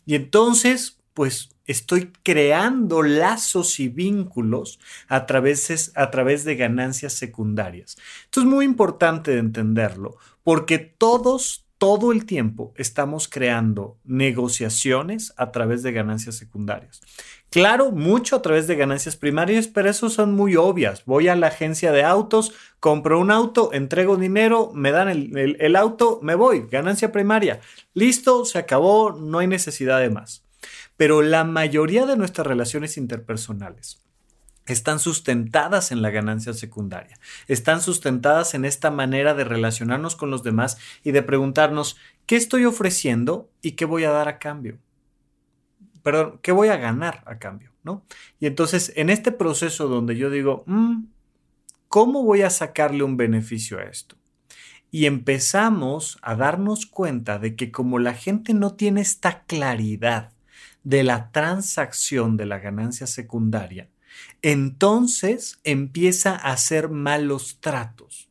Y 0.07 0.15
entonces, 0.15 0.97
pues 1.13 1.49
estoy 1.65 2.11
creando 2.23 3.03
lazos 3.03 3.79
y 3.79 3.89
vínculos 3.89 4.79
a 5.07 5.27
través, 5.27 5.91
a 5.95 6.09
través 6.09 6.45
de 6.45 6.55
ganancias 6.55 7.13
secundarias. 7.13 7.97
Esto 8.23 8.39
es 8.39 8.47
muy 8.47 8.65
importante 8.65 9.29
de 9.29 9.37
entenderlo, 9.37 10.17
porque 10.41 10.79
todos, 10.79 11.66
todo 11.77 12.11
el 12.11 12.25
tiempo 12.25 12.73
estamos 12.75 13.27
creando 13.27 13.97
negociaciones 14.03 15.33
a 15.37 15.51
través 15.51 15.83
de 15.83 15.91
ganancias 15.91 16.35
secundarias. 16.35 17.01
Claro, 17.49 17.91
mucho 17.91 18.35
a 18.35 18.41
través 18.41 18.67
de 18.67 18.75
ganancias 18.75 19.15
primarias, 19.15 19.67
pero 19.67 19.89
eso 19.89 20.09
son 20.09 20.33
muy 20.33 20.55
obvias. 20.55 21.05
Voy 21.05 21.27
a 21.27 21.35
la 21.35 21.47
agencia 21.47 21.91
de 21.91 22.03
autos, 22.03 22.53
compro 22.79 23.19
un 23.19 23.31
auto, 23.31 23.71
entrego 23.73 24.17
dinero, 24.17 24.71
me 24.73 24.91
dan 24.91 25.07
el, 25.07 25.55
el 25.59 25.75
auto, 25.75 26.19
me 26.21 26.35
voy, 26.35 26.67
ganancia 26.69 27.11
primaria. 27.11 27.61
Listo, 27.93 28.43
se 28.43 28.57
acabó, 28.57 29.11
no 29.11 29.39
hay 29.39 29.47
necesidad 29.47 29.99
de 29.99 30.09
más. 30.09 30.43
Pero 30.97 31.21
la 31.21 31.43
mayoría 31.43 32.05
de 32.05 32.17
nuestras 32.17 32.47
relaciones 32.47 32.97
interpersonales 32.97 34.06
están 34.73 34.99
sustentadas 34.99 35.91
en 35.91 36.01
la 36.01 36.09
ganancia 36.09 36.53
secundaria, 36.53 37.17
están 37.47 37.81
sustentadas 37.81 38.53
en 38.53 38.65
esta 38.65 38.91
manera 38.91 39.33
de 39.33 39.43
relacionarnos 39.43 40.15
con 40.15 40.31
los 40.31 40.43
demás 40.43 40.77
y 41.03 41.11
de 41.11 41.23
preguntarnos 41.23 41.97
qué 42.25 42.35
estoy 42.35 42.65
ofreciendo 42.65 43.49
y 43.61 43.71
qué 43.71 43.85
voy 43.85 44.03
a 44.03 44.11
dar 44.11 44.27
a 44.27 44.39
cambio. 44.39 44.77
Perdón, 46.03 46.39
qué 46.41 46.51
voy 46.51 46.69
a 46.69 46.77
ganar 46.77 47.23
a 47.25 47.37
cambio, 47.37 47.71
¿no? 47.83 48.05
Y 48.39 48.45
entonces 48.45 48.93
en 48.95 49.09
este 49.09 49.31
proceso 49.31 49.87
donde 49.87 50.15
yo 50.15 50.29
digo, 50.29 50.63
mm, 50.67 51.05
¿cómo 51.87 52.23
voy 52.23 52.41
a 52.41 52.49
sacarle 52.49 53.03
un 53.03 53.17
beneficio 53.17 53.79
a 53.79 53.83
esto? 53.83 54.15
Y 54.89 55.05
empezamos 55.05 56.17
a 56.21 56.35
darnos 56.35 56.85
cuenta 56.85 57.39
de 57.39 57.55
que 57.55 57.71
como 57.71 57.99
la 57.99 58.13
gente 58.13 58.53
no 58.53 58.75
tiene 58.75 59.01
esta 59.01 59.43
claridad 59.43 60.31
de 60.83 61.03
la 61.03 61.31
transacción 61.31 62.37
de 62.37 62.45
la 62.45 62.59
ganancia 62.59 63.07
secundaria, 63.07 63.89
entonces 64.41 65.59
empieza 65.63 66.31
a 66.31 66.51
hacer 66.51 66.89
malos 66.89 67.57
tratos. 67.59 68.27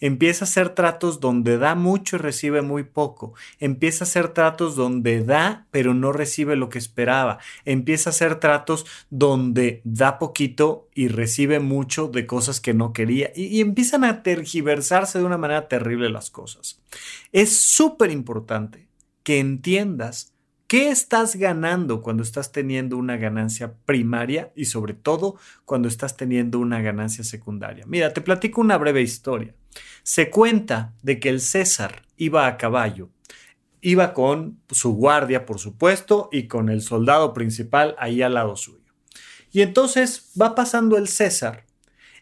Empieza 0.00 0.44
a 0.44 0.48
hacer 0.48 0.70
tratos 0.70 1.20
donde 1.20 1.58
da 1.58 1.74
mucho 1.74 2.16
y 2.16 2.18
recibe 2.18 2.62
muy 2.62 2.84
poco. 2.84 3.34
Empieza 3.58 4.04
a 4.04 4.06
hacer 4.06 4.28
tratos 4.28 4.76
donde 4.76 5.22
da 5.22 5.66
pero 5.70 5.94
no 5.94 6.12
recibe 6.12 6.56
lo 6.56 6.68
que 6.68 6.78
esperaba. 6.78 7.38
Empieza 7.64 8.10
a 8.10 8.12
hacer 8.12 8.40
tratos 8.40 8.86
donde 9.10 9.80
da 9.84 10.18
poquito 10.18 10.88
y 10.94 11.08
recibe 11.08 11.60
mucho 11.60 12.08
de 12.08 12.26
cosas 12.26 12.60
que 12.60 12.74
no 12.74 12.92
quería. 12.92 13.30
Y, 13.34 13.60
empiezan 13.60 14.04
a 14.04 14.22
tergiversarse 14.22 15.18
de 15.18 15.24
una 15.24 15.38
manera 15.38 15.68
terrible 15.68 16.10
las 16.10 16.30
cosas. 16.30 16.80
Es 17.32 17.56
súper 17.60 18.10
importante 18.10 18.88
que 19.22 19.38
entiendas 19.38 20.29
¿Qué 20.70 20.88
estás 20.88 21.34
ganando 21.34 22.00
cuando 22.00 22.22
estás 22.22 22.52
teniendo 22.52 22.96
una 22.96 23.16
ganancia 23.16 23.74
primaria 23.86 24.52
y 24.54 24.66
sobre 24.66 24.94
todo 24.94 25.36
cuando 25.64 25.88
estás 25.88 26.16
teniendo 26.16 26.60
una 26.60 26.80
ganancia 26.80 27.24
secundaria? 27.24 27.86
Mira, 27.88 28.12
te 28.12 28.20
platico 28.20 28.60
una 28.60 28.78
breve 28.78 29.02
historia. 29.02 29.52
Se 30.04 30.30
cuenta 30.30 30.94
de 31.02 31.18
que 31.18 31.28
el 31.28 31.40
César 31.40 32.02
iba 32.16 32.46
a 32.46 32.56
caballo, 32.56 33.10
iba 33.80 34.14
con 34.14 34.60
su 34.70 34.94
guardia, 34.94 35.44
por 35.44 35.58
supuesto, 35.58 36.28
y 36.30 36.46
con 36.46 36.68
el 36.68 36.82
soldado 36.82 37.34
principal 37.34 37.96
ahí 37.98 38.22
al 38.22 38.34
lado 38.34 38.54
suyo. 38.54 38.94
Y 39.50 39.62
entonces 39.62 40.30
va 40.40 40.54
pasando 40.54 40.96
el 40.96 41.08
César 41.08 41.66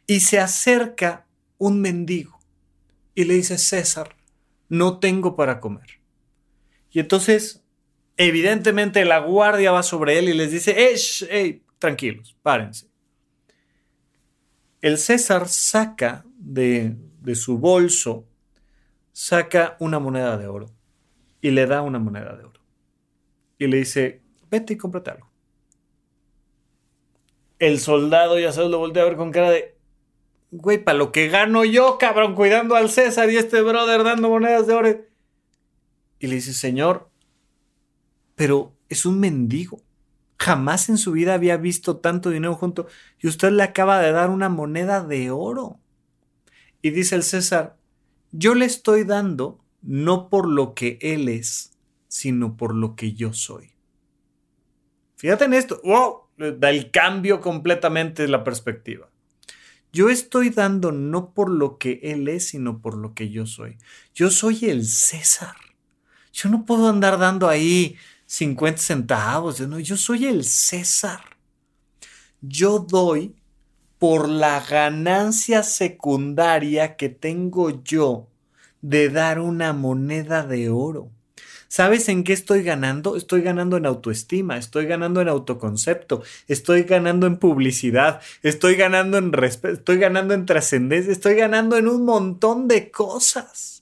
y 0.06 0.20
se 0.20 0.38
acerca 0.40 1.26
un 1.58 1.82
mendigo 1.82 2.38
y 3.14 3.24
le 3.24 3.34
dice, 3.34 3.58
César, 3.58 4.16
no 4.70 5.00
tengo 5.00 5.36
para 5.36 5.60
comer. 5.60 6.00
Y 6.90 7.00
entonces 7.00 7.57
Evidentemente 8.20 9.04
la 9.04 9.20
guardia 9.20 9.70
va 9.70 9.84
sobre 9.84 10.18
él 10.18 10.28
y 10.28 10.34
les 10.34 10.50
dice, 10.50 10.74
¡Ey, 11.30 11.62
tranquilos, 11.78 12.36
párense! 12.42 12.88
El 14.80 14.98
César 14.98 15.48
saca 15.48 16.24
de, 16.36 16.96
su 17.34 17.58
bolso, 17.58 18.26
saca 19.12 19.76
una 19.78 20.00
moneda 20.00 20.36
de 20.36 20.48
oro 20.48 20.66
y 21.40 21.50
le 21.52 21.66
da 21.66 21.82
una 21.82 22.00
moneda 22.00 22.36
de 22.36 22.44
oro. 22.44 22.60
Y 23.56 23.68
le 23.68 23.78
dice, 23.78 24.20
vete 24.50 24.74
y 24.74 24.76
cómprate 24.76 25.10
algo. 25.12 25.30
El 27.60 27.78
soldado 27.78 28.38
ya 28.38 28.50
se 28.52 28.68
lo 28.68 28.78
voltea 28.78 29.02
a 29.02 29.06
ver 29.06 29.16
con 29.16 29.30
cara 29.30 29.50
de, 29.50 29.76
güey, 30.50 30.82
para 30.82 30.98
lo 30.98 31.12
que 31.12 31.28
gano 31.28 31.64
yo, 31.64 31.98
cabrón, 31.98 32.34
cuidando 32.34 32.74
al 32.74 32.90
César 32.90 33.30
y 33.30 33.36
este 33.36 33.62
brother 33.62 34.02
dando 34.02 34.28
monedas 34.28 34.66
de 34.66 34.74
oro. 34.74 34.88
Y 36.20 36.26
le 36.26 36.36
dice, 36.36 36.52
señor, 36.52 37.10
pero 38.38 38.72
es 38.88 39.04
un 39.04 39.18
mendigo. 39.18 39.82
Jamás 40.38 40.88
en 40.88 40.96
su 40.96 41.10
vida 41.10 41.34
había 41.34 41.56
visto 41.56 41.96
tanto 41.96 42.30
dinero 42.30 42.54
junto 42.54 42.86
y 43.18 43.26
usted 43.26 43.50
le 43.50 43.64
acaba 43.64 43.98
de 43.98 44.12
dar 44.12 44.30
una 44.30 44.48
moneda 44.48 45.02
de 45.02 45.32
oro. 45.32 45.80
Y 46.80 46.90
dice 46.90 47.16
el 47.16 47.24
César, 47.24 47.76
yo 48.30 48.54
le 48.54 48.64
estoy 48.64 49.02
dando 49.02 49.58
no 49.82 50.28
por 50.28 50.46
lo 50.48 50.74
que 50.74 51.00
él 51.02 51.28
es, 51.28 51.72
sino 52.06 52.56
por 52.56 52.76
lo 52.76 52.94
que 52.94 53.12
yo 53.14 53.32
soy. 53.32 53.72
Fíjate 55.16 55.46
en 55.46 55.54
esto, 55.54 55.80
wow, 55.82 56.28
da 56.60 56.70
el 56.70 56.92
cambio 56.92 57.40
completamente 57.40 58.22
de 58.22 58.28
la 58.28 58.44
perspectiva. 58.44 59.10
Yo 59.92 60.10
estoy 60.10 60.50
dando 60.50 60.92
no 60.92 61.34
por 61.34 61.50
lo 61.50 61.76
que 61.76 61.98
él 62.04 62.28
es, 62.28 62.50
sino 62.50 62.80
por 62.80 62.96
lo 62.96 63.14
que 63.14 63.30
yo 63.30 63.46
soy. 63.46 63.78
Yo 64.14 64.30
soy 64.30 64.66
el 64.66 64.86
César. 64.86 65.56
Yo 66.32 66.48
no 66.50 66.64
puedo 66.64 66.88
andar 66.88 67.18
dando 67.18 67.48
ahí 67.48 67.96
50 68.28 68.78
centavos. 68.78 69.58
No, 69.60 69.80
yo 69.80 69.96
soy 69.96 70.26
el 70.26 70.44
César. 70.44 71.20
Yo 72.40 72.78
doy 72.78 73.34
por 73.98 74.28
la 74.28 74.60
ganancia 74.60 75.62
secundaria 75.62 76.96
que 76.96 77.08
tengo 77.08 77.82
yo 77.82 78.28
de 78.80 79.08
dar 79.08 79.40
una 79.40 79.72
moneda 79.72 80.46
de 80.46 80.68
oro. 80.68 81.10
¿Sabes 81.68 82.08
en 82.08 82.22
qué 82.22 82.32
estoy 82.32 82.62
ganando? 82.62 83.16
Estoy 83.16 83.42
ganando 83.42 83.76
en 83.76 83.86
autoestima, 83.86 84.56
estoy 84.56 84.86
ganando 84.86 85.20
en 85.20 85.28
autoconcepto, 85.28 86.22
estoy 86.46 86.84
ganando 86.84 87.26
en 87.26 87.38
publicidad, 87.38 88.20
estoy 88.42 88.76
ganando 88.76 89.18
en 89.18 89.32
respeto, 89.32 89.74
estoy 89.74 89.98
ganando 89.98 90.32
en 90.32 90.46
trascendencia, 90.46 91.12
estoy 91.12 91.34
ganando 91.34 91.76
en 91.76 91.88
un 91.88 92.04
montón 92.04 92.68
de 92.68 92.90
cosas. 92.90 93.77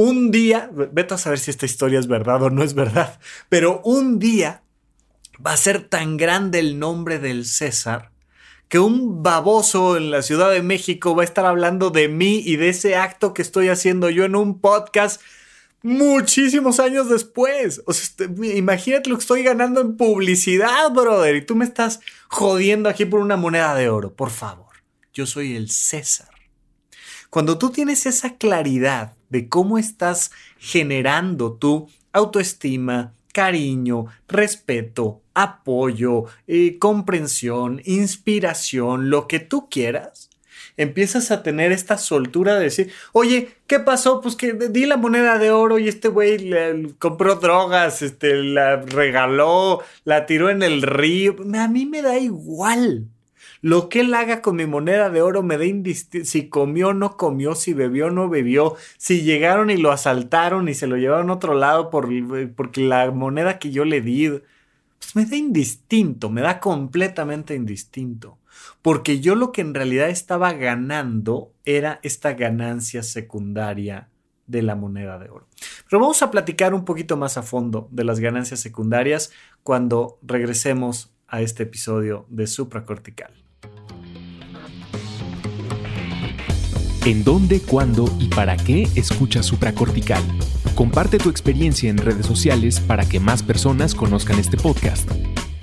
Un 0.00 0.30
día, 0.30 0.70
vete 0.72 1.14
a 1.14 1.18
saber 1.18 1.40
si 1.40 1.50
esta 1.50 1.66
historia 1.66 1.98
es 1.98 2.06
verdad 2.06 2.40
o 2.44 2.50
no 2.50 2.62
es 2.62 2.74
verdad, 2.74 3.18
pero 3.48 3.80
un 3.82 4.20
día 4.20 4.62
va 5.44 5.54
a 5.54 5.56
ser 5.56 5.88
tan 5.88 6.16
grande 6.16 6.60
el 6.60 6.78
nombre 6.78 7.18
del 7.18 7.44
César 7.44 8.12
que 8.68 8.78
un 8.78 9.24
baboso 9.24 9.96
en 9.96 10.12
la 10.12 10.22
Ciudad 10.22 10.52
de 10.52 10.62
México 10.62 11.16
va 11.16 11.22
a 11.22 11.24
estar 11.24 11.46
hablando 11.46 11.90
de 11.90 12.06
mí 12.06 12.40
y 12.46 12.54
de 12.54 12.68
ese 12.68 12.94
acto 12.94 13.34
que 13.34 13.42
estoy 13.42 13.70
haciendo 13.70 14.08
yo 14.08 14.24
en 14.24 14.36
un 14.36 14.60
podcast 14.60 15.20
muchísimos 15.82 16.78
años 16.78 17.08
después. 17.08 17.82
O 17.84 17.92
sea, 17.92 18.04
este, 18.04 18.56
imagínate 18.56 19.10
lo 19.10 19.16
que 19.16 19.22
estoy 19.22 19.42
ganando 19.42 19.80
en 19.80 19.96
publicidad, 19.96 20.92
brother, 20.92 21.34
y 21.34 21.44
tú 21.44 21.56
me 21.56 21.64
estás 21.64 21.98
jodiendo 22.28 22.88
aquí 22.88 23.04
por 23.04 23.18
una 23.18 23.36
moneda 23.36 23.74
de 23.74 23.88
oro. 23.88 24.14
Por 24.14 24.30
favor, 24.30 24.76
yo 25.12 25.26
soy 25.26 25.56
el 25.56 25.72
César. 25.72 26.37
Cuando 27.30 27.58
tú 27.58 27.70
tienes 27.70 28.06
esa 28.06 28.36
claridad 28.36 29.12
de 29.28 29.48
cómo 29.48 29.78
estás 29.78 30.30
generando 30.58 31.52
tu 31.52 31.88
autoestima, 32.12 33.12
cariño, 33.32 34.06
respeto, 34.26 35.20
apoyo, 35.34 36.24
eh, 36.46 36.78
comprensión, 36.78 37.82
inspiración, 37.84 39.10
lo 39.10 39.28
que 39.28 39.40
tú 39.40 39.68
quieras, 39.68 40.30
empiezas 40.78 41.30
a 41.30 41.42
tener 41.42 41.70
esta 41.70 41.98
soltura 41.98 42.54
de 42.56 42.64
decir, 42.64 42.92
oye, 43.12 43.50
¿qué 43.66 43.78
pasó? 43.78 44.22
Pues 44.22 44.34
que 44.34 44.54
di 44.54 44.86
la 44.86 44.96
moneda 44.96 45.38
de 45.38 45.50
oro 45.50 45.78
y 45.78 45.88
este 45.88 46.08
güey 46.08 46.38
le 46.38 46.94
compró 46.98 47.34
drogas, 47.34 48.00
este, 48.00 48.34
la 48.36 48.76
regaló, 48.76 49.82
la 50.04 50.24
tiró 50.24 50.48
en 50.48 50.62
el 50.62 50.80
río. 50.80 51.36
A 51.54 51.68
mí 51.68 51.84
me 51.84 52.00
da 52.00 52.16
igual. 52.16 53.06
Lo 53.60 53.88
que 53.88 54.00
él 54.00 54.14
haga 54.14 54.40
con 54.40 54.56
mi 54.56 54.66
moneda 54.66 55.10
de 55.10 55.22
oro 55.22 55.42
me 55.42 55.58
da 55.58 55.64
indistinto. 55.64 56.26
Si 56.26 56.48
comió 56.48 56.88
o 56.88 56.94
no 56.94 57.16
comió, 57.16 57.54
si 57.54 57.74
bebió 57.74 58.06
o 58.06 58.10
no 58.10 58.28
bebió, 58.28 58.76
si 58.96 59.22
llegaron 59.22 59.70
y 59.70 59.76
lo 59.76 59.90
asaltaron 59.90 60.68
y 60.68 60.74
se 60.74 60.86
lo 60.86 60.96
llevaron 60.96 61.30
a 61.30 61.34
otro 61.34 61.54
lado 61.54 61.90
por, 61.90 62.08
porque 62.54 62.82
la 62.82 63.10
moneda 63.10 63.58
que 63.58 63.70
yo 63.70 63.84
le 63.84 64.00
di, 64.00 64.28
pues 64.98 65.16
me 65.16 65.24
da 65.24 65.36
indistinto, 65.36 66.30
me 66.30 66.40
da 66.40 66.60
completamente 66.60 67.54
indistinto. 67.54 68.38
Porque 68.82 69.20
yo 69.20 69.34
lo 69.34 69.52
que 69.52 69.60
en 69.60 69.74
realidad 69.74 70.08
estaba 70.08 70.52
ganando 70.52 71.52
era 71.64 72.00
esta 72.02 72.34
ganancia 72.34 73.02
secundaria 73.02 74.08
de 74.46 74.62
la 74.62 74.74
moneda 74.74 75.18
de 75.18 75.28
oro. 75.28 75.46
Pero 75.88 76.00
vamos 76.00 76.22
a 76.22 76.30
platicar 76.30 76.74
un 76.74 76.84
poquito 76.84 77.16
más 77.16 77.36
a 77.36 77.42
fondo 77.42 77.88
de 77.90 78.04
las 78.04 78.18
ganancias 78.18 78.60
secundarias 78.60 79.30
cuando 79.62 80.18
regresemos 80.22 81.12
a 81.28 81.42
este 81.42 81.64
episodio 81.64 82.26
de 82.28 82.46
supracortical. 82.46 83.32
¿En 87.08 87.24
dónde, 87.24 87.60
cuándo 87.62 88.14
y 88.20 88.28
para 88.28 88.54
qué 88.58 88.86
escuchas 88.94 89.46
supracortical? 89.46 90.22
Comparte 90.74 91.16
tu 91.16 91.30
experiencia 91.30 91.88
en 91.88 91.96
redes 91.96 92.26
sociales 92.26 92.80
para 92.80 93.08
que 93.08 93.18
más 93.18 93.42
personas 93.42 93.94
conozcan 93.94 94.38
este 94.38 94.58
podcast. 94.58 95.10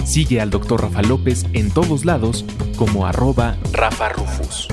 Sigue 0.04 0.42
al 0.42 0.50
Dr. 0.50 0.82
Rafa 0.82 1.04
López 1.04 1.46
en 1.54 1.70
todos 1.70 2.04
lados 2.04 2.46
como 2.78 3.06
arroba 3.06 3.60
Rafa 3.74 4.10
Rufus. 4.10 4.70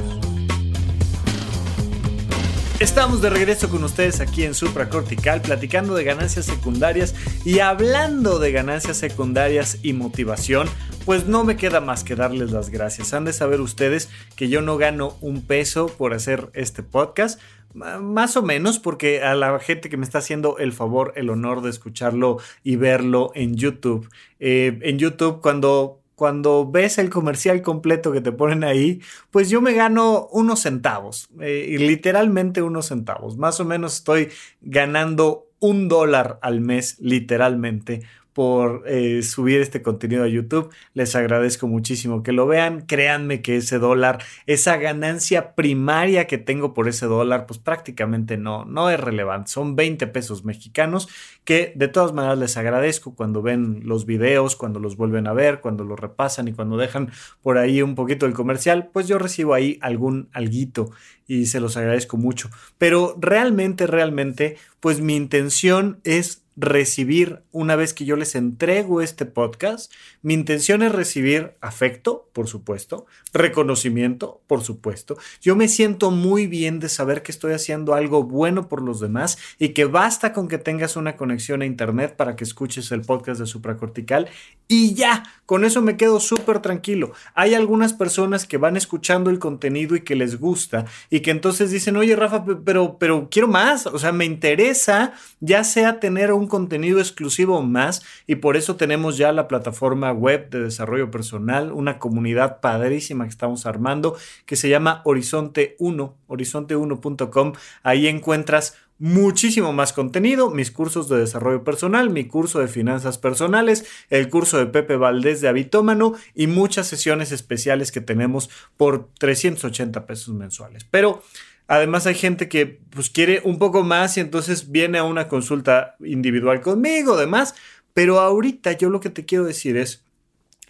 Estamos 2.83 3.23
de 3.23 3.31
regreso 3.31 3.69
con 3.69 3.85
ustedes 3.85 4.21
aquí 4.21 4.43
en 4.43 4.55
Supracortical 4.55 5.41
platicando 5.41 5.95
de 5.95 6.03
ganancias 6.03 6.47
secundarias 6.47 7.15
y 7.45 7.61
hablando 7.61 8.41
de 8.41 8.51
ganancias 8.51 8.97
secundarias 8.97 9.79
y 9.83 9.93
motivación 9.93 10.69
pues 11.05 11.27
no 11.27 11.45
me 11.45 11.57
queda 11.57 11.81
más 11.81 12.05
que 12.05 12.15
darles 12.15 12.53
las 12.53 12.71
gracias. 12.71 13.13
Han 13.15 13.25
de 13.25 13.33
saber 13.33 13.61
ustedes 13.61 14.09
que 14.37 14.49
yo 14.49 14.63
no 14.63 14.77
gano 14.77 15.17
un 15.21 15.43
peso 15.43 15.87
por 15.87 16.15
hacer 16.15 16.51
este 16.55 16.83
podcast. 16.83 17.41
Más 17.75 18.37
o 18.37 18.43
menos 18.43 18.79
porque 18.79 19.23
a 19.23 19.35
la 19.35 19.59
gente 19.59 19.89
que 19.89 19.97
me 19.97 20.05
está 20.05 20.19
haciendo 20.19 20.59
el 20.59 20.73
favor, 20.73 21.15
el 21.17 21.31
honor 21.31 21.63
de 21.63 21.71
escucharlo 21.71 22.39
y 22.63 22.77
verlo 22.77 23.33
en 23.35 23.55
YouTube. 23.55 24.09
Eh, 24.41 24.79
en 24.83 24.99
YouTube 24.99 25.41
cuando 25.41 25.99
cuando 26.15 26.71
ves 26.71 26.99
el 26.99 27.11
comercial 27.11 27.63
completo 27.63 28.13
que 28.13 28.21
te 28.21 28.31
ponen 28.31 28.63
ahí, 28.63 29.01
pues 29.33 29.51
yo 29.51 29.61
me 29.61 29.73
gano 29.73 30.29
unos 30.31 30.61
centavos, 30.61 31.29
eh, 31.41 31.75
literalmente 31.81 32.63
unos 32.63 32.87
centavos. 32.87 33.39
Más 33.39 33.59
o 33.59 33.65
menos 33.65 33.95
estoy 33.95 34.29
ganando 34.61 35.49
un 35.59 35.89
dólar 35.89 36.39
al 36.43 36.61
mes, 36.61 36.97
literalmente, 37.01 38.03
por 38.33 38.85
eh, 38.87 39.23
subir 39.23 39.61
este 39.61 39.83
contenido 39.83 40.25
a 40.25 40.29
YouTube. 40.29 40.71
Les 40.95 41.15
agradezco 41.15 41.67
muchísimo 41.67 42.23
que 42.23 42.33
lo 42.33 42.47
vean. 42.47 42.83
Créanme 42.87 43.43
que 43.43 43.57
ese 43.57 43.79
dólar, 43.79 44.23
esa 44.47 44.77
ganancia 44.77 45.55
primaria 45.55 46.27
que 46.27 46.39
tengo 46.39 46.75
por 46.75 46.89
ese 46.89 47.07
dólar, 47.07 47.47
pues 47.47 47.59
prácticamente 47.59 48.37
no, 48.37 48.65
no 48.65 48.91
es 48.91 48.99
relevante. 48.99 49.51
Son 49.51 49.77
20 49.77 50.07
pesos 50.09 50.45
mexicanos 50.45 51.09
que 51.45 51.73
de 51.77 51.89
todas 51.89 52.13
maneras 52.13 52.39
les 52.39 52.57
agradezco 52.57 53.15
cuando 53.15 53.43
ven 53.43 53.81
los 53.85 54.07
videos, 54.07 54.57
cuando 54.57 54.81
los 54.81 54.97
vuelven 54.97 55.27
a 55.27 55.33
ver, 55.33 55.61
cuando 55.61 55.85
los 55.85 55.99
repasan 55.99 56.49
y 56.49 56.53
cuando 56.53 56.77
dejan 56.77 57.11
por 57.43 57.59
ahí 57.59 57.83
un 57.83 57.95
poquito 57.95 58.27
el 58.27 58.33
comercial, 58.33 58.91
pues 58.93 59.09
yo 59.09 59.19
recibo 59.19 59.55
ahí 59.55 59.79
algún 59.81 60.29
alguito 60.33 60.91
y 61.27 61.47
se 61.47 61.61
los 61.61 61.77
agradezco 61.77 62.17
mucho. 62.17 62.51
Pero 62.79 63.17
realmente, 63.19 63.87
realmente, 63.87 64.57
pues 64.81 65.01
mi 65.01 65.17
intención 65.17 66.01
es 66.05 66.42
recibir 66.57 67.43
una 67.51 67.77
vez 67.77 67.95
que 67.95 68.05
yo 68.05 68.17
les 68.17 68.35
entrego 68.35 69.01
este 69.01 69.27
podcast. 69.27 69.93
Mi 70.23 70.35
intención 70.35 70.83
es 70.83 70.93
recibir 70.93 71.55
afecto, 71.61 72.29
por 72.33 72.47
supuesto, 72.47 73.07
reconocimiento, 73.33 74.41
por 74.47 74.63
supuesto. 74.63 75.17
Yo 75.41 75.57
me 75.57 75.69
siento 75.69 76.11
muy 76.11 76.47
bien 76.47 76.79
de 76.79 76.89
saber 76.89 77.23
que 77.23 77.33
estoy 77.33 77.53
haciendo 77.53 77.95
algo 77.95 78.25
bueno 78.25 78.69
por 78.69 78.83
los 78.83 79.01
demás 79.01 79.39
y 79.59 79.71
que 79.71 79.85
basta 79.85 80.33
con 80.33 80.49
que 80.49 80.59
tengas 80.59 80.97
una 80.97 81.17
conexión 81.17 81.63
a 81.63 81.67
internet 81.67 82.17
para 82.17 82.37
que 82.37 82.45
escuches 82.45 82.93
el 82.93 83.03
podcast 83.03 83.41
de 83.41 83.47
supracortical 83.47 84.29
y 84.69 84.95
ya, 84.95 85.25
con 85.47 85.65
eso 85.65 85.83
me 85.83 85.97
quedo 85.97 86.19
súper 86.21 86.61
tranquilo. 86.61 87.13
Hay 87.35 87.55
algunas 87.55 87.93
personas 87.93 88.47
que 88.47 88.57
van 88.57 88.77
escuchando 88.77 89.31
el 89.31 89.39
contenido 89.39 89.97
y 89.97 90.01
que 90.01 90.17
les 90.17 90.39
gusta 90.39 90.87
y 91.11 91.21
que 91.21 91.31
entonces 91.31 91.71
dicen, 91.71 91.97
oye 91.97 92.17
Rafa, 92.17 92.45
pero, 92.65 92.97
pero 92.99 93.29
quiero 93.31 93.49
más, 93.49 93.87
o 93.87 93.99
sea, 93.99 94.13
me 94.13 94.25
interesa 94.25 95.13
ya 95.41 95.65
sea 95.65 96.01
tener 96.01 96.33
un 96.33 96.42
contenido 96.47 96.99
exclusivo 96.99 97.63
más 97.63 98.03
y 98.27 98.37
por 98.37 98.57
eso 98.57 98.77
tenemos 98.77 99.17
ya 99.17 99.33
la 99.33 99.49
plataforma 99.49 100.13
web 100.13 100.51
de 100.51 100.61
desarrollo 100.61 101.11
personal, 101.11 101.73
una 101.73 101.99
comunidad 101.99 102.61
padrísima 102.61 103.25
que 103.25 103.31
estamos 103.31 103.67
armando 103.67 104.17
que 104.47 104.57
se 104.57 104.69
llama 104.69 105.03
Horizonte 105.05 105.77
1, 105.79 106.17
horizonte1.com. 106.29 107.53
Ahí 107.83 108.09
encuentras 108.09 108.77
muchísimo 109.03 109.73
más 109.73 109.93
contenido, 109.93 110.51
mis 110.51 110.71
cursos 110.71 111.09
de 111.09 111.19
desarrollo 111.19 111.65
personal, 111.65 112.09
mi 112.11 112.27
curso 112.27 112.61
de 112.61 112.69
finanzas 112.69 113.19
personales, 113.19 113.85
el 114.11 114.29
curso 114.29 114.59
de 114.59 114.67
Pepe 114.67 114.97
Valdés 114.97 115.41
de 115.41 115.49
Habitómano 115.49 116.15
y 116.37 116.47
muchas 116.47 116.87
sesiones 116.87 117.33
especiales 117.33 117.91
que 117.91 118.01
tenemos 118.01 118.49
por 118.77 119.09
380 119.19 120.07
pesos 120.07 120.35
mensuales. 120.35 120.87
Pero 120.89 121.21
además 121.69 122.07
hay 122.07 122.15
gente 122.15 122.49
que 122.49 122.81
pues 122.91 123.11
quiere 123.11 123.41
un 123.45 123.59
poco 123.59 123.83
más 123.83 124.17
y 124.17 124.21
entonces 124.21 124.71
viene 124.71 124.99
a 124.99 125.05
una 125.05 125.29
consulta 125.29 125.97
individual 126.01 126.61
conmigo, 126.61 127.17
demás. 127.17 127.55
Pero 127.95 128.21
ahorita 128.21 128.73
yo 128.73 128.91
lo 128.91 129.01
que 129.01 129.11
te 129.11 129.25
quiero 129.25 129.45
decir 129.45 129.77
es, 129.77 130.03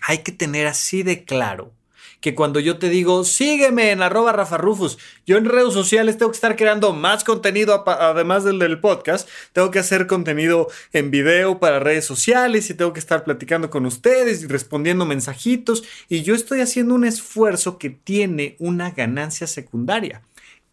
hay 0.00 0.18
que 0.18 0.32
tener 0.32 0.66
así 0.66 1.02
de 1.02 1.24
claro 1.24 1.72
que 2.22 2.36
cuando 2.36 2.60
yo 2.60 2.78
te 2.78 2.88
digo, 2.88 3.24
sígueme 3.24 3.90
en 3.90 4.00
arroba 4.00 4.32
Rafa 4.32 4.56
Rufus, 4.56 4.96
yo 5.26 5.36
en 5.36 5.44
redes 5.44 5.74
sociales 5.74 6.16
tengo 6.16 6.30
que 6.30 6.36
estar 6.36 6.54
creando 6.54 6.92
más 6.92 7.24
contenido 7.24 7.82
además 7.84 8.44
del 8.44 8.60
del 8.60 8.78
podcast, 8.78 9.28
tengo 9.52 9.72
que 9.72 9.80
hacer 9.80 10.06
contenido 10.06 10.68
en 10.92 11.10
video 11.10 11.58
para 11.58 11.80
redes 11.80 12.04
sociales 12.04 12.70
y 12.70 12.74
tengo 12.74 12.92
que 12.92 13.00
estar 13.00 13.24
platicando 13.24 13.70
con 13.70 13.86
ustedes 13.86 14.44
y 14.44 14.46
respondiendo 14.46 15.04
mensajitos 15.04 15.82
y 16.08 16.22
yo 16.22 16.36
estoy 16.36 16.60
haciendo 16.60 16.94
un 16.94 17.04
esfuerzo 17.04 17.76
que 17.76 17.90
tiene 17.90 18.54
una 18.60 18.92
ganancia 18.92 19.48
secundaria 19.48 20.22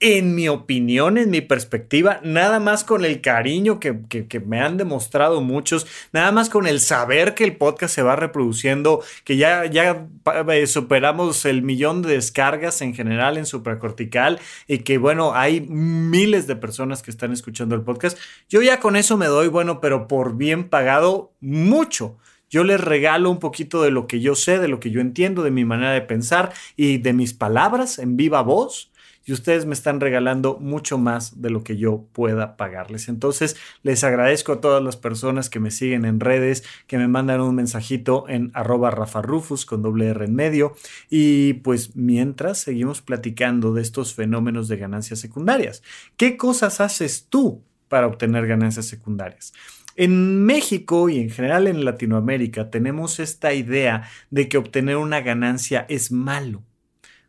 en 0.01 0.33
mi 0.33 0.47
opinión, 0.47 1.17
en 1.17 1.29
mi 1.29 1.41
perspectiva, 1.41 2.21
nada 2.23 2.62
más 2.62 2.85
con 2.85 3.03
el 3.03 3.19
cariño 3.19 3.81
que, 3.81 3.99
me 4.45 4.62
han 4.62 4.77
demostrado 4.77 5.41
muchos, 5.41 5.88
nada 6.13 6.31
más 6.31 6.49
con 6.49 6.67
el 6.67 6.79
saber 6.79 7.35
que 7.35 7.43
el 7.43 7.57
podcast 7.57 7.95
se 7.95 8.01
va 8.01 8.15
reproduciendo, 8.15 9.03
que 9.25 9.35
ya, 9.35 9.65
ya 9.65 10.07
eh, 10.53 10.67
superamos 10.67 11.43
el 11.43 11.63
millón 11.63 12.01
de 12.01 12.13
descargas 12.13 12.81
en 12.81 12.93
general 12.93 13.38
en 13.38 13.45
supracortical 13.45 14.39
y 14.67 14.79
que 14.79 14.97
bueno, 14.97 15.33
hay 15.35 15.62
miles 15.62 16.47
de 16.47 16.55
personas 16.55 17.01
que 17.01 17.12
están 17.12 17.33
escuchando 17.33 17.75
el 17.75 17.81
podcast, 17.81 18.17
yo 18.47 18.62
ya 18.62 18.79
con 18.79 18.95
eso 18.95 19.17
me 19.17 19.25
doy, 19.25 19.49
bueno, 19.49 19.81
pero 19.81 20.07
por 20.07 20.38
bien 20.38 20.69
pagado, 20.69 21.33
mucho. 21.41 22.17
Yo 22.49 22.63
les 22.63 22.81
regalo 22.81 23.29
un 23.29 23.38
poquito 23.38 23.83
de 23.83 23.91
lo 23.91 24.07
que 24.07 24.21
yo 24.21 24.33
sé, 24.33 24.57
de 24.57 24.67
lo 24.67 24.79
que 24.79 24.89
yo 24.89 25.01
entiendo, 25.01 25.43
de 25.43 25.51
mi 25.51 25.65
manera 25.65 25.91
de 25.91 26.01
pensar 26.01 26.51
y 26.75 26.97
de 26.97 27.13
mis 27.13 27.33
palabras 27.33 27.99
en 27.99 28.17
viva 28.17 28.41
voz 28.41 28.89
y 29.25 29.34
ustedes 29.34 29.65
me 29.65 29.73
están 29.73 29.99
regalando 29.99 30.58
mucho 30.60 30.97
más 30.97 31.41
de 31.41 31.49
lo 31.49 31.63
que 31.63 31.77
yo 31.77 32.05
pueda 32.13 32.58
pagarles. 32.58 33.10
Entonces, 33.10 33.58
les 33.84 34.03
agradezco 34.03 34.53
a 34.53 34.62
todas 34.62 34.84
las 34.84 34.97
personas 34.97 35.49
que 35.49 35.60
me 35.60 35.71
siguen 35.71 36.05
en 36.05 36.19
redes, 36.19 36.63
que 36.88 36.97
me 36.97 37.08
mandan 37.08 37.41
un 37.41 37.55
mensajito 37.55 38.27
en 38.27 38.51
arroba 38.53 38.91
rafarufus 38.91 39.65
con 39.65 39.82
doble 39.82 40.08
R 40.08 40.25
en 40.25 40.36
medio. 40.36 40.75
Y 41.10 41.53
pues 41.53 41.95
mientras 41.95 42.60
seguimos 42.60 43.01
platicando 43.01 43.73
de 43.73 43.82
estos 43.82 44.13
fenómenos 44.13 44.67
de 44.67 44.77
ganancias 44.77 45.19
secundarias, 45.19 45.84
¿qué 46.17 46.38
cosas 46.38 46.82
haces 46.82 47.27
tú 47.29 47.63
para 47.88 48.08
obtener 48.08 48.47
ganancias 48.47 48.86
secundarias? 48.86 49.53
En 49.95 50.45
México 50.45 51.10
y 51.10 51.19
en 51.19 51.29
general 51.29 51.67
en 51.67 51.84
Latinoamérica 51.84 52.69
tenemos 52.69 53.19
esta 53.19 53.53
idea 53.53 54.10
de 54.29 54.47
que 54.47 54.58
obtener 54.58 54.95
una 54.95 55.19
ganancia 55.19 55.86
es 55.89 56.12
malo, 56.12 56.63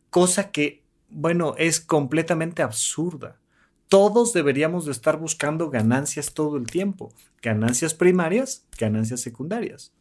cosa 0.09 0.53
que 0.53 0.79
bueno, 1.11 1.55
es 1.59 1.81
completamente 1.81 2.62
absurda. 2.62 3.37
Todos 3.88 4.33
deberíamos 4.33 4.87
de 4.87 4.92
estar 4.92 5.18
buscando 5.18 5.68
ganancias 5.68 6.33
todo 6.33 6.57
el 6.57 6.66
tiempo, 6.66 7.12
ganancias 7.42 7.92
primarias, 7.92 8.64
ganancias 8.79 9.20
secundarias. 9.20 9.92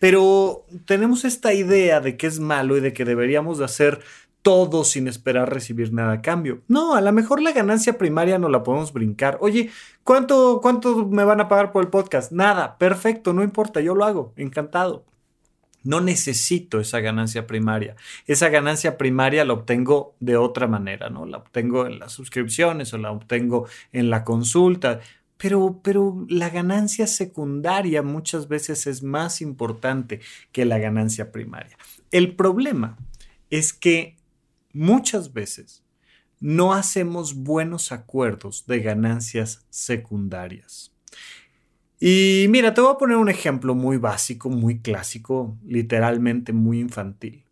Pero 0.00 0.66
tenemos 0.84 1.24
esta 1.24 1.54
idea 1.54 2.00
de 2.00 2.16
que 2.16 2.26
es 2.26 2.40
malo 2.40 2.76
y 2.76 2.80
de 2.80 2.92
que 2.92 3.04
deberíamos 3.04 3.58
de 3.58 3.66
hacer 3.66 4.00
todo 4.42 4.84
sin 4.84 5.08
esperar 5.08 5.52
recibir 5.52 5.92
nada 5.92 6.12
a 6.12 6.22
cambio. 6.22 6.62
No, 6.68 6.94
a 6.94 7.00
lo 7.00 7.12
mejor 7.12 7.42
la 7.42 7.52
ganancia 7.52 7.98
primaria 7.98 8.38
no 8.38 8.48
la 8.48 8.62
podemos 8.62 8.92
brincar. 8.92 9.38
Oye, 9.40 9.70
¿cuánto, 10.04 10.60
¿cuánto 10.62 11.06
me 11.06 11.24
van 11.24 11.40
a 11.40 11.48
pagar 11.48 11.72
por 11.72 11.82
el 11.82 11.90
podcast? 11.90 12.30
Nada, 12.30 12.78
perfecto, 12.78 13.32
no 13.32 13.42
importa, 13.42 13.80
yo 13.80 13.94
lo 13.94 14.04
hago, 14.04 14.32
encantado. 14.36 15.04
No 15.86 16.00
necesito 16.00 16.80
esa 16.80 17.00
ganancia 17.00 17.46
primaria. 17.46 17.96
Esa 18.26 18.48
ganancia 18.48 18.98
primaria 18.98 19.44
la 19.44 19.54
obtengo 19.54 20.16
de 20.20 20.36
otra 20.36 20.66
manera, 20.66 21.08
¿no? 21.10 21.26
La 21.26 21.38
obtengo 21.38 21.86
en 21.86 21.98
las 21.98 22.12
suscripciones 22.12 22.92
o 22.92 22.98
la 22.98 23.12
obtengo 23.12 23.68
en 23.92 24.10
la 24.10 24.24
consulta. 24.24 25.00
Pero, 25.36 25.80
pero 25.82 26.26
la 26.28 26.50
ganancia 26.50 27.06
secundaria 27.06 28.02
muchas 28.02 28.48
veces 28.48 28.86
es 28.86 29.02
más 29.02 29.40
importante 29.40 30.20
que 30.52 30.64
la 30.64 30.78
ganancia 30.78 31.30
primaria. 31.30 31.76
El 32.10 32.34
problema 32.34 32.96
es 33.50 33.72
que 33.72 34.16
muchas 34.72 35.32
veces 35.32 35.82
no 36.40 36.74
hacemos 36.74 37.34
buenos 37.34 37.92
acuerdos 37.92 38.66
de 38.66 38.80
ganancias 38.80 39.64
secundarias. 39.70 40.95
Y 41.98 42.46
mira, 42.50 42.74
te 42.74 42.80
voy 42.80 42.92
a 42.92 42.98
poner 42.98 43.16
un 43.16 43.28
ejemplo 43.28 43.74
muy 43.74 43.96
básico, 43.96 44.50
muy 44.50 44.80
clásico, 44.80 45.56
literalmente 45.66 46.52
muy 46.52 46.80
infantil. 46.80 47.44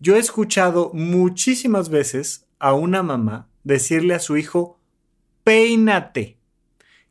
Yo 0.00 0.16
he 0.16 0.18
escuchado 0.18 0.90
muchísimas 0.94 1.88
veces 1.88 2.46
a 2.58 2.72
una 2.74 3.02
mamá 3.02 3.48
decirle 3.64 4.14
a 4.14 4.18
su 4.18 4.36
hijo, 4.36 4.78
peínate. 5.44 6.36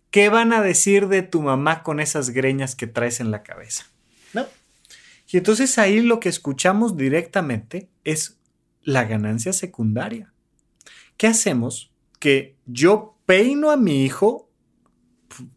¿Qué 0.10 0.30
van 0.30 0.52
a 0.52 0.62
decir 0.62 1.08
de 1.08 1.22
tu 1.22 1.42
mamá 1.42 1.84
con 1.84 2.00
esas 2.00 2.32
greñas 2.32 2.76
que 2.76 2.88
traes 2.88 3.20
en 3.20 3.32
la 3.32 3.44
cabeza? 3.44 3.86
¿No? 4.34 4.46
Y 5.32 5.38
entonces 5.38 5.78
ahí 5.78 6.02
lo 6.02 6.20
que 6.20 6.30
escuchamos 6.30 6.98
directamente 6.98 7.88
es 8.04 8.38
la 8.84 9.06
ganancia 9.06 9.54
secundaria. 9.54 10.34
¿Qué 11.16 11.28
hacemos? 11.28 11.92
Que 12.20 12.56
yo 12.66 13.16
peino 13.26 13.72
a 13.72 13.78
mi 13.78 14.04
hijo, 14.04 14.50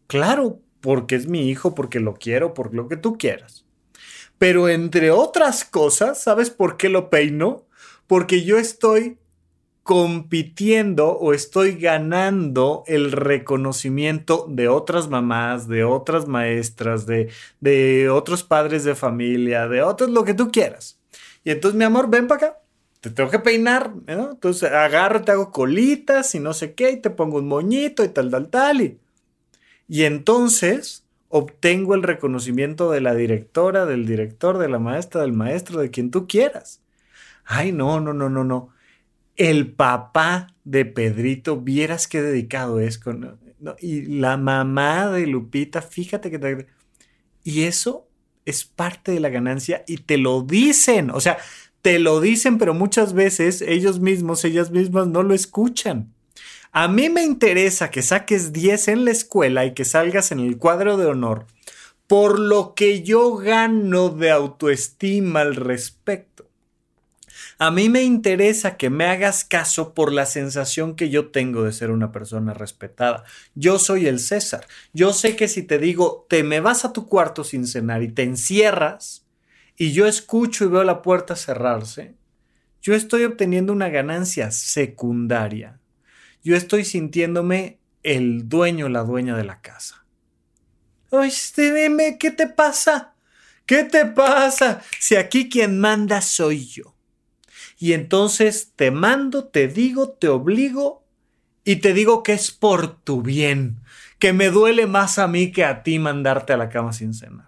claro, 0.07 0.61
porque 0.85 1.15
es 1.15 1.25
mi 1.25 1.49
hijo, 1.49 1.73
porque 1.73 1.99
lo 1.99 2.13
quiero, 2.13 2.53
por 2.53 2.75
lo 2.75 2.87
que 2.87 2.95
tú 2.95 3.17
quieras. 3.17 3.65
Pero 4.37 4.69
entre 4.69 5.09
otras 5.09 5.65
cosas, 5.65 6.21
¿sabes 6.21 6.51
por 6.51 6.77
qué 6.77 6.89
lo 6.89 7.09
peino? 7.09 7.65
Porque 8.05 8.43
yo 8.43 8.59
estoy 8.59 9.17
compitiendo 9.81 11.07
o 11.07 11.33
estoy 11.33 11.71
ganando 11.79 12.83
el 12.85 13.11
reconocimiento 13.11 14.45
de 14.47 14.67
otras 14.67 15.09
mamás, 15.09 15.67
de 15.67 15.83
otras 15.83 16.27
maestras, 16.27 17.07
de, 17.07 17.31
de 17.61 18.11
otros 18.11 18.43
padres 18.43 18.83
de 18.83 18.93
familia, 18.93 19.67
de 19.67 19.81
otros, 19.81 20.11
lo 20.11 20.23
que 20.23 20.35
tú 20.35 20.51
quieras. 20.51 20.99
Y 21.43 21.49
entonces, 21.49 21.79
mi 21.79 21.85
amor, 21.85 22.11
ven 22.11 22.27
para 22.27 22.49
acá. 22.49 22.59
Te 23.01 23.09
tengo 23.09 23.31
que 23.31 23.39
peinar, 23.39 23.91
¿no? 24.05 24.33
Entonces 24.33 24.71
agarro, 24.71 25.23
te 25.23 25.31
hago 25.31 25.51
colitas 25.51 26.35
y 26.35 26.39
no 26.39 26.53
sé 26.53 26.75
qué, 26.75 26.91
y 26.91 27.01
te 27.01 27.09
pongo 27.09 27.39
un 27.39 27.47
moñito 27.47 28.03
y 28.03 28.09
tal, 28.09 28.29
tal, 28.29 28.49
tal. 28.49 28.81
Y 28.81 28.99
y 29.87 30.03
entonces 30.03 31.05
obtengo 31.29 31.95
el 31.95 32.03
reconocimiento 32.03 32.91
de 32.91 33.01
la 33.01 33.13
directora, 33.13 33.85
del 33.85 34.05
director, 34.05 34.57
de 34.57 34.69
la 34.69 34.79
maestra, 34.79 35.21
del 35.21 35.33
maestro, 35.33 35.81
de 35.81 35.91
quien 35.91 36.11
tú 36.11 36.27
quieras. 36.27 36.81
Ay, 37.43 37.71
no, 37.71 37.99
no, 37.99 38.13
no, 38.13 38.29
no, 38.29 38.43
no. 38.43 38.69
El 39.35 39.73
papá 39.73 40.47
de 40.63 40.85
Pedrito, 40.85 41.59
vieras 41.59 42.07
qué 42.07 42.21
dedicado 42.21 42.79
es 42.79 42.97
con... 42.97 43.37
y 43.79 44.03
la 44.03 44.37
mamá 44.37 45.09
de 45.11 45.27
Lupita, 45.27 45.81
fíjate 45.81 46.31
que... 46.31 46.67
Y 47.43 47.63
eso 47.63 48.07
es 48.45 48.63
parte 48.63 49.11
de 49.11 49.19
la 49.19 49.29
ganancia 49.29 49.83
y 49.87 49.97
te 49.97 50.17
lo 50.17 50.41
dicen. 50.41 51.09
O 51.11 51.19
sea, 51.19 51.37
te 51.81 51.99
lo 51.99 52.21
dicen, 52.21 52.57
pero 52.57 52.73
muchas 52.73 53.13
veces 53.13 53.61
ellos 53.61 53.99
mismos, 53.99 54.43
ellas 54.45 54.71
mismas 54.71 55.07
no 55.07 55.21
lo 55.21 55.33
escuchan. 55.33 56.13
A 56.77 56.89
mí 56.89 57.09
me 57.09 57.23
interesa 57.23 57.89
que 57.89 58.01
saques 58.01 58.51
10 58.51 58.89
en 58.89 59.05
la 59.05 59.11
escuela 59.11 59.65
y 59.65 59.73
que 59.73 59.85
salgas 59.85 60.33
en 60.33 60.41
el 60.41 60.57
cuadro 60.57 60.97
de 60.97 61.05
honor 61.05 61.45
por 62.05 62.37
lo 62.37 62.75
que 62.75 63.01
yo 63.01 63.37
gano 63.37 64.09
de 64.09 64.29
autoestima 64.29 65.39
al 65.39 65.55
respecto. 65.55 66.49
A 67.59 67.71
mí 67.71 67.87
me 67.87 68.03
interesa 68.03 68.75
que 68.75 68.89
me 68.89 69.05
hagas 69.05 69.45
caso 69.45 69.93
por 69.93 70.11
la 70.11 70.25
sensación 70.25 70.97
que 70.97 71.09
yo 71.09 71.29
tengo 71.29 71.63
de 71.63 71.71
ser 71.71 71.91
una 71.91 72.11
persona 72.11 72.53
respetada. 72.53 73.23
Yo 73.53 73.79
soy 73.79 74.07
el 74.07 74.19
César. 74.19 74.67
Yo 74.91 75.13
sé 75.13 75.37
que 75.37 75.47
si 75.47 75.63
te 75.63 75.79
digo, 75.79 76.25
te 76.29 76.43
me 76.43 76.59
vas 76.59 76.83
a 76.83 76.91
tu 76.91 77.07
cuarto 77.07 77.45
sin 77.45 77.67
cenar 77.67 78.03
y 78.03 78.09
te 78.09 78.23
encierras, 78.23 79.25
y 79.77 79.93
yo 79.93 80.07
escucho 80.07 80.65
y 80.65 80.67
veo 80.67 80.83
la 80.83 81.01
puerta 81.01 81.37
cerrarse, 81.37 82.15
yo 82.81 82.95
estoy 82.95 83.23
obteniendo 83.23 83.71
una 83.71 83.87
ganancia 83.87 84.51
secundaria. 84.51 85.79
Yo 86.45 86.55
estoy 86.55 86.85
sintiéndome 86.85 87.79
el 88.03 88.47
dueño, 88.47 88.87
la 88.87 89.03
dueña 89.03 89.35
de 89.35 89.43
la 89.43 89.61
casa. 89.61 90.05
Ay, 91.11 91.33
dime, 91.57 92.17
¿qué 92.19 92.29
te 92.29 92.45
pasa? 92.47 93.15
¿Qué 93.65 93.83
te 93.83 94.05
pasa? 94.05 94.83
Si 94.99 95.15
aquí 95.15 95.49
quien 95.49 95.79
manda 95.79 96.21
soy 96.21 96.67
yo 96.67 96.95
y 97.79 97.93
entonces 97.93 98.73
te 98.75 98.91
mando, 98.91 99.45
te 99.45 99.67
digo, 99.67 100.11
te 100.11 100.27
obligo 100.27 101.03
y 101.63 101.77
te 101.77 101.93
digo 101.93 102.21
que 102.21 102.33
es 102.33 102.51
por 102.51 103.01
tu 103.01 103.23
bien, 103.23 103.79
que 104.19 104.31
me 104.31 104.51
duele 104.51 104.85
más 104.85 105.17
a 105.17 105.27
mí 105.27 105.51
que 105.51 105.65
a 105.65 105.81
ti 105.81 105.97
mandarte 105.97 106.53
a 106.53 106.57
la 106.57 106.69
cama 106.69 106.93
sin 106.93 107.15
cenar. 107.15 107.47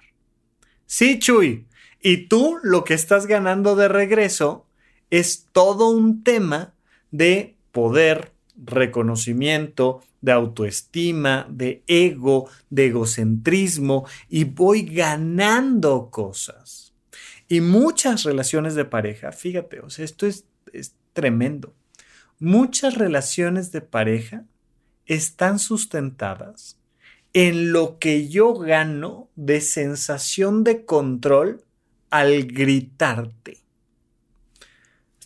Sí, 0.87 1.19
Chuy, 1.19 1.67
y 2.01 2.27
tú 2.27 2.57
lo 2.63 2.83
que 2.83 2.95
estás 2.95 3.27
ganando 3.27 3.75
de 3.75 3.89
regreso 3.89 4.65
es 5.11 5.45
todo 5.51 5.89
un 5.89 6.23
tema 6.23 6.73
de 7.11 7.57
poder, 7.71 8.33
reconocimiento, 8.57 10.01
de 10.21 10.31
autoestima, 10.31 11.47
de 11.49 11.83
ego, 11.87 12.49
de 12.69 12.87
egocentrismo, 12.87 14.07
y 14.29 14.45
voy 14.45 14.83
ganando 14.83 16.09
cosas. 16.09 16.93
Y 17.47 17.61
muchas 17.61 18.23
relaciones 18.23 18.75
de 18.75 18.85
pareja, 18.85 19.31
fíjate, 19.31 19.79
o 19.79 19.89
sea, 19.89 20.05
esto 20.05 20.27
es, 20.27 20.45
tremendo. 21.13 21.73
Muchas 22.39 22.93
relaciones 22.93 23.71
de 23.71 23.81
pareja 23.81 24.45
están 25.07 25.57
sustentadas 25.57 26.77
en 27.33 27.71
lo 27.71 27.97
que 27.97 28.27
yo 28.27 28.53
gano 28.53 29.29
de 29.35 29.61
sensación 29.61 30.63
de 30.63 30.85
control 30.85 31.63
al 32.11 32.45
gritarte. 32.45 33.57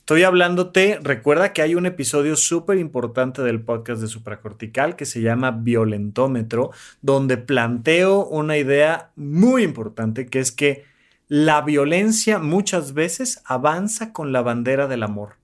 Estoy 0.01 0.23
hablándote, 0.23 0.99
recuerda 1.01 1.53
que 1.53 1.61
hay 1.61 1.75
un 1.75 1.85
episodio 1.85 2.35
súper 2.35 2.79
importante 2.79 3.43
del 3.43 3.61
podcast 3.61 4.01
de 4.01 4.07
supracortical 4.07 4.95
que 4.95 5.05
se 5.05 5.21
llama 5.21 5.51
Violentómetro, 5.51 6.71
donde 7.03 7.37
planteo 7.37 8.25
una 8.25 8.57
idea 8.57 9.11
muy 9.15 9.63
importante 9.63 10.25
que 10.25 10.39
es 10.39 10.51
que 10.51 10.85
la 11.27 11.61
violencia 11.61 12.39
muchas 12.39 12.93
veces 12.95 13.43
avanza 13.45 14.11
con 14.11 14.33
la 14.33 14.41
bandera 14.41 14.87
del 14.87 15.03
amor. 15.03 15.35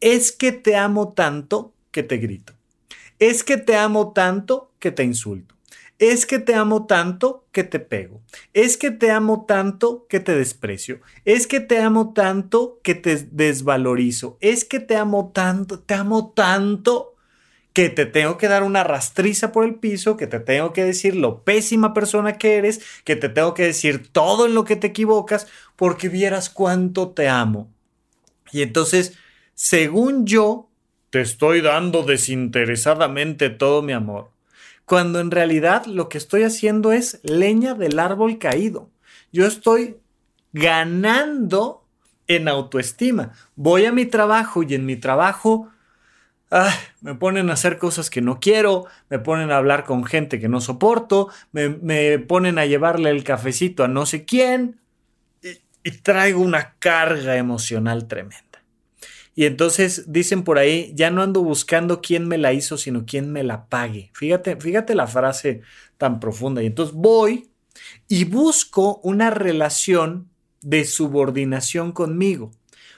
Es 0.00 0.32
que 0.32 0.50
te 0.50 0.74
amo 0.76 1.12
tanto 1.12 1.72
que 1.92 2.02
te 2.02 2.18
grito. 2.18 2.54
Es 3.20 3.44
que 3.44 3.56
te 3.56 3.76
amo 3.76 4.12
tanto 4.12 4.72
que 4.80 4.90
te 4.90 5.04
insulto. 5.04 5.55
Es 5.98 6.26
que 6.26 6.38
te 6.38 6.54
amo 6.54 6.86
tanto 6.86 7.46
que 7.52 7.64
te 7.64 7.80
pego. 7.80 8.20
Es 8.52 8.76
que 8.76 8.90
te 8.90 9.10
amo 9.10 9.46
tanto 9.46 10.06
que 10.08 10.20
te 10.20 10.36
desprecio. 10.36 11.00
Es 11.24 11.46
que 11.46 11.60
te 11.60 11.78
amo 11.78 12.12
tanto 12.12 12.80
que 12.82 12.94
te 12.94 13.16
desvalorizo. 13.30 14.36
Es 14.40 14.64
que 14.64 14.78
te 14.78 14.96
amo 14.96 15.32
tanto, 15.34 15.80
te 15.80 15.94
amo 15.94 16.32
tanto 16.34 17.16
que 17.72 17.90
te 17.90 18.06
tengo 18.06 18.38
que 18.38 18.48
dar 18.48 18.62
una 18.62 18.84
rastriza 18.84 19.52
por 19.52 19.66
el 19.66 19.74
piso, 19.74 20.16
que 20.16 20.26
te 20.26 20.40
tengo 20.40 20.72
que 20.72 20.82
decir 20.82 21.14
lo 21.14 21.44
pésima 21.44 21.92
persona 21.92 22.38
que 22.38 22.56
eres, 22.56 22.80
que 23.04 23.16
te 23.16 23.28
tengo 23.28 23.52
que 23.52 23.64
decir 23.64 24.08
todo 24.12 24.46
en 24.46 24.54
lo 24.54 24.64
que 24.64 24.76
te 24.76 24.86
equivocas, 24.86 25.46
porque 25.76 26.08
vieras 26.08 26.48
cuánto 26.48 27.10
te 27.10 27.28
amo. 27.28 27.70
Y 28.50 28.62
entonces, 28.62 29.18
según 29.52 30.24
yo, 30.24 30.70
te 31.10 31.20
estoy 31.20 31.60
dando 31.60 32.02
desinteresadamente 32.02 33.50
todo 33.50 33.82
mi 33.82 33.92
amor, 33.92 34.30
cuando 34.86 35.20
en 35.20 35.30
realidad 35.30 35.84
lo 35.86 36.08
que 36.08 36.16
estoy 36.16 36.44
haciendo 36.44 36.92
es 36.92 37.20
leña 37.22 37.74
del 37.74 37.98
árbol 37.98 38.38
caído. 38.38 38.88
Yo 39.32 39.46
estoy 39.46 39.98
ganando 40.52 41.84
en 42.28 42.48
autoestima. 42.48 43.32
Voy 43.56 43.84
a 43.84 43.92
mi 43.92 44.06
trabajo 44.06 44.62
y 44.62 44.74
en 44.74 44.86
mi 44.86 44.96
trabajo 44.96 45.68
me 47.00 47.14
ponen 47.16 47.50
a 47.50 47.54
hacer 47.54 47.78
cosas 47.78 48.08
que 48.08 48.20
no 48.20 48.38
quiero, 48.38 48.86
me 49.10 49.18
ponen 49.18 49.50
a 49.50 49.56
hablar 49.56 49.84
con 49.84 50.04
gente 50.04 50.38
que 50.38 50.48
no 50.48 50.60
soporto, 50.60 51.28
me, 51.52 52.18
ponen 52.20 52.58
a 52.58 52.66
llevarle 52.66 53.10
el 53.10 53.24
cafecito 53.24 53.84
a 53.84 53.88
no 53.88 54.06
sé 54.06 54.24
quién 54.24 54.80
y, 55.82 55.90
traigo 55.90 56.40
una 56.40 56.74
carga 56.78 57.36
emocional 57.36 58.06
tremenda. 58.06 58.45
Y 59.38 59.44
entonces 59.44 60.10
dicen 60.10 60.44
por 60.44 60.58
ahí, 60.58 60.92
ya 60.94 61.10
no 61.10 61.22
ando 61.22 61.42
buscando 61.42 62.00
quién 62.00 62.26
me 62.26 62.38
la 62.38 62.54
hizo, 62.54 62.78
sino 62.78 63.04
quién 63.04 63.30
me 63.30 63.44
la 63.44 63.66
pague. 63.66 64.10
Fíjate, 64.14 64.56
fíjate 64.56 64.94
la 64.94 65.06
frase 65.06 65.60
tan 65.98 66.20
profunda. 66.20 66.62
Y 66.62 66.66
entonces 66.66 66.94
voy 66.96 67.50
y 68.08 68.24
busco 68.24 68.98
una 69.02 69.28
relación 69.28 70.30
de 70.62 70.86
subordinación 70.86 71.92
conmigo. 71.92 72.50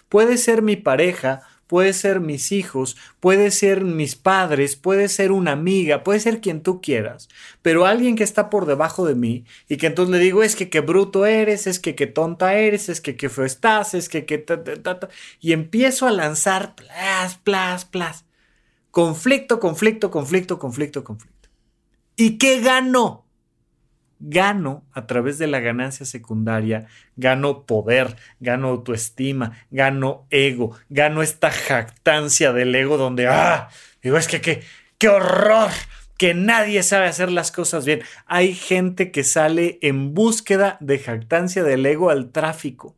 Puede 0.08 0.38
ser 0.38 0.62
mi 0.62 0.76
pareja, 0.76 1.42
puede 1.68 1.92
ser 1.92 2.18
mis 2.18 2.50
hijos, 2.50 2.96
puede 3.20 3.52
ser 3.52 3.84
mis 3.84 4.16
padres, 4.16 4.74
puede 4.74 5.08
ser 5.08 5.30
una 5.30 5.52
amiga, 5.52 6.02
puede 6.02 6.18
ser 6.18 6.40
quien 6.40 6.62
tú 6.62 6.80
quieras, 6.80 7.28
pero 7.62 7.86
alguien 7.86 8.16
que 8.16 8.24
está 8.24 8.50
por 8.50 8.66
debajo 8.66 9.06
de 9.06 9.14
mí 9.14 9.44
y 9.68 9.76
que 9.76 9.86
entonces 9.86 10.16
le 10.16 10.18
digo 10.18 10.42
es 10.42 10.56
que 10.56 10.70
qué 10.70 10.80
bruto 10.80 11.26
eres, 11.26 11.68
es 11.68 11.78
que 11.78 11.94
qué 11.94 12.08
tonta 12.08 12.54
eres, 12.54 12.88
es 12.88 13.00
que 13.00 13.16
qué 13.16 13.28
feo 13.28 13.44
estás, 13.44 13.94
es 13.94 14.08
que 14.08 14.26
qué 14.26 14.44
y 15.40 15.52
empiezo 15.52 16.06
a 16.06 16.10
lanzar 16.10 16.74
plas, 16.74 17.36
plas, 17.36 17.84
plas. 17.84 18.24
Conflicto, 18.90 19.60
conflicto, 19.60 20.10
conflicto, 20.10 20.58
conflicto, 20.58 21.04
conflicto. 21.04 21.48
¿Y 22.16 22.38
qué 22.38 22.60
gano? 22.60 23.27
Gano 24.20 24.84
a 24.92 25.06
través 25.06 25.38
de 25.38 25.46
la 25.46 25.60
ganancia 25.60 26.06
secundaria, 26.06 26.86
gano 27.16 27.64
poder, 27.66 28.16
gano 28.40 28.68
autoestima, 28.68 29.66
gano 29.70 30.26
ego, 30.30 30.76
gano 30.88 31.22
esta 31.22 31.50
jactancia 31.50 32.52
del 32.52 32.74
ego 32.74 32.96
donde, 32.96 33.28
ah, 33.28 33.68
digo, 34.02 34.16
es 34.18 34.28
que 34.28 34.40
qué, 34.40 34.62
qué 34.98 35.08
horror, 35.08 35.70
que 36.18 36.34
nadie 36.34 36.82
sabe 36.82 37.06
hacer 37.06 37.30
las 37.30 37.52
cosas 37.52 37.84
bien. 37.84 38.02
Hay 38.26 38.54
gente 38.54 39.12
que 39.12 39.24
sale 39.24 39.78
en 39.82 40.14
búsqueda 40.14 40.76
de 40.80 40.98
jactancia 40.98 41.62
del 41.62 41.86
ego 41.86 42.10
al 42.10 42.32
tráfico. 42.32 42.96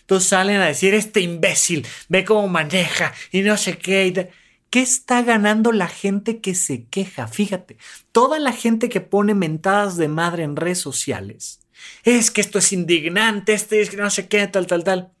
Entonces 0.00 0.28
salen 0.30 0.60
a 0.60 0.66
decir, 0.66 0.94
este 0.94 1.20
imbécil, 1.20 1.86
ve 2.08 2.24
cómo 2.24 2.48
maneja 2.48 3.12
y 3.30 3.42
no 3.42 3.56
sé 3.56 3.78
qué. 3.78 4.30
¿Qué 4.72 4.80
está 4.80 5.20
ganando 5.20 5.70
la 5.70 5.86
gente 5.86 6.40
que 6.40 6.54
se 6.54 6.86
queja? 6.86 7.28
Fíjate, 7.28 7.76
toda 8.10 8.38
la 8.38 8.52
gente 8.52 8.88
que 8.88 9.02
pone 9.02 9.34
mentadas 9.34 9.98
de 9.98 10.08
madre 10.08 10.44
en 10.44 10.56
redes 10.56 10.78
sociales. 10.78 11.60
Es 12.04 12.30
que 12.30 12.40
esto 12.40 12.58
es 12.58 12.72
indignante, 12.72 13.52
este 13.52 13.82
es 13.82 13.90
que 13.90 13.98
no 13.98 14.08
sé 14.08 14.28
qué, 14.28 14.46
tal, 14.46 14.66
tal, 14.66 14.82
tal. 14.82 15.12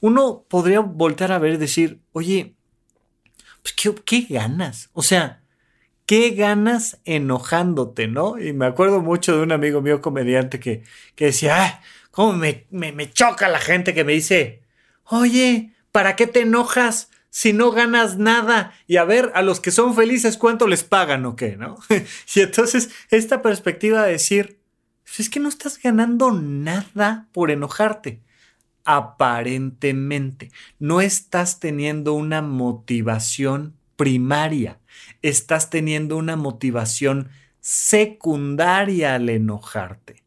Uno 0.00 0.44
podría 0.46 0.80
voltear 0.80 1.32
a 1.32 1.38
ver 1.38 1.54
y 1.54 1.56
decir, 1.56 2.02
oye, 2.12 2.54
pues 3.62 3.72
¿qué, 3.72 3.94
qué 4.04 4.26
ganas? 4.28 4.90
O 4.92 5.02
sea, 5.02 5.42
¿qué 6.04 6.32
ganas 6.32 7.00
enojándote, 7.06 8.08
no? 8.08 8.38
Y 8.38 8.52
me 8.52 8.66
acuerdo 8.66 9.00
mucho 9.00 9.34
de 9.34 9.42
un 9.42 9.52
amigo 9.52 9.80
mío 9.80 10.02
comediante 10.02 10.60
que, 10.60 10.82
que 11.14 11.24
decía, 11.24 11.64
¡ay! 11.64 11.70
¿Cómo 12.10 12.34
me, 12.34 12.66
me, 12.68 12.92
me 12.92 13.10
choca 13.10 13.48
la 13.48 13.58
gente 13.58 13.94
que 13.94 14.04
me 14.04 14.12
dice, 14.12 14.60
oye, 15.04 15.72
¿para 15.92 16.14
qué 16.14 16.26
te 16.26 16.42
enojas? 16.42 17.08
Si 17.30 17.52
no 17.52 17.70
ganas 17.70 18.18
nada? 18.18 18.72
Y 18.86 18.96
a 18.96 19.04
ver, 19.04 19.32
a 19.34 19.42
los 19.42 19.60
que 19.60 19.70
son 19.70 19.94
felices, 19.94 20.36
¿cuánto 20.36 20.66
les 20.66 20.84
pagan 20.84 21.24
o 21.26 21.36
qué? 21.36 21.56
¿No? 21.56 21.78
y 22.34 22.40
entonces, 22.40 22.90
esta 23.10 23.42
perspectiva 23.42 24.04
de 24.04 24.12
decir, 24.12 24.60
pues 25.04 25.20
es 25.20 25.30
que 25.30 25.40
no 25.40 25.48
estás 25.48 25.80
ganando 25.80 26.32
nada 26.32 27.28
por 27.32 27.50
enojarte. 27.50 28.22
Aparentemente, 28.84 30.50
no 30.78 31.00
estás 31.00 31.60
teniendo 31.60 32.14
una 32.14 32.40
motivación 32.42 33.76
primaria, 33.96 34.80
estás 35.22 35.70
teniendo 35.70 36.16
una 36.16 36.36
motivación 36.36 37.30
secundaria 37.60 39.14
al 39.14 39.28
enojarte. 39.28 40.22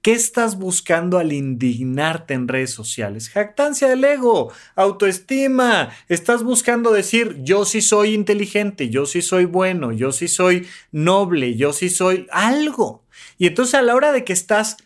¿Qué 0.00 0.12
estás 0.12 0.56
buscando 0.56 1.18
al 1.18 1.32
indignarte 1.32 2.34
en 2.34 2.46
redes 2.46 2.70
sociales? 2.70 3.30
Jactancia 3.30 3.88
del 3.88 4.04
ego, 4.04 4.52
autoestima. 4.76 5.90
Estás 6.08 6.44
buscando 6.44 6.92
decir, 6.92 7.38
yo 7.42 7.64
sí 7.64 7.80
soy 7.80 8.14
inteligente, 8.14 8.90
yo 8.90 9.06
sí 9.06 9.22
soy 9.22 9.44
bueno, 9.44 9.90
yo 9.90 10.12
sí 10.12 10.28
soy 10.28 10.68
noble, 10.92 11.56
yo 11.56 11.72
sí 11.72 11.88
soy 11.88 12.28
algo. 12.30 13.02
Y 13.38 13.48
entonces 13.48 13.74
a 13.74 13.82
la 13.82 13.96
hora 13.96 14.12
de 14.12 14.22
que 14.22 14.32
estás 14.32 14.76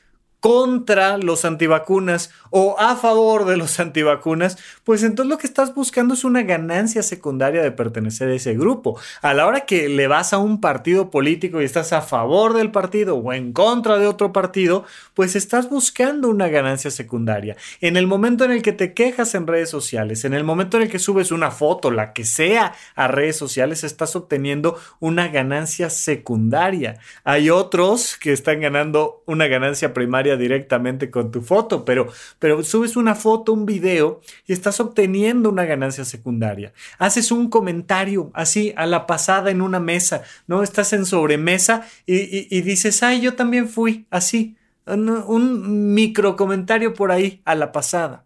contra 0.42 1.18
los 1.18 1.44
antivacunas 1.44 2.32
o 2.50 2.74
a 2.80 2.96
favor 2.96 3.44
de 3.44 3.56
los 3.56 3.78
antivacunas, 3.78 4.58
pues 4.82 5.04
entonces 5.04 5.30
lo 5.30 5.38
que 5.38 5.46
estás 5.46 5.72
buscando 5.72 6.14
es 6.14 6.24
una 6.24 6.42
ganancia 6.42 7.04
secundaria 7.04 7.62
de 7.62 7.70
pertenecer 7.70 8.28
a 8.28 8.34
ese 8.34 8.54
grupo. 8.54 8.98
A 9.22 9.34
la 9.34 9.46
hora 9.46 9.60
que 9.60 9.88
le 9.88 10.08
vas 10.08 10.32
a 10.32 10.38
un 10.38 10.60
partido 10.60 11.10
político 11.10 11.62
y 11.62 11.64
estás 11.64 11.92
a 11.92 12.02
favor 12.02 12.54
del 12.54 12.72
partido 12.72 13.16
o 13.18 13.32
en 13.32 13.52
contra 13.52 13.98
de 13.98 14.08
otro 14.08 14.32
partido, 14.32 14.84
pues 15.14 15.36
estás 15.36 15.70
buscando 15.70 16.28
una 16.28 16.48
ganancia 16.48 16.90
secundaria. 16.90 17.56
En 17.80 17.96
el 17.96 18.08
momento 18.08 18.44
en 18.44 18.50
el 18.50 18.62
que 18.62 18.72
te 18.72 18.94
quejas 18.94 19.36
en 19.36 19.46
redes 19.46 19.70
sociales, 19.70 20.24
en 20.24 20.34
el 20.34 20.42
momento 20.42 20.76
en 20.76 20.82
el 20.82 20.90
que 20.90 20.98
subes 20.98 21.30
una 21.30 21.52
foto, 21.52 21.92
la 21.92 22.12
que 22.12 22.24
sea, 22.24 22.74
a 22.96 23.06
redes 23.06 23.36
sociales, 23.36 23.84
estás 23.84 24.16
obteniendo 24.16 24.76
una 24.98 25.28
ganancia 25.28 25.88
secundaria. 25.88 26.98
Hay 27.22 27.48
otros 27.48 28.16
que 28.18 28.32
están 28.32 28.60
ganando 28.60 29.22
una 29.26 29.46
ganancia 29.46 29.94
primaria 29.94 30.31
directamente 30.36 31.10
con 31.10 31.30
tu 31.30 31.42
foto, 31.42 31.84
pero, 31.84 32.08
pero 32.38 32.62
subes 32.62 32.96
una 32.96 33.14
foto, 33.14 33.52
un 33.52 33.66
video 33.66 34.20
y 34.46 34.52
estás 34.52 34.80
obteniendo 34.80 35.48
una 35.48 35.64
ganancia 35.64 36.04
secundaria. 36.04 36.72
Haces 36.98 37.32
un 37.32 37.48
comentario 37.48 38.30
así 38.34 38.72
a 38.76 38.86
la 38.86 39.06
pasada 39.06 39.50
en 39.50 39.60
una 39.60 39.80
mesa, 39.80 40.22
¿no? 40.46 40.62
Estás 40.62 40.92
en 40.92 41.06
sobremesa 41.06 41.86
y, 42.06 42.60
dices, 42.62 43.02
ay, 43.02 43.20
yo 43.20 43.34
también 43.34 43.68
fui 43.68 44.06
así. 44.10 44.56
Un 44.86 45.94
micro 45.94 46.36
comentario 46.36 46.92
por 46.94 47.12
ahí 47.12 47.40
a 47.44 47.54
la 47.54 47.70
pasada 47.70 48.24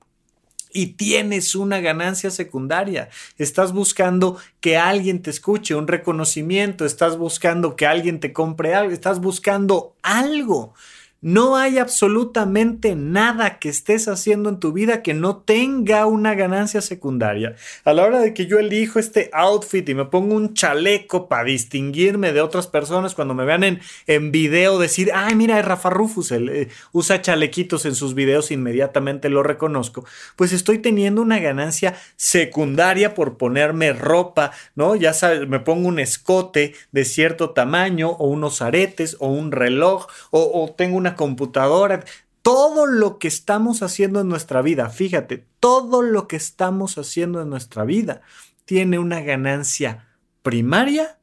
y 0.76 0.88
tienes 0.88 1.54
una 1.54 1.80
ganancia 1.80 2.30
secundaria. 2.30 3.08
Estás 3.38 3.72
buscando 3.72 4.36
que 4.60 4.76
alguien 4.76 5.22
te 5.22 5.30
escuche, 5.30 5.74
un 5.74 5.88
reconocimiento, 5.88 6.84
estás 6.84 7.16
buscando 7.16 7.76
que 7.76 7.86
alguien 7.86 8.20
te 8.20 8.34
compre 8.34 8.74
algo, 8.74 8.92
estás 8.92 9.20
buscando 9.20 9.96
algo. 10.02 10.74
No 11.22 11.56
hay 11.56 11.78
absolutamente 11.78 12.94
nada 12.94 13.58
que 13.58 13.70
estés 13.70 14.06
haciendo 14.06 14.50
en 14.50 14.60
tu 14.60 14.72
vida 14.72 15.02
que 15.02 15.14
no 15.14 15.38
tenga 15.38 16.04
una 16.04 16.34
ganancia 16.34 16.82
secundaria. 16.82 17.56
A 17.84 17.94
la 17.94 18.04
hora 18.04 18.20
de 18.20 18.34
que 18.34 18.46
yo 18.46 18.58
elijo 18.58 18.98
este 18.98 19.30
outfit 19.32 19.88
y 19.88 19.94
me 19.94 20.04
pongo 20.04 20.34
un 20.34 20.52
chaleco 20.52 21.26
para 21.26 21.44
distinguirme 21.44 22.32
de 22.32 22.42
otras 22.42 22.66
personas 22.66 23.14
cuando 23.14 23.34
me 23.34 23.46
vean 23.46 23.64
en, 23.64 23.80
en 24.06 24.30
video 24.30 24.78
decir, 24.78 25.10
ay, 25.14 25.34
mira, 25.34 25.58
es 25.58 25.64
Rafa 25.64 25.88
Rufus, 25.88 26.32
él, 26.32 26.50
eh, 26.50 26.68
usa 26.92 27.22
chalequitos 27.22 27.86
en 27.86 27.94
sus 27.94 28.14
videos, 28.14 28.50
inmediatamente 28.50 29.30
lo 29.30 29.42
reconozco, 29.42 30.04
pues 30.36 30.52
estoy 30.52 30.78
teniendo 30.78 31.22
una 31.22 31.38
ganancia 31.38 31.94
secundaria 32.16 33.14
por 33.14 33.38
ponerme 33.38 33.92
ropa, 33.94 34.52
¿no? 34.74 34.96
Ya 34.96 35.14
sabes, 35.14 35.48
me 35.48 35.60
pongo 35.60 35.88
un 35.88 35.98
escote 35.98 36.74
de 36.92 37.04
cierto 37.04 37.50
tamaño 37.50 38.10
o 38.10 38.28
unos 38.28 38.60
aretes 38.60 39.16
o 39.18 39.28
un 39.28 39.50
reloj 39.50 40.06
o, 40.30 40.62
o 40.62 40.74
tengo 40.74 40.96
una 40.96 41.05
computadora, 41.14 42.04
todo 42.42 42.86
lo 42.86 43.18
que 43.18 43.28
estamos 43.28 43.82
haciendo 43.82 44.20
en 44.20 44.28
nuestra 44.28 44.62
vida, 44.62 44.88
fíjate, 44.88 45.46
todo 45.60 46.02
lo 46.02 46.28
que 46.28 46.36
estamos 46.36 46.96
haciendo 46.98 47.42
en 47.42 47.50
nuestra 47.50 47.84
vida 47.84 48.22
tiene 48.64 48.98
una 48.98 49.20
ganancia 49.20 50.08
primaria 50.42 51.18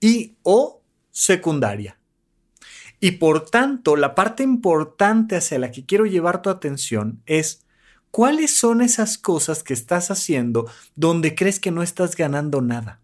y 0.00 0.36
o 0.42 0.82
secundaria. 1.10 1.98
Y 3.00 3.12
por 3.12 3.50
tanto, 3.50 3.96
la 3.96 4.14
parte 4.14 4.42
importante 4.42 5.36
hacia 5.36 5.58
la 5.58 5.70
que 5.70 5.84
quiero 5.84 6.06
llevar 6.06 6.42
tu 6.42 6.48
atención 6.48 7.20
es 7.26 7.66
cuáles 8.10 8.56
son 8.56 8.80
esas 8.80 9.18
cosas 9.18 9.62
que 9.62 9.74
estás 9.74 10.10
haciendo 10.10 10.70
donde 10.94 11.34
crees 11.34 11.60
que 11.60 11.70
no 11.70 11.82
estás 11.82 12.16
ganando 12.16 12.62
nada. 12.62 13.00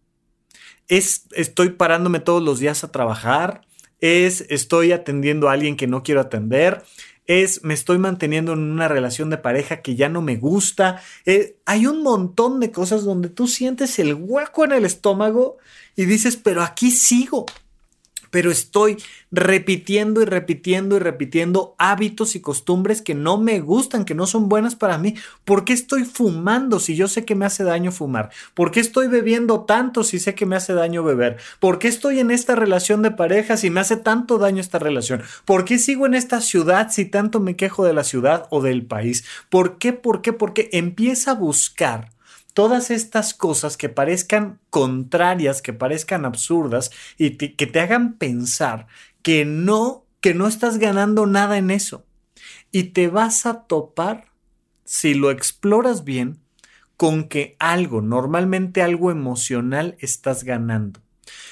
Es 0.88 1.26
estoy 1.32 1.70
parándome 1.70 2.20
todos 2.20 2.42
los 2.42 2.58
días 2.58 2.82
a 2.82 2.90
trabajar, 2.90 3.62
es 4.02 4.44
estoy 4.50 4.92
atendiendo 4.92 5.48
a 5.48 5.52
alguien 5.52 5.76
que 5.76 5.86
no 5.86 6.02
quiero 6.02 6.20
atender, 6.20 6.82
es 7.26 7.62
me 7.64 7.72
estoy 7.72 7.98
manteniendo 7.98 8.52
en 8.52 8.58
una 8.58 8.88
relación 8.88 9.30
de 9.30 9.38
pareja 9.38 9.80
que 9.80 9.94
ya 9.94 10.08
no 10.08 10.20
me 10.20 10.36
gusta. 10.36 11.00
Eh, 11.24 11.56
hay 11.64 11.86
un 11.86 12.02
montón 12.02 12.60
de 12.60 12.72
cosas 12.72 13.04
donde 13.04 13.28
tú 13.28 13.46
sientes 13.46 13.98
el 13.98 14.14
hueco 14.14 14.64
en 14.64 14.72
el 14.72 14.84
estómago 14.84 15.56
y 15.96 16.04
dices, 16.04 16.36
pero 16.36 16.62
aquí 16.62 16.90
sigo 16.90 17.46
pero 18.32 18.50
estoy 18.50 18.96
repitiendo 19.30 20.22
y 20.22 20.24
repitiendo 20.24 20.96
y 20.96 21.00
repitiendo 21.00 21.74
hábitos 21.76 22.34
y 22.34 22.40
costumbres 22.40 23.02
que 23.02 23.14
no 23.14 23.36
me 23.36 23.60
gustan, 23.60 24.06
que 24.06 24.14
no 24.14 24.26
son 24.26 24.48
buenas 24.48 24.74
para 24.74 24.96
mí. 24.96 25.14
¿Por 25.44 25.66
qué 25.66 25.74
estoy 25.74 26.04
fumando 26.06 26.80
si 26.80 26.96
yo 26.96 27.08
sé 27.08 27.26
que 27.26 27.34
me 27.34 27.44
hace 27.44 27.62
daño 27.62 27.92
fumar? 27.92 28.30
¿Por 28.54 28.70
qué 28.70 28.80
estoy 28.80 29.08
bebiendo 29.08 29.60
tanto 29.66 30.02
si 30.02 30.18
sé 30.18 30.34
que 30.34 30.46
me 30.46 30.56
hace 30.56 30.72
daño 30.72 31.04
beber? 31.04 31.36
¿Por 31.60 31.78
qué 31.78 31.88
estoy 31.88 32.20
en 32.20 32.30
esta 32.30 32.54
relación 32.54 33.02
de 33.02 33.10
pareja 33.10 33.58
si 33.58 33.68
me 33.68 33.80
hace 33.80 33.98
tanto 33.98 34.38
daño 34.38 34.62
esta 34.62 34.78
relación? 34.78 35.22
¿Por 35.44 35.66
qué 35.66 35.78
sigo 35.78 36.06
en 36.06 36.14
esta 36.14 36.40
ciudad 36.40 36.90
si 36.90 37.04
tanto 37.04 37.38
me 37.38 37.54
quejo 37.54 37.84
de 37.84 37.92
la 37.92 38.02
ciudad 38.02 38.46
o 38.48 38.62
del 38.62 38.86
país? 38.86 39.24
¿Por 39.50 39.76
qué? 39.76 39.92
¿Por 39.92 40.22
qué? 40.22 40.32
Porque 40.32 40.70
empieza 40.72 41.32
a 41.32 41.34
buscar 41.34 42.08
todas 42.52 42.90
estas 42.90 43.34
cosas 43.34 43.76
que 43.76 43.88
parezcan 43.88 44.60
contrarias, 44.70 45.62
que 45.62 45.72
parezcan 45.72 46.24
absurdas 46.24 46.90
y 47.18 47.36
que 47.36 47.66
te 47.66 47.80
hagan 47.80 48.14
pensar 48.14 48.86
que 49.22 49.44
no, 49.44 50.04
que 50.20 50.34
no 50.34 50.46
estás 50.46 50.78
ganando 50.78 51.26
nada 51.26 51.58
en 51.58 51.70
eso. 51.70 52.04
Y 52.70 52.84
te 52.84 53.08
vas 53.08 53.46
a 53.46 53.62
topar, 53.64 54.26
si 54.84 55.14
lo 55.14 55.30
exploras 55.30 56.04
bien, 56.04 56.38
con 56.96 57.24
que 57.24 57.56
algo, 57.58 58.00
normalmente 58.00 58.82
algo 58.82 59.10
emocional, 59.10 59.96
estás 60.00 60.44
ganando. 60.44 61.00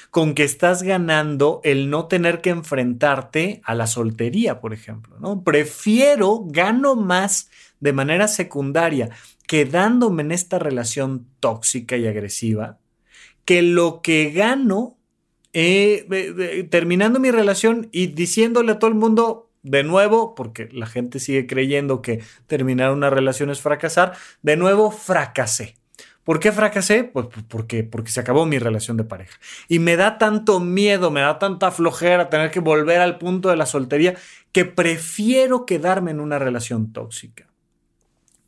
Con 0.09 0.35
que 0.35 0.43
estás 0.43 0.83
ganando 0.83 1.61
el 1.63 1.89
no 1.89 2.07
tener 2.07 2.41
que 2.41 2.49
enfrentarte 2.49 3.61
a 3.63 3.75
la 3.75 3.87
soltería, 3.87 4.59
por 4.59 4.73
ejemplo. 4.73 5.17
¿no? 5.19 5.43
Prefiero, 5.43 6.43
gano 6.45 6.95
más 6.95 7.49
de 7.79 7.93
manera 7.93 8.27
secundaria 8.27 9.09
quedándome 9.51 10.23
en 10.23 10.31
esta 10.31 10.59
relación 10.59 11.27
tóxica 11.41 11.97
y 11.97 12.07
agresiva, 12.07 12.79
que 13.43 13.61
lo 13.61 14.01
que 14.01 14.31
gano 14.31 14.97
eh, 15.51 16.65
terminando 16.71 17.19
mi 17.19 17.31
relación 17.31 17.89
y 17.91 18.07
diciéndole 18.07 18.71
a 18.71 18.79
todo 18.79 18.89
el 18.89 18.95
mundo 18.95 19.51
de 19.61 19.83
nuevo, 19.83 20.35
porque 20.35 20.69
la 20.71 20.85
gente 20.85 21.19
sigue 21.19 21.47
creyendo 21.47 22.01
que 22.01 22.23
terminar 22.47 22.93
una 22.93 23.09
relación 23.09 23.49
es 23.49 23.59
fracasar, 23.59 24.13
de 24.41 24.55
nuevo 24.55 24.89
fracasé. 24.89 25.75
¿Por 26.23 26.39
qué 26.39 26.53
fracasé? 26.53 27.03
Pues, 27.03 27.25
pues 27.25 27.45
porque, 27.45 27.83
porque 27.83 28.11
se 28.11 28.21
acabó 28.21 28.45
mi 28.45 28.57
relación 28.57 28.95
de 28.95 29.03
pareja. 29.03 29.37
Y 29.67 29.79
me 29.79 29.97
da 29.97 30.17
tanto 30.17 30.61
miedo, 30.61 31.11
me 31.11 31.19
da 31.19 31.39
tanta 31.39 31.71
flojera 31.71 32.29
tener 32.29 32.51
que 32.51 32.61
volver 32.61 33.01
al 33.01 33.17
punto 33.17 33.49
de 33.49 33.57
la 33.57 33.65
soltería 33.65 34.15
que 34.53 34.63
prefiero 34.63 35.65
quedarme 35.65 36.11
en 36.11 36.21
una 36.21 36.39
relación 36.39 36.93
tóxica. 36.93 37.47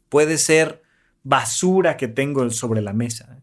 Puede 0.08 0.38
ser 0.38 0.83
basura 1.24 1.98
que 1.98 2.08
tengo 2.08 2.50
sobre 2.50 2.82
la 2.82 2.94
mesa. 2.94 3.40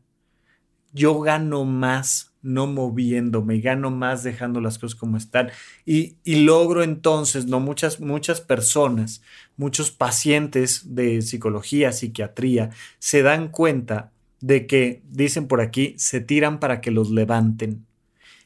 Yo 0.92 1.20
gano 1.20 1.64
más 1.64 2.30
no 2.42 2.66
moviéndome, 2.66 3.60
gano 3.60 3.90
más 3.90 4.22
dejando 4.22 4.60
las 4.60 4.78
cosas 4.78 4.98
como 4.98 5.16
están 5.16 5.50
y, 5.84 6.16
logro 6.24 6.82
entonces, 6.82 7.46
no 7.46 7.60
muchas, 7.60 8.00
muchas 8.00 8.40
personas, 8.40 9.22
muchos 9.56 9.90
pacientes 9.90 10.94
de 10.94 11.22
psicología, 11.22 11.92
psiquiatría, 11.92 12.70
se 12.98 13.22
dan 13.22 13.48
cuenta 13.48 14.12
de 14.40 14.66
que, 14.66 15.02
dicen 15.10 15.48
por 15.48 15.60
aquí, 15.60 15.94
se 15.98 16.20
tiran 16.20 16.60
para 16.60 16.80
que 16.80 16.90
los 16.90 17.10
levanten. 17.10 17.84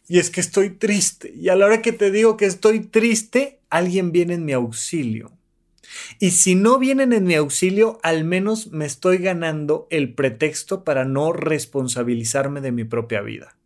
Y 0.09 0.18
es 0.18 0.28
que 0.28 0.41
estoy 0.41 0.70
triste. 0.70 1.32
Y 1.35 1.49
a 1.49 1.57
la 1.57 1.66
hora 1.66 1.80
que 1.80 1.93
te 1.93 2.11
digo 2.11 2.37
que 2.37 2.47
estoy 2.47 2.80
triste, 2.80 3.61
alguien 3.70 4.12
viene 4.12 4.35
en 4.35 4.45
mi 4.45 4.53
auxilio. 4.53 5.30
Y 6.18 6.30
si 6.32 6.55
no 6.55 6.78
vienen 6.78 7.12
en 7.12 7.24
mi 7.24 7.35
auxilio, 7.35 7.99
al 8.03 8.24
menos 8.24 8.68
me 8.72 8.87
estoy 8.87 9.18
ganando 9.18 9.87
el 9.91 10.14
pretexto 10.14 10.85
para 10.85 11.05
no 11.05 11.32
responsabilizarme 11.32 12.61
de 12.61 12.72
mi 12.72 12.85
propia 12.85 13.20
vida. 13.20 13.57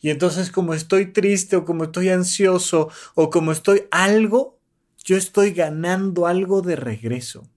Y 0.00 0.10
entonces 0.10 0.50
como 0.50 0.74
estoy 0.74 1.12
triste 1.12 1.56
o 1.56 1.64
como 1.64 1.84
estoy 1.84 2.10
ansioso 2.10 2.90
o 3.14 3.30
como 3.30 3.52
estoy 3.52 3.84
algo, 3.90 4.58
yo 5.04 5.16
estoy 5.16 5.52
ganando 5.52 6.26
algo 6.26 6.62
de 6.62 6.76
regreso. 6.76 7.48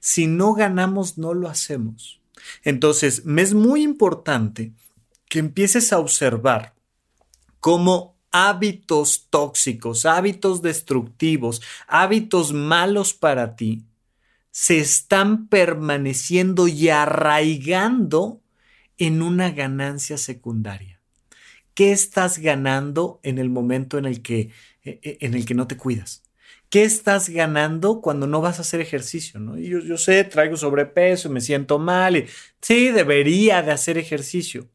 Si 0.00 0.26
no 0.26 0.54
ganamos, 0.54 1.18
no 1.18 1.34
lo 1.34 1.48
hacemos. 1.48 2.20
Entonces, 2.64 3.24
me 3.26 3.42
es 3.42 3.52
muy 3.52 3.82
importante 3.82 4.72
que 5.28 5.38
empieces 5.38 5.92
a 5.92 5.98
observar 5.98 6.74
cómo 7.60 8.16
hábitos 8.32 9.26
tóxicos, 9.30 10.06
hábitos 10.06 10.62
destructivos, 10.62 11.62
hábitos 11.86 12.52
malos 12.52 13.14
para 13.14 13.56
ti, 13.56 13.84
se 14.50 14.78
están 14.78 15.48
permaneciendo 15.48 16.68
y 16.68 16.88
arraigando 16.88 18.40
en 18.98 19.22
una 19.22 19.50
ganancia 19.50 20.18
secundaria. 20.18 21.00
¿Qué 21.74 21.92
estás 21.92 22.38
ganando 22.38 23.20
en 23.22 23.38
el 23.38 23.48
momento 23.48 23.96
en 23.96 24.04
el 24.04 24.22
que, 24.22 24.50
e, 24.82 25.00
e, 25.02 25.18
en 25.20 25.34
el 25.34 25.46
que 25.46 25.54
no 25.54 25.66
te 25.66 25.76
cuidas? 25.76 26.22
¿Qué 26.68 26.84
estás 26.84 27.28
ganando 27.28 28.00
cuando 28.00 28.26
no 28.26 28.40
vas 28.40 28.58
a 28.58 28.62
hacer 28.62 28.80
ejercicio? 28.80 29.40
yo, 29.56 29.80
yo 29.80 29.96
sé, 29.96 30.24
traigo 30.24 30.56
sobrepeso, 30.56 31.30
me 31.30 31.40
siento 31.40 31.78
mal. 31.78 32.16
Y, 32.16 32.26
sí, 32.60 32.90
debería 32.90 33.62
de 33.62 33.72
hacer 33.72 33.98
ejercicio 33.98 34.68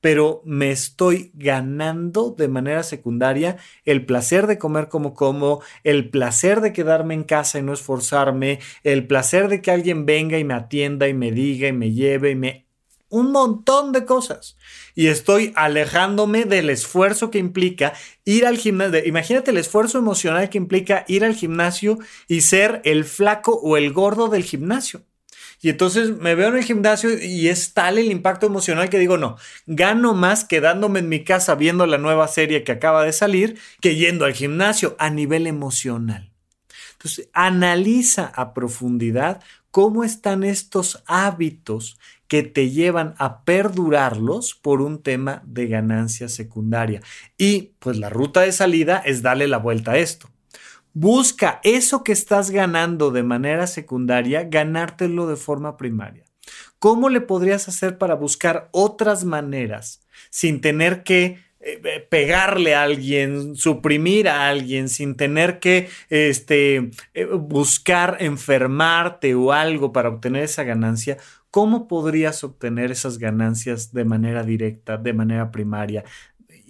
pero 0.00 0.42
me 0.44 0.70
estoy 0.70 1.30
ganando 1.34 2.34
de 2.36 2.48
manera 2.48 2.82
secundaria 2.82 3.56
el 3.84 4.06
placer 4.06 4.46
de 4.46 4.58
comer 4.58 4.88
como 4.88 5.14
como, 5.14 5.62
el 5.84 6.10
placer 6.10 6.60
de 6.60 6.72
quedarme 6.72 7.14
en 7.14 7.24
casa 7.24 7.58
y 7.58 7.62
no 7.62 7.72
esforzarme, 7.72 8.60
el 8.82 9.06
placer 9.06 9.48
de 9.48 9.62
que 9.62 9.70
alguien 9.70 10.06
venga 10.06 10.38
y 10.38 10.44
me 10.44 10.54
atienda 10.54 11.08
y 11.08 11.14
me 11.14 11.32
diga 11.32 11.68
y 11.68 11.72
me 11.72 11.92
lleve 11.92 12.30
y 12.30 12.34
me 12.34 12.70
un 13.10 13.32
montón 13.32 13.92
de 13.92 14.06
cosas. 14.06 14.56
Y 14.94 15.08
estoy 15.08 15.52
alejándome 15.56 16.44
del 16.44 16.70
esfuerzo 16.70 17.30
que 17.30 17.38
implica 17.38 17.92
ir 18.24 18.46
al 18.46 18.56
gimnasio. 18.56 19.04
Imagínate 19.04 19.50
el 19.50 19.58
esfuerzo 19.58 19.98
emocional 19.98 20.48
que 20.48 20.58
implica 20.58 21.04
ir 21.08 21.24
al 21.24 21.34
gimnasio 21.34 21.98
y 22.28 22.40
ser 22.42 22.80
el 22.84 23.04
flaco 23.04 23.52
o 23.52 23.76
el 23.76 23.92
gordo 23.92 24.28
del 24.28 24.44
gimnasio. 24.44 25.02
Y 25.62 25.68
entonces 25.68 26.16
me 26.16 26.34
veo 26.34 26.48
en 26.48 26.56
el 26.56 26.64
gimnasio 26.64 27.10
y 27.22 27.48
es 27.48 27.74
tal 27.74 27.98
el 27.98 28.10
impacto 28.10 28.46
emocional 28.46 28.88
que 28.88 28.98
digo, 28.98 29.18
no, 29.18 29.36
gano 29.66 30.14
más 30.14 30.44
quedándome 30.44 31.00
en 31.00 31.08
mi 31.08 31.22
casa 31.22 31.54
viendo 31.54 31.86
la 31.86 31.98
nueva 31.98 32.28
serie 32.28 32.64
que 32.64 32.72
acaba 32.72 33.04
de 33.04 33.12
salir 33.12 33.58
que 33.80 33.96
yendo 33.96 34.24
al 34.24 34.32
gimnasio 34.32 34.96
a 34.98 35.10
nivel 35.10 35.46
emocional. 35.46 36.32
Entonces, 36.92 37.28
analiza 37.32 38.26
a 38.26 38.54
profundidad 38.54 39.42
cómo 39.70 40.04
están 40.04 40.44
estos 40.44 41.02
hábitos 41.06 41.98
que 42.26 42.42
te 42.42 42.70
llevan 42.70 43.14
a 43.18 43.44
perdurarlos 43.44 44.54
por 44.54 44.80
un 44.82 45.02
tema 45.02 45.42
de 45.44 45.66
ganancia 45.66 46.28
secundaria. 46.28 47.02
Y 47.36 47.72
pues 47.80 47.98
la 47.98 48.08
ruta 48.08 48.42
de 48.42 48.52
salida 48.52 48.98
es 49.04 49.22
darle 49.22 49.48
la 49.48 49.58
vuelta 49.58 49.92
a 49.92 49.98
esto. 49.98 50.29
Busca 51.00 51.60
eso 51.64 52.04
que 52.04 52.12
estás 52.12 52.50
ganando 52.50 53.10
de 53.10 53.22
manera 53.22 53.66
secundaria, 53.66 54.42
ganártelo 54.42 55.26
de 55.26 55.36
forma 55.36 55.78
primaria. 55.78 56.24
¿Cómo 56.78 57.08
le 57.08 57.22
podrías 57.22 57.68
hacer 57.68 57.96
para 57.96 58.14
buscar 58.14 58.68
otras 58.70 59.24
maneras 59.24 60.06
sin 60.28 60.60
tener 60.60 61.02
que 61.02 61.38
eh, 61.60 61.80
eh, 61.82 62.06
pegarle 62.10 62.74
a 62.74 62.82
alguien, 62.82 63.56
suprimir 63.56 64.28
a 64.28 64.50
alguien, 64.50 64.90
sin 64.90 65.16
tener 65.16 65.58
que 65.58 65.88
este, 66.10 66.90
eh, 67.14 67.24
buscar 67.24 68.18
enfermarte 68.20 69.34
o 69.34 69.52
algo 69.52 69.92
para 69.92 70.10
obtener 70.10 70.42
esa 70.42 70.64
ganancia? 70.64 71.16
¿Cómo 71.50 71.88
podrías 71.88 72.44
obtener 72.44 72.90
esas 72.90 73.16
ganancias 73.16 73.94
de 73.94 74.04
manera 74.04 74.42
directa, 74.42 74.98
de 74.98 75.14
manera 75.14 75.50
primaria? 75.50 76.04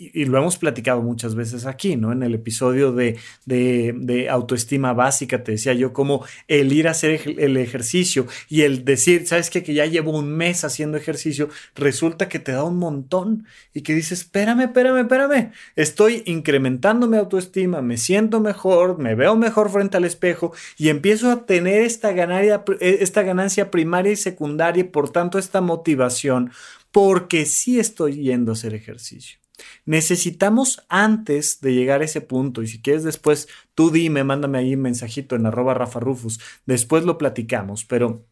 Y, 0.00 0.24
lo 0.24 0.38
hemos 0.38 0.56
platicado 0.56 1.02
muchas 1.02 1.34
veces 1.34 1.66
aquí, 1.66 1.96
¿no? 1.96 2.12
En 2.12 2.22
el 2.22 2.34
episodio 2.34 2.92
de, 2.92 3.18
de, 3.44 4.28
autoestima 4.30 4.94
básica, 4.94 5.44
te 5.44 5.52
decía 5.52 5.74
yo 5.74 5.92
cómo 5.92 6.24
el 6.48 6.72
ir 6.72 6.88
a 6.88 6.92
hacer 6.92 7.20
el 7.38 7.56
ejercicio 7.56 8.26
y 8.48 8.62
el 8.62 8.84
decir, 8.84 9.26
¿sabes 9.26 9.50
qué? 9.50 9.62
Que 9.62 9.74
ya 9.74 9.84
llevo 9.86 10.18
un 10.18 10.30
mes 10.30 10.64
haciendo 10.64 10.96
ejercicio, 10.96 11.48
resulta 11.74 12.28
que 12.28 12.38
te 12.38 12.52
da 12.52 12.64
un 12.64 12.78
montón 12.78 13.46
y 13.74 13.82
que 13.82 13.94
dices, 13.94 14.20
espérame, 14.20 14.62
espérame, 14.62 15.00
espérame, 15.00 15.52
estoy 15.76 16.22
incrementando 16.26 17.06
mi 17.06 17.18
autoestima, 17.18 17.82
me 17.82 17.98
siento 17.98 18.40
mejor, 18.40 18.98
me 18.98 19.14
veo 19.14 19.36
mejor 19.36 19.70
frente 19.70 19.96
al 19.98 20.04
espejo 20.04 20.52
y 20.78 20.88
empiezo 20.88 21.30
a 21.30 21.44
tener 21.44 21.82
esta 21.82 22.12
ganancia, 22.12 22.64
esta 22.80 23.22
ganancia 23.22 23.70
primaria 23.70 24.12
y 24.12 24.16
secundaria 24.16 24.80
y 24.80 24.84
por 24.84 25.10
tanto 25.10 25.38
esta 25.38 25.60
motivación 25.60 26.52
porque 26.92 27.46
sí 27.46 27.78
estoy 27.78 28.22
yendo 28.22 28.52
a 28.52 28.54
hacer 28.54 28.74
ejercicio. 28.74 29.39
Necesitamos 29.84 30.84
antes 30.88 31.60
de 31.60 31.74
llegar 31.74 32.00
a 32.00 32.04
ese 32.04 32.20
punto, 32.20 32.62
y 32.62 32.66
si 32.66 32.80
quieres 32.80 33.04
después, 33.04 33.48
tú 33.74 33.90
dime, 33.90 34.24
mándame 34.24 34.58
ahí 34.58 34.74
un 34.74 34.82
mensajito 34.82 35.36
en 35.36 35.46
arroba 35.46 35.74
Rafa 35.74 36.00
Rufus, 36.00 36.40
después 36.66 37.04
lo 37.04 37.18
platicamos, 37.18 37.84
pero 37.84 38.26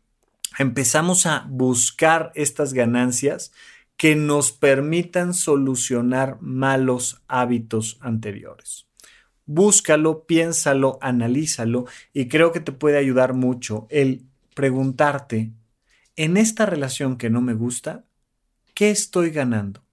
empezamos 0.59 1.27
a 1.27 1.47
buscar 1.49 2.33
estas 2.35 2.73
ganancias 2.73 3.53
que 3.97 4.15
nos 4.15 4.53
permitan 4.53 5.35
solucionar 5.35 6.39
malos 6.41 7.23
hábitos 7.27 7.99
anteriores. 8.01 8.87
Búscalo, 9.45 10.25
piénsalo, 10.27 10.99
analízalo 11.01 11.87
y 12.13 12.29
creo 12.29 12.53
que 12.53 12.61
te 12.61 12.71
puede 12.71 12.99
ayudar 12.99 13.35
mucho 13.35 13.87
el 13.91 14.27
preguntarte, 14.55 15.53
en 16.17 16.37
esta 16.37 16.67
relación 16.67 17.17
que 17.17 17.31
no 17.31 17.41
me 17.41 17.55
gusta, 17.55 18.05
¿qué 18.75 18.91
estoy 18.91 19.31
ganando? 19.31 19.85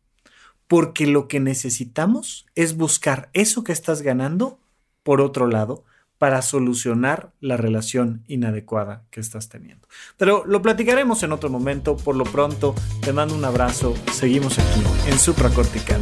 Porque 0.68 1.08
lo 1.08 1.28
que 1.28 1.40
necesitamos 1.40 2.46
es 2.56 2.76
buscar 2.76 3.30
eso 3.34 3.64
que 3.64 3.72
estás 3.72 4.02
ganando 4.02 4.60
por 5.04 5.22
otro 5.22 5.48
lado 5.48 5.84
para 6.18 6.42
solucionar 6.42 7.32
la 7.42 7.58
relación 7.58 8.24
inadecuada 8.28 9.04
que 9.12 9.20
estás 9.20 9.50
teniendo. 9.50 9.88
Pero 10.18 10.44
lo 10.46 10.62
platicaremos 10.62 11.24
en 11.24 11.34
otro 11.34 11.50
momento. 11.50 11.98
Por 11.98 12.16
lo 12.16 12.24
pronto, 12.24 12.74
te 13.02 13.14
mando 13.14 13.36
un 13.36 13.46
abrazo. 13.46 13.94
Seguimos 14.12 14.58
aquí 14.58 14.82
en 15.08 15.20
Supracortical. 15.20 16.02